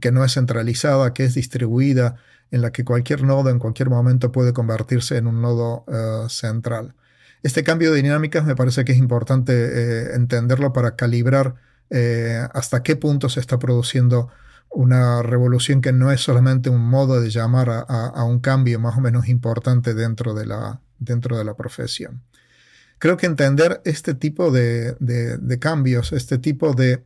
que 0.00 0.10
no 0.10 0.24
es 0.24 0.34
centralizada, 0.34 1.14
que 1.14 1.22
es 1.22 1.34
distribuida, 1.34 2.16
en 2.50 2.60
la 2.60 2.72
que 2.72 2.84
cualquier 2.84 3.22
nodo 3.22 3.50
en 3.50 3.60
cualquier 3.60 3.88
momento 3.88 4.32
puede 4.32 4.52
convertirse 4.52 5.16
en 5.16 5.28
un 5.28 5.40
nodo 5.40 5.84
eh, 5.86 6.28
central. 6.28 6.96
Este 7.44 7.62
cambio 7.62 7.92
de 7.92 8.02
dinámicas 8.02 8.44
me 8.44 8.56
parece 8.56 8.84
que 8.84 8.90
es 8.90 8.98
importante 8.98 9.52
eh, 9.52 10.14
entenderlo 10.16 10.72
para 10.72 10.96
calibrar 10.96 11.54
hasta 12.54 12.82
qué 12.82 12.96
punto 12.96 13.28
se 13.28 13.38
está 13.38 13.58
produciendo 13.58 14.30
una 14.70 15.22
revolución 15.22 15.82
que 15.82 15.92
no 15.92 16.10
es 16.10 16.22
solamente 16.22 16.70
un 16.70 16.80
modo 16.80 17.20
de 17.20 17.28
llamar 17.28 17.68
a, 17.86 18.24
un 18.24 18.40
cambio 18.40 18.80
más 18.80 18.96
o 18.96 19.02
menos 19.02 19.28
importante 19.28 19.92
dentro 19.92 20.32
de 20.32 20.46
la, 20.46 20.80
dentro 21.04 21.36
de 21.38 21.44
la 21.44 21.54
profesión. 21.54 22.22
Creo 22.98 23.16
que 23.16 23.26
entender 23.26 23.80
este 23.84 24.14
tipo 24.14 24.50
de, 24.50 24.96
cambios, 25.60 26.12
este 26.12 26.38
tipo 26.38 26.72
de 26.72 27.02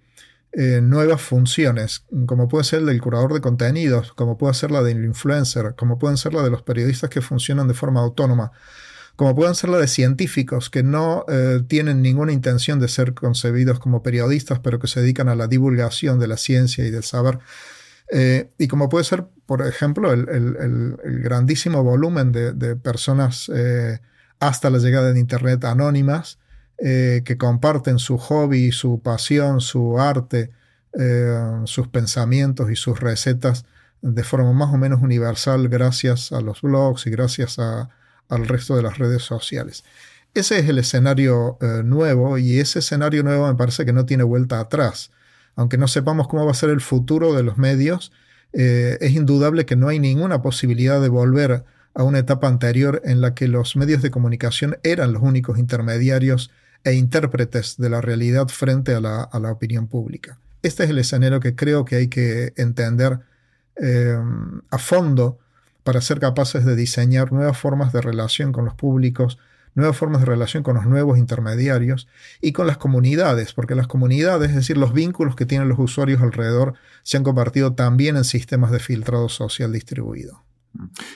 eh, 0.53 0.81
nuevas 0.83 1.23
funciones, 1.23 2.05
como 2.27 2.49
puede 2.49 2.65
ser 2.65 2.81
el 2.81 2.87
del 2.87 3.01
curador 3.01 3.33
de 3.33 3.41
contenidos, 3.41 4.13
como 4.13 4.37
puede 4.37 4.55
ser 4.55 4.71
la 4.71 4.83
del 4.83 5.05
influencer, 5.05 5.75
como 5.75 5.99
pueden 5.99 6.19
ser 6.19 6.35
la 6.35 6.43
de 6.43 6.51
los 6.51 6.63
periodistas 6.63 7.09
que 7.09 7.23
funcionan 7.23 7.67
de 7.67 7.75
forma 7.75 8.01
autónoma, 8.01 8.53
como 9.17 9.35
pueden 9.35 9.55
ser 9.55 9.71
la 9.71 9.79
de 9.79 9.89
científicos 9.89 10.69
que 10.69 10.83
no 10.83 11.25
eh, 11.29 11.63
tienen 11.67 12.03
ninguna 12.03 12.33
intención 12.33 12.79
de 12.79 12.89
ser 12.89 13.15
concebidos 13.15 13.79
como 13.79 14.03
periodistas, 14.03 14.59
pero 14.61 14.79
que 14.79 14.89
se 14.89 15.01
dedican 15.01 15.31
a 15.31 15.35
la 15.35 15.47
divulgación 15.47 16.19
de 16.19 16.29
la 16.29 16.37
ciencia 16.37 16.85
y 16.85 16.91
del 16.91 17.03
saber. 17.03 17.39
Eh, 18.11 18.51
y 18.59 18.69
como 18.69 18.89
puede 18.89 19.05
ser, 19.05 19.27
por 19.47 19.67
ejemplo, 19.67 20.13
el, 20.13 20.97
grandísimo 21.23 21.83
volumen 21.83 22.33
de, 22.33 22.77
personas 22.77 23.51
eh, 23.55 24.01
hasta 24.41 24.71
la 24.71 24.79
llegada 24.79 25.13
de 25.13 25.21
Internet 25.21 25.65
anónimas 25.65 26.39
que 26.79 27.37
comparten 27.39 27.99
su 27.99 28.19
hobby, 28.19 28.71
su 28.71 29.01
pasión, 29.01 29.63
su 29.63 29.99
arte, 29.99 30.51
sus 31.65 31.89
pensamientos 31.89 32.71
y 32.71 32.77
sus 32.77 33.01
recetas 33.01 33.65
de 34.03 34.23
forma 34.23 34.53
más 34.53 34.75
o 34.75 34.77
menos 34.77 35.01
universal 35.01 35.69
gracias 35.69 36.33
a 36.33 36.43
los 36.43 36.61
blogs 36.61 37.07
y 37.07 37.11
gracias 37.11 37.59
al 37.59 38.49
resto 38.49 38.77
de 38.77 38.83
las 38.83 38.99
redes 38.99 39.23
sociales. 39.23 39.85
Ese 40.37 40.59
es 40.59 40.69
el 40.69 40.79
escenario 40.79 41.57
eh, 41.63 41.83
nuevo 41.83 42.37
y 42.37 42.59
ese 42.59 42.81
escenario 42.81 43.23
nuevo 43.23 43.49
me 43.49 43.55
parece 43.55 43.87
que 43.87 43.95
no 43.95 44.05
tiene 44.05 44.23
vuelta 44.23 44.61
atrás. 44.61 45.11
Aunque 45.57 45.79
no 45.79 45.89
sepamos 45.89 46.29
cómo 46.29 46.45
va 46.45 46.53
a 46.53 46.55
ser 46.55 46.71
el 46.71 46.81
futuro 46.81 47.35
de 47.35 47.43
los 47.43 47.59
medios, 47.59 48.13
eh, 48.53 48.99
es 49.01 49.13
indudable 49.13 49.67
que 49.67 49.77
no 49.77 49.89
hay 49.89 49.99
ninguna 49.99 50.43
posibilidad 50.43 51.01
de 51.01 51.09
volver 51.09 51.65
a 51.95 52.03
una 52.03 52.19
etapa 52.19 52.47
anterior 52.47 53.01
en 53.05 53.21
la 53.21 53.35
que 53.35 53.49
los 53.49 53.75
medios 53.75 54.03
de 54.03 54.11
comunicación 54.11 54.77
eran 54.83 55.13
los 55.13 55.23
únicos 55.23 55.59
intermediarios 55.59 56.51
e 56.85 56.93
intérpretes 56.93 57.77
de 57.79 57.91
la 57.91 58.01
realidad 58.01 58.49
frente 58.49 58.95
a 58.95 59.01
la, 59.01 59.51
opinión 59.51 59.89
pública. 59.89 60.39
Este 60.63 60.85
es 60.85 60.91
el 60.91 60.99
escenario 60.99 61.41
que 61.41 61.57
creo 61.57 61.85
que 61.85 61.97
hay 61.97 62.09
que 62.09 62.53
entender 62.57 63.21
eh, 63.77 64.17
a 64.71 64.79
fondo 64.79 65.39
para 65.85 66.01
ser 66.01 66.21
capaces 66.21 66.65
de 66.65 66.77
diseñar 66.77 67.33
nuevas 67.33 67.57
formas 67.57 67.93
de 67.93 68.01
relación 68.01 68.53
con 68.53 68.65
los 68.65 68.75
públicos, 68.75 69.39
nuevas 69.77 69.97
formas 69.97 70.21
de 70.23 70.27
relación 70.27 70.63
con 70.63 70.75
los 70.75 70.87
nuevos 70.87 71.19
intermediarios 71.19 72.09
y 72.41 72.53
con 72.53 72.67
las 72.67 72.79
comunidades, 72.79 73.53
porque 73.53 73.75
las 73.75 73.87
comunidades, 73.87 74.51
es 74.51 74.57
decir, 74.57 74.77
los 74.77 74.93
vínculos 74.93 75.37
que 75.37 75.47
tienen 75.47 75.69
los 75.69 75.79
usuarios 75.79 76.21
alrededor, 76.23 76.75
se 77.03 77.17
han 77.17 77.23
convertido 77.23 77.75
también 77.75 78.17
en 78.17 78.25
sistemas 78.25 78.73
de 78.73 78.81
filtrado 78.81 79.29
social 79.29 79.73
distribuido. 79.73 80.43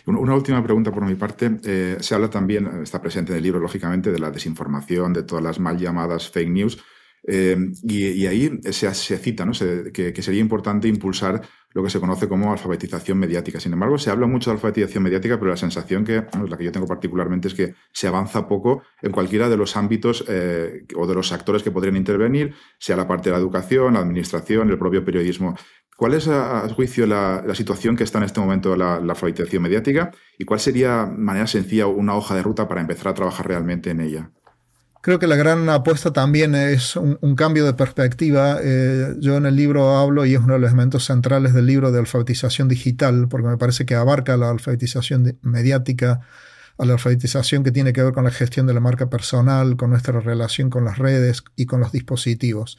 Una 0.06 0.34
última 0.34 0.62
pregunta 0.62 0.90
por 0.90 1.04
mi 1.04 1.14
parte. 1.14 1.58
Eh, 1.64 1.96
se 2.00 2.14
habla 2.14 2.30
también, 2.30 2.82
está 2.82 3.00
presente 3.00 3.32
en 3.32 3.38
el 3.38 3.42
libro, 3.42 3.61
lógicamente, 3.61 4.11
de 4.11 4.18
la 4.18 4.30
desinformación, 4.30 5.12
de 5.12 5.22
todas 5.22 5.44
las 5.44 5.58
mal 5.58 5.76
llamadas 5.76 6.30
fake 6.30 6.50
news. 6.50 6.78
Eh, 7.26 7.56
y, 7.82 8.26
ahí 8.26 8.50
se, 8.70 8.92
cita 8.94 9.46
que, 9.92 10.22
sería 10.22 10.40
importante 10.40 10.88
impulsar 10.88 11.42
lo 11.72 11.84
que 11.84 11.90
se 11.90 12.00
conoce 12.00 12.28
como 12.28 12.52
alfabetización 12.52 13.18
mediática. 13.18 13.60
Sin 13.60 13.72
embargo, 13.72 13.98
se 13.98 14.10
habla 14.10 14.26
mucho 14.26 14.50
de 14.50 14.54
alfabetización 14.54 15.04
mediática, 15.04 15.38
pero 15.38 15.50
la 15.50 15.56
sensación 15.56 16.04
que, 16.04 16.24
la 16.48 16.56
que 16.56 16.64
yo 16.64 16.72
tengo 16.72 16.86
particularmente 16.86 17.48
es 17.48 17.54
que 17.54 17.74
se 17.92 18.08
avanza 18.08 18.48
poco 18.48 18.82
en 19.02 19.12
cualquiera 19.12 19.48
de 19.48 19.56
los 19.56 19.76
ámbitos 19.76 20.24
eh, 20.28 20.84
o 20.96 21.06
de 21.06 21.14
los 21.14 21.32
actores 21.32 21.62
que 21.62 21.70
podrían 21.70 21.96
intervenir, 21.96 22.54
sea 22.78 22.96
la 22.96 23.06
parte 23.06 23.28
de 23.28 23.36
la 23.36 23.40
educación, 23.40 23.94
la 23.94 24.00
administración, 24.00 24.70
el 24.70 24.78
propio 24.78 25.04
periodismo. 25.04 25.54
¿Cuál 25.96 26.14
es, 26.14 26.28
a, 26.28 26.66
juicio, 26.70 27.06
la, 27.06 27.44
situación 27.54 27.94
que 27.94 28.04
está 28.04 28.18
en 28.18 28.24
este 28.24 28.40
momento 28.40 28.74
la, 28.74 28.98
la 29.00 29.12
alfabetización 29.12 29.62
mediática 29.62 30.10
y 30.38 30.46
cuál 30.46 30.58
sería, 30.58 31.04
de 31.04 31.18
manera 31.18 31.46
sencilla, 31.46 31.86
una 31.86 32.16
hoja 32.16 32.34
de 32.34 32.42
ruta 32.42 32.66
para 32.66 32.80
empezar 32.80 33.08
a 33.08 33.14
trabajar 33.14 33.46
realmente 33.46 33.90
en 33.90 34.00
ella? 34.00 34.30
Creo 35.03 35.18
que 35.18 35.26
la 35.26 35.36
gran 35.36 35.66
apuesta 35.70 36.12
también 36.12 36.55
es 36.55 36.94
un, 36.94 37.34
cambio 37.34 37.64
de 37.64 37.72
perspectiva. 37.72 38.59
Eh, 38.62 39.14
yo 39.18 39.38
en 39.38 39.46
el 39.46 39.57
libro 39.57 39.96
hablo, 39.96 40.26
y 40.26 40.34
es 40.34 40.40
uno 40.40 40.55
de 40.55 40.61
los 40.61 40.68
elementos 40.68 41.07
centrales 41.07 41.55
del 41.55 41.64
libro 41.64 41.90
de 41.90 42.01
alfabetización 42.01 42.68
digital, 42.68 43.26
porque 43.28 43.48
me 43.48 43.57
parece 43.57 43.86
que 43.86 43.94
abarca 43.94 44.36
la 44.36 44.51
alfabetización 44.51 45.38
mediática, 45.40 46.20
a 46.76 46.84
la 46.84 46.94
alfabetización 46.94 47.64
que 47.64 47.72
tiene 47.72 47.94
que 47.94 48.03
ver 48.03 48.12
con 48.12 48.24
la 48.24 48.30
gestión 48.30 48.66
de 48.66 48.74
la 48.74 48.80
marca 48.80 49.09
personal, 49.09 49.76
con 49.76 49.90
nuestra 49.90 50.20
relación 50.20 50.68
con 50.68 50.84
las 50.84 50.98
redes 50.98 51.44
y 51.57 51.64
con 51.64 51.80
los 51.80 51.92
dispositivos. 51.92 52.76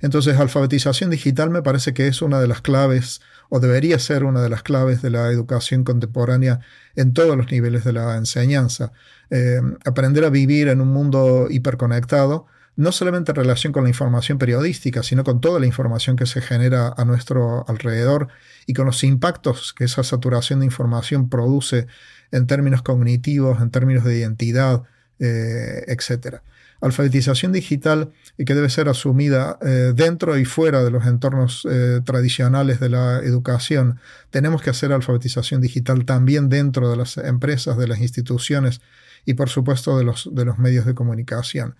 Entonces, 0.00 0.38
alfabetización 0.38 1.10
digital 1.10 1.50
me 1.50 1.62
parece 1.62 1.94
que 1.94 2.06
es 2.06 2.22
una 2.22 2.40
de 2.40 2.48
las 2.48 2.60
claves, 2.60 3.20
o 3.48 3.60
debería 3.60 3.98
ser 3.98 4.24
una 4.24 4.42
de 4.42 4.48
las 4.48 4.62
claves 4.62 5.02
de 5.02 5.10
la 5.10 5.28
educación 5.30 5.84
contemporánea 5.84 6.60
en 6.96 7.12
todos 7.12 7.36
los 7.36 7.50
niveles 7.50 7.84
de 7.84 7.92
la 7.92 8.16
enseñanza. 8.16 8.92
Eh, 9.30 9.60
aprender 9.84 10.24
a 10.24 10.30
vivir 10.30 10.68
en 10.68 10.80
un 10.80 10.88
mundo 10.88 11.46
hiperconectado, 11.50 12.46
no 12.76 12.90
solamente 12.90 13.30
en 13.30 13.36
relación 13.36 13.72
con 13.72 13.84
la 13.84 13.90
información 13.90 14.38
periodística, 14.38 15.02
sino 15.02 15.22
con 15.22 15.40
toda 15.40 15.60
la 15.60 15.66
información 15.66 16.16
que 16.16 16.26
se 16.26 16.40
genera 16.40 16.92
a 16.96 17.04
nuestro 17.04 17.64
alrededor 17.68 18.28
y 18.66 18.74
con 18.74 18.86
los 18.86 19.04
impactos 19.04 19.72
que 19.72 19.84
esa 19.84 20.02
saturación 20.02 20.60
de 20.60 20.66
información 20.66 21.28
produce 21.28 21.86
en 22.32 22.46
términos 22.46 22.82
cognitivos, 22.82 23.60
en 23.60 23.70
términos 23.70 24.04
de 24.04 24.18
identidad, 24.18 24.82
eh, 25.20 25.84
etc. 25.86 26.42
Alfabetización 26.84 27.52
digital 27.52 28.12
que 28.36 28.54
debe 28.54 28.68
ser 28.70 28.88
asumida 28.88 29.58
eh, 29.62 29.92
dentro 29.94 30.38
y 30.38 30.44
fuera 30.44 30.84
de 30.84 30.90
los 30.90 31.06
entornos 31.06 31.66
tradicionales 32.04 32.80
de 32.80 32.88
la 32.90 33.18
educación. 33.18 33.98
Tenemos 34.30 34.62
que 34.62 34.70
hacer 34.70 34.92
alfabetización 34.92 35.60
digital 35.60 36.04
también 36.04 36.48
dentro 36.48 36.90
de 36.90 36.96
las 36.96 37.16
empresas, 37.16 37.78
de 37.78 37.88
las 37.88 38.00
instituciones 38.00 38.80
y 39.24 39.34
por 39.34 39.48
supuesto 39.48 39.96
de 39.98 40.04
los, 40.04 40.28
de 40.32 40.44
los 40.44 40.58
medios 40.58 40.86
de 40.86 40.94
comunicación. 40.94 41.76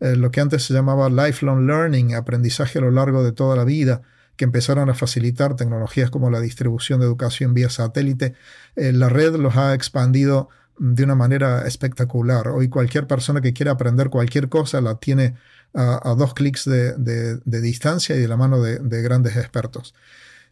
Eh, 0.00 0.16
lo 0.16 0.30
que 0.30 0.40
antes 0.40 0.64
se 0.64 0.74
llamaba 0.74 1.08
lifelong 1.08 1.66
learning, 1.66 2.14
aprendizaje 2.14 2.78
a 2.78 2.82
lo 2.82 2.90
largo 2.90 3.24
de 3.24 3.32
toda 3.32 3.56
la 3.56 3.64
vida, 3.64 4.02
que 4.36 4.44
empezaron 4.44 4.90
a 4.90 4.94
facilitar 4.94 5.56
tecnologías 5.56 6.10
como 6.10 6.30
la 6.30 6.40
distribución 6.40 7.00
de 7.00 7.06
educación 7.06 7.54
vía 7.54 7.70
satélite, 7.70 8.34
eh, 8.76 8.92
la 8.92 9.08
red 9.08 9.34
los 9.36 9.56
ha 9.56 9.72
expandido 9.74 10.50
de 10.78 11.04
una 11.04 11.14
manera 11.14 11.66
espectacular. 11.66 12.48
Hoy 12.48 12.68
cualquier 12.68 13.06
persona 13.06 13.40
que 13.40 13.52
quiera 13.52 13.72
aprender 13.72 14.10
cualquier 14.10 14.48
cosa 14.48 14.80
la 14.80 14.96
tiene 14.96 15.34
a, 15.74 16.14
dos 16.16 16.34
clics 16.34 16.64
de, 16.64 17.40
distancia 17.44 18.16
y 18.16 18.20
de 18.20 18.28
la 18.28 18.36
mano 18.36 18.60
de, 18.60 19.02
grandes 19.02 19.36
expertos. 19.36 19.94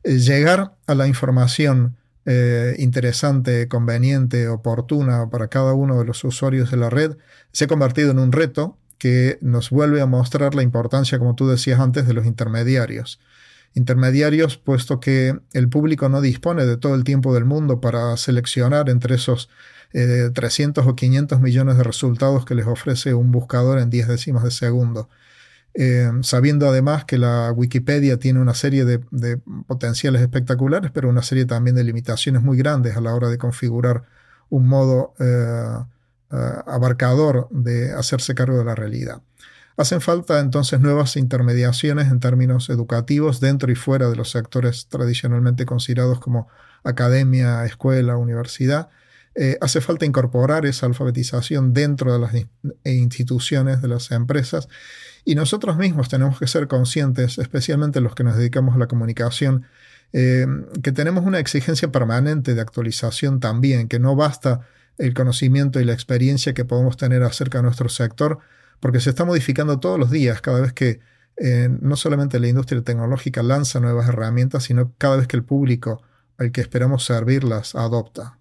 Eh, 0.03 0.19
llegar 0.19 0.75
a 0.87 0.95
la 0.95 1.07
información 1.07 1.97
eh, 2.27 2.77
interesante, 2.79 3.69
conveniente, 3.69 4.49
oportuna 4.49 5.29
para 5.31 5.49
cada 5.49 5.75
uno 5.75 5.99
de 5.99 6.05
los 6.05 6.25
usuarios 6.25 6.71
de 6.71 6.77
la 6.77 6.91
red, 6.91 7.17
se 7.53 7.65
ha 7.65 7.69
convertido 7.69 8.11
en 8.11 8.19
un 8.19 8.33
reto 8.33 8.79
que 8.99 9.39
nos 9.43 9.71
vuelve 9.71 10.01
a 10.01 10.07
mostrar 10.07 10.55
la 10.55 10.63
importancia, 10.63 11.19
como 11.19 11.35
tú 11.35 11.49
decías 11.49 11.81
antes, 11.81 12.07
de 12.07 12.15
los 12.15 12.27
intermediarios. 12.27 13.21
Intermediarios, 13.75 14.57
puesto 14.57 15.01
que 15.01 15.39
el 15.53 15.69
público 15.69 16.09
no 16.09 16.21
dispone 16.21 16.65
de 16.65 16.77
todo 16.77 16.95
el 16.95 17.03
tiempo 17.03 17.35
del 17.35 17.45
mundo 17.45 17.81
para 17.81 18.17
seleccionar 18.17 18.89
entre 18.89 19.17
esos 19.17 19.51
300 19.93 20.85
eh, 20.85 20.89
o 20.89 20.97
500 20.97 21.41
millones 21.41 21.77
de 21.77 21.85
resultados 21.85 22.45
que 22.45 22.55
les 22.55 22.67
ofrece 22.67 23.15
un 23.15 23.31
buscador 23.31 23.79
en 23.79 23.91
10 23.91 24.09
décimas 24.09 24.45
de 24.45 24.51
segundo. 24.51 25.09
Eh, 25.77 26.09
sabiendo 26.23 26.69
además 26.69 27.05
que 27.05 27.19
la 27.19 27.51
Wikipedia 27.51 28.17
tiene 28.19 28.41
una 28.41 28.55
serie 28.55 28.85
de, 28.85 29.01
potenciales 29.67 30.23
espectaculares, 30.23 30.93
pero 30.93 31.09
una 31.09 31.23
serie 31.23 31.45
también 31.47 31.75
de 31.75 31.83
limitaciones 31.83 32.43
muy 32.43 32.57
grandes 32.57 32.97
a 32.97 33.01
la 33.01 33.15
hora 33.15 33.29
de 33.29 33.39
configurar 33.39 34.05
un 34.51 34.69
modo 34.69 35.15
eh, 35.19 35.85
abarcador 36.67 37.49
de 37.51 37.93
hacerse 37.93 38.35
cargo 38.35 38.59
de 38.59 38.65
la 38.65 38.75
realidad. 38.75 39.23
Hacen 39.77 40.01
falta 40.01 40.39
entonces 40.41 40.81
nuevas 40.81 41.17
intermediaciones 41.17 42.09
en 42.09 42.21
términos 42.21 42.71
educativos 42.71 43.41
dentro 43.41 43.73
y 43.73 43.75
fuera 43.75 44.09
de 44.09 44.17
los 44.17 44.31
sectores 44.31 44.87
tradicionalmente 44.89 45.67
considerados 45.67 46.21
como 46.21 46.49
academia, 46.85 47.65
escuela, 47.65 48.17
universidad. 48.17 48.89
hace 49.61 49.81
falta 49.81 50.05
incorporar 50.07 50.65
esa 50.65 50.87
alfabetización 50.87 51.73
dentro 51.73 52.13
de 52.13 52.21
las 52.21 52.33
instituciones, 52.85 53.83
de 53.83 53.89
las 53.89 54.13
empresas 54.13 54.69
y 55.25 55.35
nosotros 55.35 55.77
mismos 55.79 56.09
tenemos 56.09 56.39
que 56.39 56.47
ser 56.47 56.69
conscientes, 56.69 57.39
especialmente 57.39 58.01
los 58.01 58.15
que 58.15 58.25
nos 58.25 58.37
dedicamos 58.37 58.75
a 58.75 58.79
la 58.79 58.87
comunicación, 58.87 59.65
eh, 60.13 60.47
que 60.83 60.93
tenemos 60.93 61.25
una 61.25 61.39
exigencia 61.39 61.91
permanente 61.91 62.55
de 62.55 62.61
actualización 62.61 63.41
también, 63.41 63.89
que 63.89 63.99
no 63.99 64.17
basta 64.17 64.61
el 64.99 65.15
conocimiento 65.15 65.81
y 65.81 65.85
la 65.85 65.95
experiencia 65.95 66.53
que 66.53 66.65
podemos 66.65 66.97
tener 66.97 67.23
acerca 67.23 67.59
de 67.59 67.63
nuestro 67.65 67.89
sector, 67.89 68.39
porque 68.85 69.01
se 69.01 69.09
está 69.09 69.25
modificando 69.25 69.81
todos 69.81 69.99
los 69.99 70.11
días, 70.11 70.43
cada 70.43 70.61
vez 70.61 70.75
que 70.75 71.01
eh, 71.39 71.71
no 71.81 71.97
solamente 71.97 72.39
la 72.39 72.49
industria 72.49 72.83
tecnológica 72.83 73.43
lanza 73.43 73.81
nuevas 73.81 74.11
herramientas, 74.11 74.65
sino 74.65 74.93
cada 74.99 75.17
vez 75.17 75.27
que 75.27 75.39
el 75.39 75.43
público 75.43 76.03
al 76.37 76.53
que 76.53 76.61
esperamos 76.61 77.03
servirlas 77.03 77.75
adopta. 77.77 78.39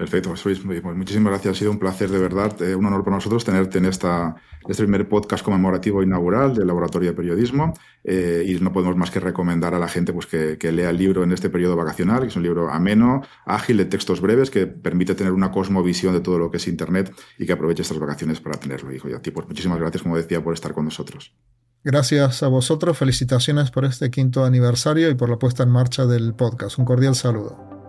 Perfecto, 0.00 0.32
Luis. 0.46 0.60
Pues, 0.64 0.96
muchísimas 0.96 1.30
gracias. 1.30 1.56
Ha 1.56 1.58
sido 1.58 1.70
un 1.72 1.78
placer, 1.78 2.08
de 2.08 2.18
verdad, 2.18 2.62
eh, 2.62 2.74
un 2.74 2.86
honor 2.86 3.04
para 3.04 3.16
nosotros 3.16 3.44
tenerte 3.44 3.76
en 3.76 3.84
esta, 3.84 4.34
este 4.66 4.84
primer 4.84 5.06
podcast 5.06 5.44
conmemorativo 5.44 6.02
inaugural 6.02 6.54
del 6.54 6.68
Laboratorio 6.68 7.10
de 7.10 7.14
Periodismo. 7.14 7.74
Eh, 8.02 8.46
y 8.48 8.54
no 8.64 8.72
podemos 8.72 8.96
más 8.96 9.10
que 9.10 9.20
recomendar 9.20 9.74
a 9.74 9.78
la 9.78 9.88
gente 9.88 10.14
pues, 10.14 10.24
que, 10.24 10.72
lea 10.72 10.88
el 10.88 10.96
libro 10.96 11.22
en 11.22 11.32
este 11.32 11.50
periodo 11.50 11.76
vacacional, 11.76 12.22
que 12.22 12.28
es 12.28 12.36
un 12.36 12.42
libro 12.42 12.70
ameno, 12.70 13.20
ágil, 13.44 13.76
de 13.76 13.84
textos 13.84 14.22
breves, 14.22 14.50
que 14.50 14.66
permite 14.66 15.14
tener 15.14 15.34
una 15.34 15.50
cosmovisión 15.50 16.14
de 16.14 16.20
todo 16.20 16.38
lo 16.38 16.50
que 16.50 16.56
es 16.56 16.66
Internet 16.66 17.12
y 17.36 17.44
que 17.44 17.52
aproveche 17.52 17.82
estas 17.82 17.98
vacaciones 17.98 18.40
para 18.40 18.58
tenerlo. 18.58 18.90
Y 18.90 19.12
a 19.12 19.20
ti, 19.20 19.30
pues 19.32 19.46
muchísimas 19.48 19.78
gracias, 19.78 20.02
como 20.02 20.16
decía, 20.16 20.42
por 20.42 20.54
estar 20.54 20.72
con 20.72 20.86
nosotros. 20.86 21.34
Gracias 21.84 22.42
a 22.42 22.48
vosotros, 22.48 22.96
felicitaciones 22.96 23.70
por 23.70 23.84
este 23.84 24.10
quinto 24.10 24.46
aniversario 24.46 25.10
y 25.10 25.14
por 25.14 25.28
la 25.28 25.38
puesta 25.38 25.62
en 25.62 25.68
marcha 25.68 26.06
del 26.06 26.32
podcast. 26.32 26.78
Un 26.78 26.86
cordial 26.86 27.14
saludo. 27.14 27.79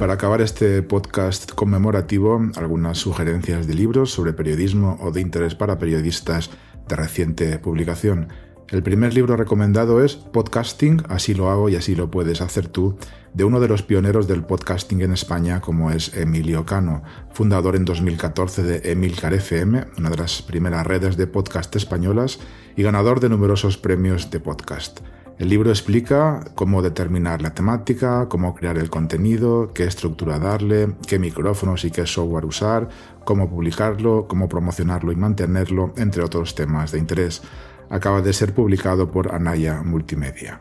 Para 0.00 0.14
acabar 0.14 0.40
este 0.40 0.82
podcast 0.82 1.52
conmemorativo, 1.52 2.40
algunas 2.56 2.96
sugerencias 2.96 3.66
de 3.66 3.74
libros 3.74 4.10
sobre 4.10 4.32
periodismo 4.32 4.96
o 5.02 5.10
de 5.10 5.20
interés 5.20 5.54
para 5.54 5.78
periodistas 5.78 6.48
de 6.88 6.96
reciente 6.96 7.58
publicación. 7.58 8.28
El 8.70 8.82
primer 8.82 9.12
libro 9.12 9.36
recomendado 9.36 10.02
es 10.02 10.16
Podcasting, 10.16 11.02
así 11.10 11.34
lo 11.34 11.50
hago 11.50 11.68
y 11.68 11.76
así 11.76 11.94
lo 11.94 12.10
puedes 12.10 12.40
hacer 12.40 12.68
tú, 12.68 12.96
de 13.34 13.44
uno 13.44 13.60
de 13.60 13.68
los 13.68 13.82
pioneros 13.82 14.26
del 14.26 14.42
podcasting 14.42 15.02
en 15.02 15.12
España 15.12 15.60
como 15.60 15.90
es 15.90 16.16
Emilio 16.16 16.64
Cano, 16.64 17.02
fundador 17.32 17.76
en 17.76 17.84
2014 17.84 18.62
de 18.62 18.92
Emilcar 18.92 19.34
FM, 19.34 19.84
una 19.98 20.08
de 20.08 20.16
las 20.16 20.40
primeras 20.40 20.86
redes 20.86 21.18
de 21.18 21.26
podcast 21.26 21.76
españolas 21.76 22.40
y 22.74 22.82
ganador 22.82 23.20
de 23.20 23.28
numerosos 23.28 23.76
premios 23.76 24.30
de 24.30 24.40
podcast. 24.40 25.00
El 25.40 25.48
libro 25.48 25.70
explica 25.70 26.44
cómo 26.54 26.82
determinar 26.82 27.40
la 27.40 27.54
temática, 27.54 28.28
cómo 28.28 28.54
crear 28.54 28.76
el 28.76 28.90
contenido, 28.90 29.72
qué 29.72 29.84
estructura 29.84 30.38
darle, 30.38 30.96
qué 31.06 31.18
micrófonos 31.18 31.86
y 31.86 31.90
qué 31.90 32.06
software 32.06 32.44
usar, 32.44 32.90
cómo 33.24 33.48
publicarlo, 33.48 34.26
cómo 34.28 34.50
promocionarlo 34.50 35.12
y 35.12 35.16
mantenerlo, 35.16 35.94
entre 35.96 36.22
otros 36.22 36.54
temas 36.54 36.92
de 36.92 36.98
interés. 36.98 37.40
Acaba 37.88 38.20
de 38.20 38.34
ser 38.34 38.52
publicado 38.52 39.10
por 39.10 39.34
Anaya 39.34 39.82
Multimedia. 39.82 40.60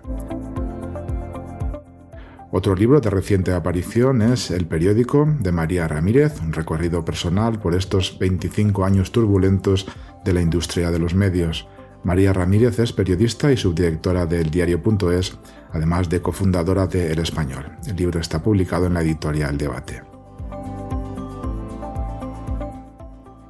Otro 2.50 2.74
libro 2.74 3.02
de 3.02 3.10
reciente 3.10 3.52
aparición 3.52 4.22
es 4.22 4.50
El 4.50 4.66
periódico 4.66 5.28
de 5.42 5.52
María 5.52 5.90
Ramírez, 5.90 6.40
un 6.40 6.54
recorrido 6.54 7.04
personal 7.04 7.60
por 7.60 7.76
estos 7.76 8.18
25 8.18 8.86
años 8.86 9.12
turbulentos 9.12 9.88
de 10.24 10.32
la 10.32 10.42
industria 10.42 10.90
de 10.90 11.00
los 11.00 11.16
medios. 11.16 11.68
María 12.04 12.32
Ramírez 12.32 12.80
es 12.80 12.94
periodista 12.94 13.52
y 13.52 13.58
subdirectora 13.58 14.26
del 14.26 14.50
diario.es, 14.50 15.38
además 15.72 16.10
de 16.10 16.22
cofundadora 16.22 16.88
de 16.88 17.12
El 17.12 17.20
Español. 17.20 17.72
El 17.86 17.96
libro 17.98 18.20
está 18.20 18.42
publicado 18.42 18.88
en 18.88 18.94
la 18.94 19.02
editorial 19.02 19.58
Debate. 19.58 20.04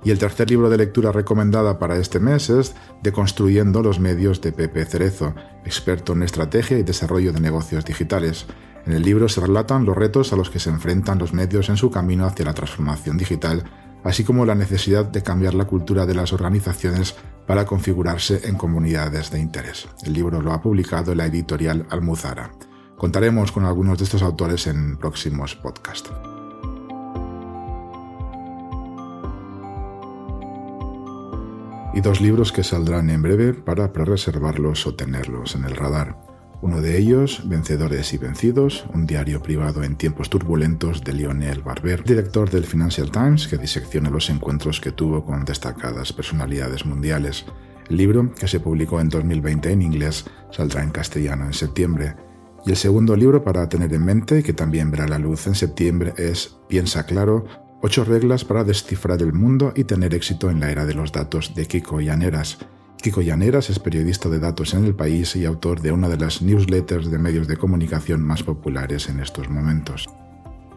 Y 0.03 0.11
el 0.11 0.17
tercer 0.17 0.49
libro 0.49 0.69
de 0.69 0.77
lectura 0.77 1.11
recomendada 1.11 1.77
para 1.77 1.97
este 1.97 2.19
mes 2.19 2.49
es 2.49 2.73
Deconstruyendo 3.03 3.83
los 3.83 3.99
medios 3.99 4.41
de 4.41 4.51
Pepe 4.51 4.85
Cerezo, 4.85 5.35
experto 5.65 6.13
en 6.13 6.23
estrategia 6.23 6.79
y 6.79 6.83
desarrollo 6.83 7.33
de 7.33 7.41
negocios 7.41 7.85
digitales. 7.85 8.45
En 8.85 8.93
el 8.93 9.03
libro 9.03 9.29
se 9.29 9.41
relatan 9.41 9.85
los 9.85 9.97
retos 9.97 10.33
a 10.33 10.37
los 10.37 10.49
que 10.49 10.59
se 10.59 10.69
enfrentan 10.69 11.19
los 11.19 11.33
medios 11.33 11.69
en 11.69 11.77
su 11.77 11.91
camino 11.91 12.25
hacia 12.25 12.45
la 12.45 12.53
transformación 12.53 13.17
digital, 13.17 13.65
así 14.03 14.23
como 14.23 14.45
la 14.45 14.55
necesidad 14.55 15.05
de 15.05 15.23
cambiar 15.23 15.53
la 15.53 15.65
cultura 15.65 16.05
de 16.05 16.15
las 16.15 16.33
organizaciones 16.33 17.15
para 17.45 17.65
configurarse 17.65 18.47
en 18.47 18.55
comunidades 18.55 19.31
de 19.31 19.39
interés. 19.39 19.87
El 20.03 20.13
libro 20.13 20.41
lo 20.41 20.53
ha 20.53 20.61
publicado 20.61 21.15
la 21.15 21.25
editorial 21.25 21.85
Almuzara. 21.89 22.51
Contaremos 22.95 23.51
con 23.51 23.65
algunos 23.65 23.97
de 23.97 24.03
estos 24.03 24.21
autores 24.21 24.67
en 24.67 24.97
próximos 24.97 25.55
podcasts. 25.55 26.11
Y 31.93 32.01
dos 32.01 32.21
libros 32.21 32.51
que 32.51 32.63
saldrán 32.63 33.09
en 33.09 33.21
breve 33.21 33.53
para 33.53 33.91
pre-reservarlos 33.91 34.85
o 34.85 34.95
tenerlos 34.95 35.55
en 35.55 35.65
el 35.65 35.75
radar. 35.75 36.28
Uno 36.61 36.81
de 36.81 36.97
ellos, 36.97 37.43
Vencedores 37.45 38.13
y 38.13 38.17
Vencidos, 38.17 38.85
un 38.93 39.07
diario 39.07 39.41
privado 39.41 39.81
en 39.81 39.95
tiempos 39.95 40.29
turbulentos 40.29 41.01
de 41.05 41.13
Lionel 41.13 41.61
Barber, 41.61 42.03
director 42.03 42.49
del 42.49 42.65
Financial 42.65 43.09
Times, 43.09 43.47
que 43.47 43.57
disecciona 43.57 44.09
los 44.09 44.29
encuentros 44.29 44.81
que 44.81 44.91
tuvo 44.91 45.23
con 45.23 45.45
destacadas 45.45 46.11
personalidades 46.11 46.85
mundiales. 46.85 47.45
El 47.89 47.95
libro, 47.95 48.33
que 48.33 48.49
se 48.49 48.59
publicó 48.59 48.99
en 48.99 49.07
2020 49.07 49.71
en 49.71 49.81
inglés, 49.81 50.25
saldrá 50.51 50.83
en 50.83 50.91
castellano 50.91 51.45
en 51.45 51.53
septiembre. 51.53 52.15
Y 52.65 52.71
el 52.71 52.77
segundo 52.77 53.15
libro 53.15 53.41
para 53.41 53.69
tener 53.69 53.93
en 53.93 54.03
mente, 54.03 54.43
que 54.43 54.51
también 54.51 54.91
verá 54.91 55.07
la 55.07 55.17
luz 55.17 55.47
en 55.47 55.55
septiembre, 55.55 56.13
es 56.17 56.57
Piensa 56.67 57.05
claro, 57.05 57.45
ocho 57.81 58.03
reglas 58.03 58.43
para 58.43 58.65
descifrar 58.65 59.21
el 59.21 59.31
mundo 59.31 59.71
y 59.77 59.85
tener 59.85 60.13
éxito 60.13 60.49
en 60.49 60.59
la 60.59 60.69
era 60.69 60.85
de 60.85 60.93
los 60.93 61.13
datos 61.13 61.55
de 61.55 61.67
Kiko 61.67 62.01
Llaneras. 62.01 62.57
Llaneras 63.17 63.69
es 63.69 63.79
periodista 63.79 64.29
de 64.29 64.39
datos 64.39 64.73
en 64.75 64.85
el 64.85 64.95
país 64.95 65.35
y 65.35 65.45
autor 65.45 65.81
de 65.81 65.91
una 65.91 66.07
de 66.07 66.17
las 66.17 66.41
newsletters 66.43 67.09
de 67.09 67.17
medios 67.17 67.47
de 67.47 67.57
comunicación 67.57 68.21
más 68.21 68.43
populares 68.43 69.09
en 69.09 69.19
estos 69.19 69.49
momentos. 69.49 70.07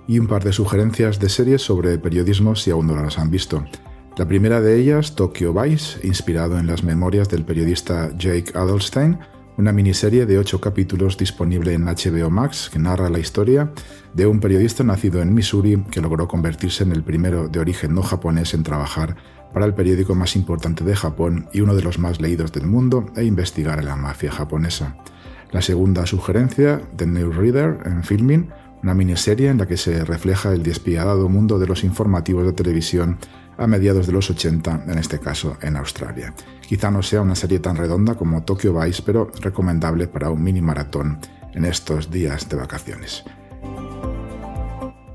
Y 0.08 0.18
un 0.18 0.26
par 0.26 0.42
de 0.42 0.52
sugerencias 0.52 1.20
de 1.20 1.28
series 1.28 1.62
sobre 1.62 1.98
periodismo 1.98 2.56
si 2.56 2.70
aún 2.70 2.86
no 2.86 2.96
las 2.96 3.18
han 3.18 3.30
visto. 3.30 3.64
La 4.16 4.26
primera 4.26 4.60
de 4.60 4.80
ellas, 4.80 5.14
Tokyo 5.14 5.52
Vice, 5.52 6.06
inspirado 6.06 6.58
en 6.58 6.66
las 6.66 6.82
memorias 6.82 7.28
del 7.28 7.44
periodista 7.44 8.10
Jake 8.16 8.52
Adelstein, 8.54 9.18
una 9.58 9.72
miniserie 9.72 10.24
de 10.24 10.38
ocho 10.38 10.60
capítulos 10.60 11.18
disponible 11.18 11.74
en 11.74 11.84
HBO 11.84 12.30
Max 12.30 12.70
que 12.72 12.78
narra 12.78 13.10
la 13.10 13.18
historia 13.18 13.70
de 14.14 14.26
un 14.26 14.40
periodista 14.40 14.82
nacido 14.82 15.20
en 15.20 15.34
Missouri 15.34 15.84
que 15.90 16.00
logró 16.00 16.26
convertirse 16.26 16.84
en 16.84 16.92
el 16.92 17.02
primero 17.02 17.48
de 17.48 17.60
origen 17.60 17.94
no 17.94 18.02
japonés 18.02 18.54
en 18.54 18.62
trabajar 18.62 19.16
para 19.52 19.66
el 19.66 19.74
periódico 19.74 20.14
más 20.14 20.36
importante 20.36 20.84
de 20.84 20.96
Japón 20.96 21.48
y 21.52 21.60
uno 21.60 21.74
de 21.74 21.82
los 21.82 21.98
más 21.98 22.20
leídos 22.20 22.52
del 22.52 22.66
mundo 22.66 23.06
e 23.16 23.24
investigar 23.24 23.78
a 23.78 23.82
la 23.82 23.96
mafia 23.96 24.32
japonesa. 24.32 24.96
La 25.50 25.62
segunda 25.62 26.06
sugerencia, 26.06 26.80
The 26.96 27.06
New 27.06 27.30
Reader 27.32 27.80
en 27.84 28.02
Filming, 28.04 28.48
una 28.82 28.94
miniserie 28.94 29.48
en 29.48 29.58
la 29.58 29.66
que 29.66 29.76
se 29.76 30.04
refleja 30.04 30.52
el 30.52 30.62
despiadado 30.62 31.28
mundo 31.28 31.58
de 31.58 31.66
los 31.66 31.84
informativos 31.84 32.46
de 32.46 32.52
televisión 32.52 33.18
a 33.58 33.66
mediados 33.66 34.06
de 34.06 34.12
los 34.12 34.30
80, 34.30 34.84
en 34.88 34.98
este 34.98 35.20
caso 35.20 35.56
en 35.60 35.76
Australia. 35.76 36.34
Quizá 36.66 36.90
no 36.90 37.02
sea 37.02 37.20
una 37.20 37.34
serie 37.34 37.60
tan 37.60 37.76
redonda 37.76 38.14
como 38.14 38.42
Tokyo 38.42 38.78
Vice, 38.80 39.02
pero 39.04 39.30
recomendable 39.40 40.08
para 40.08 40.30
un 40.30 40.42
mini 40.42 40.62
maratón 40.62 41.18
en 41.52 41.64
estos 41.64 42.10
días 42.10 42.48
de 42.48 42.56
vacaciones. 42.56 43.24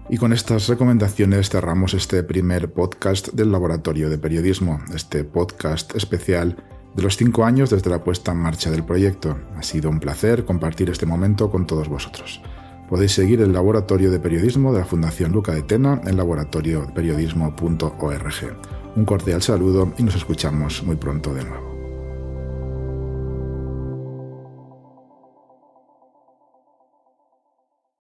Y 0.10 0.18
con 0.18 0.32
estas 0.32 0.68
recomendaciones 0.68 1.50
cerramos 1.50 1.94
este 1.94 2.24
primer 2.24 2.72
podcast 2.72 3.28
del 3.34 3.52
Laboratorio 3.52 4.10
de 4.10 4.18
Periodismo, 4.18 4.80
este 4.96 5.26
podcast 5.26 5.94
especial 5.96 6.56
de 6.96 7.04
los 7.04 7.18
cinco 7.18 7.44
años 7.44 7.70
desde 7.70 7.90
la 7.90 8.04
puesta 8.04 8.32
en 8.32 8.38
marcha 8.38 8.72
del 8.72 8.86
proyecto. 8.86 9.38
Ha 9.58 9.64
sido 9.64 9.90
un 9.90 10.00
placer 10.00 10.46
compartir 10.46 10.90
este 10.90 11.06
momento 11.06 11.52
con 11.52 11.68
todos 11.68 11.90
vosotros. 11.90 12.42
Podéis 12.90 13.12
seguir 13.12 13.42
el 13.42 13.52
Laboratorio 13.52 14.10
de 14.10 14.20
Periodismo 14.20 14.72
de 14.72 14.80
la 14.80 14.86
Fundación 14.86 15.34
Luca 15.34 15.52
de 15.52 15.64
Tena 15.64 16.00
en 16.06 16.16
laboratorioperiodismo.org. 16.16 18.58
Un 18.96 19.06
cordial 19.06 19.42
saludo 19.42 19.92
y 19.98 20.04
nos 20.04 20.16
escuchamos 20.16 20.84
muy 20.84 20.96
pronto 20.96 21.34
de 21.34 21.44
nuevo. 21.44 21.67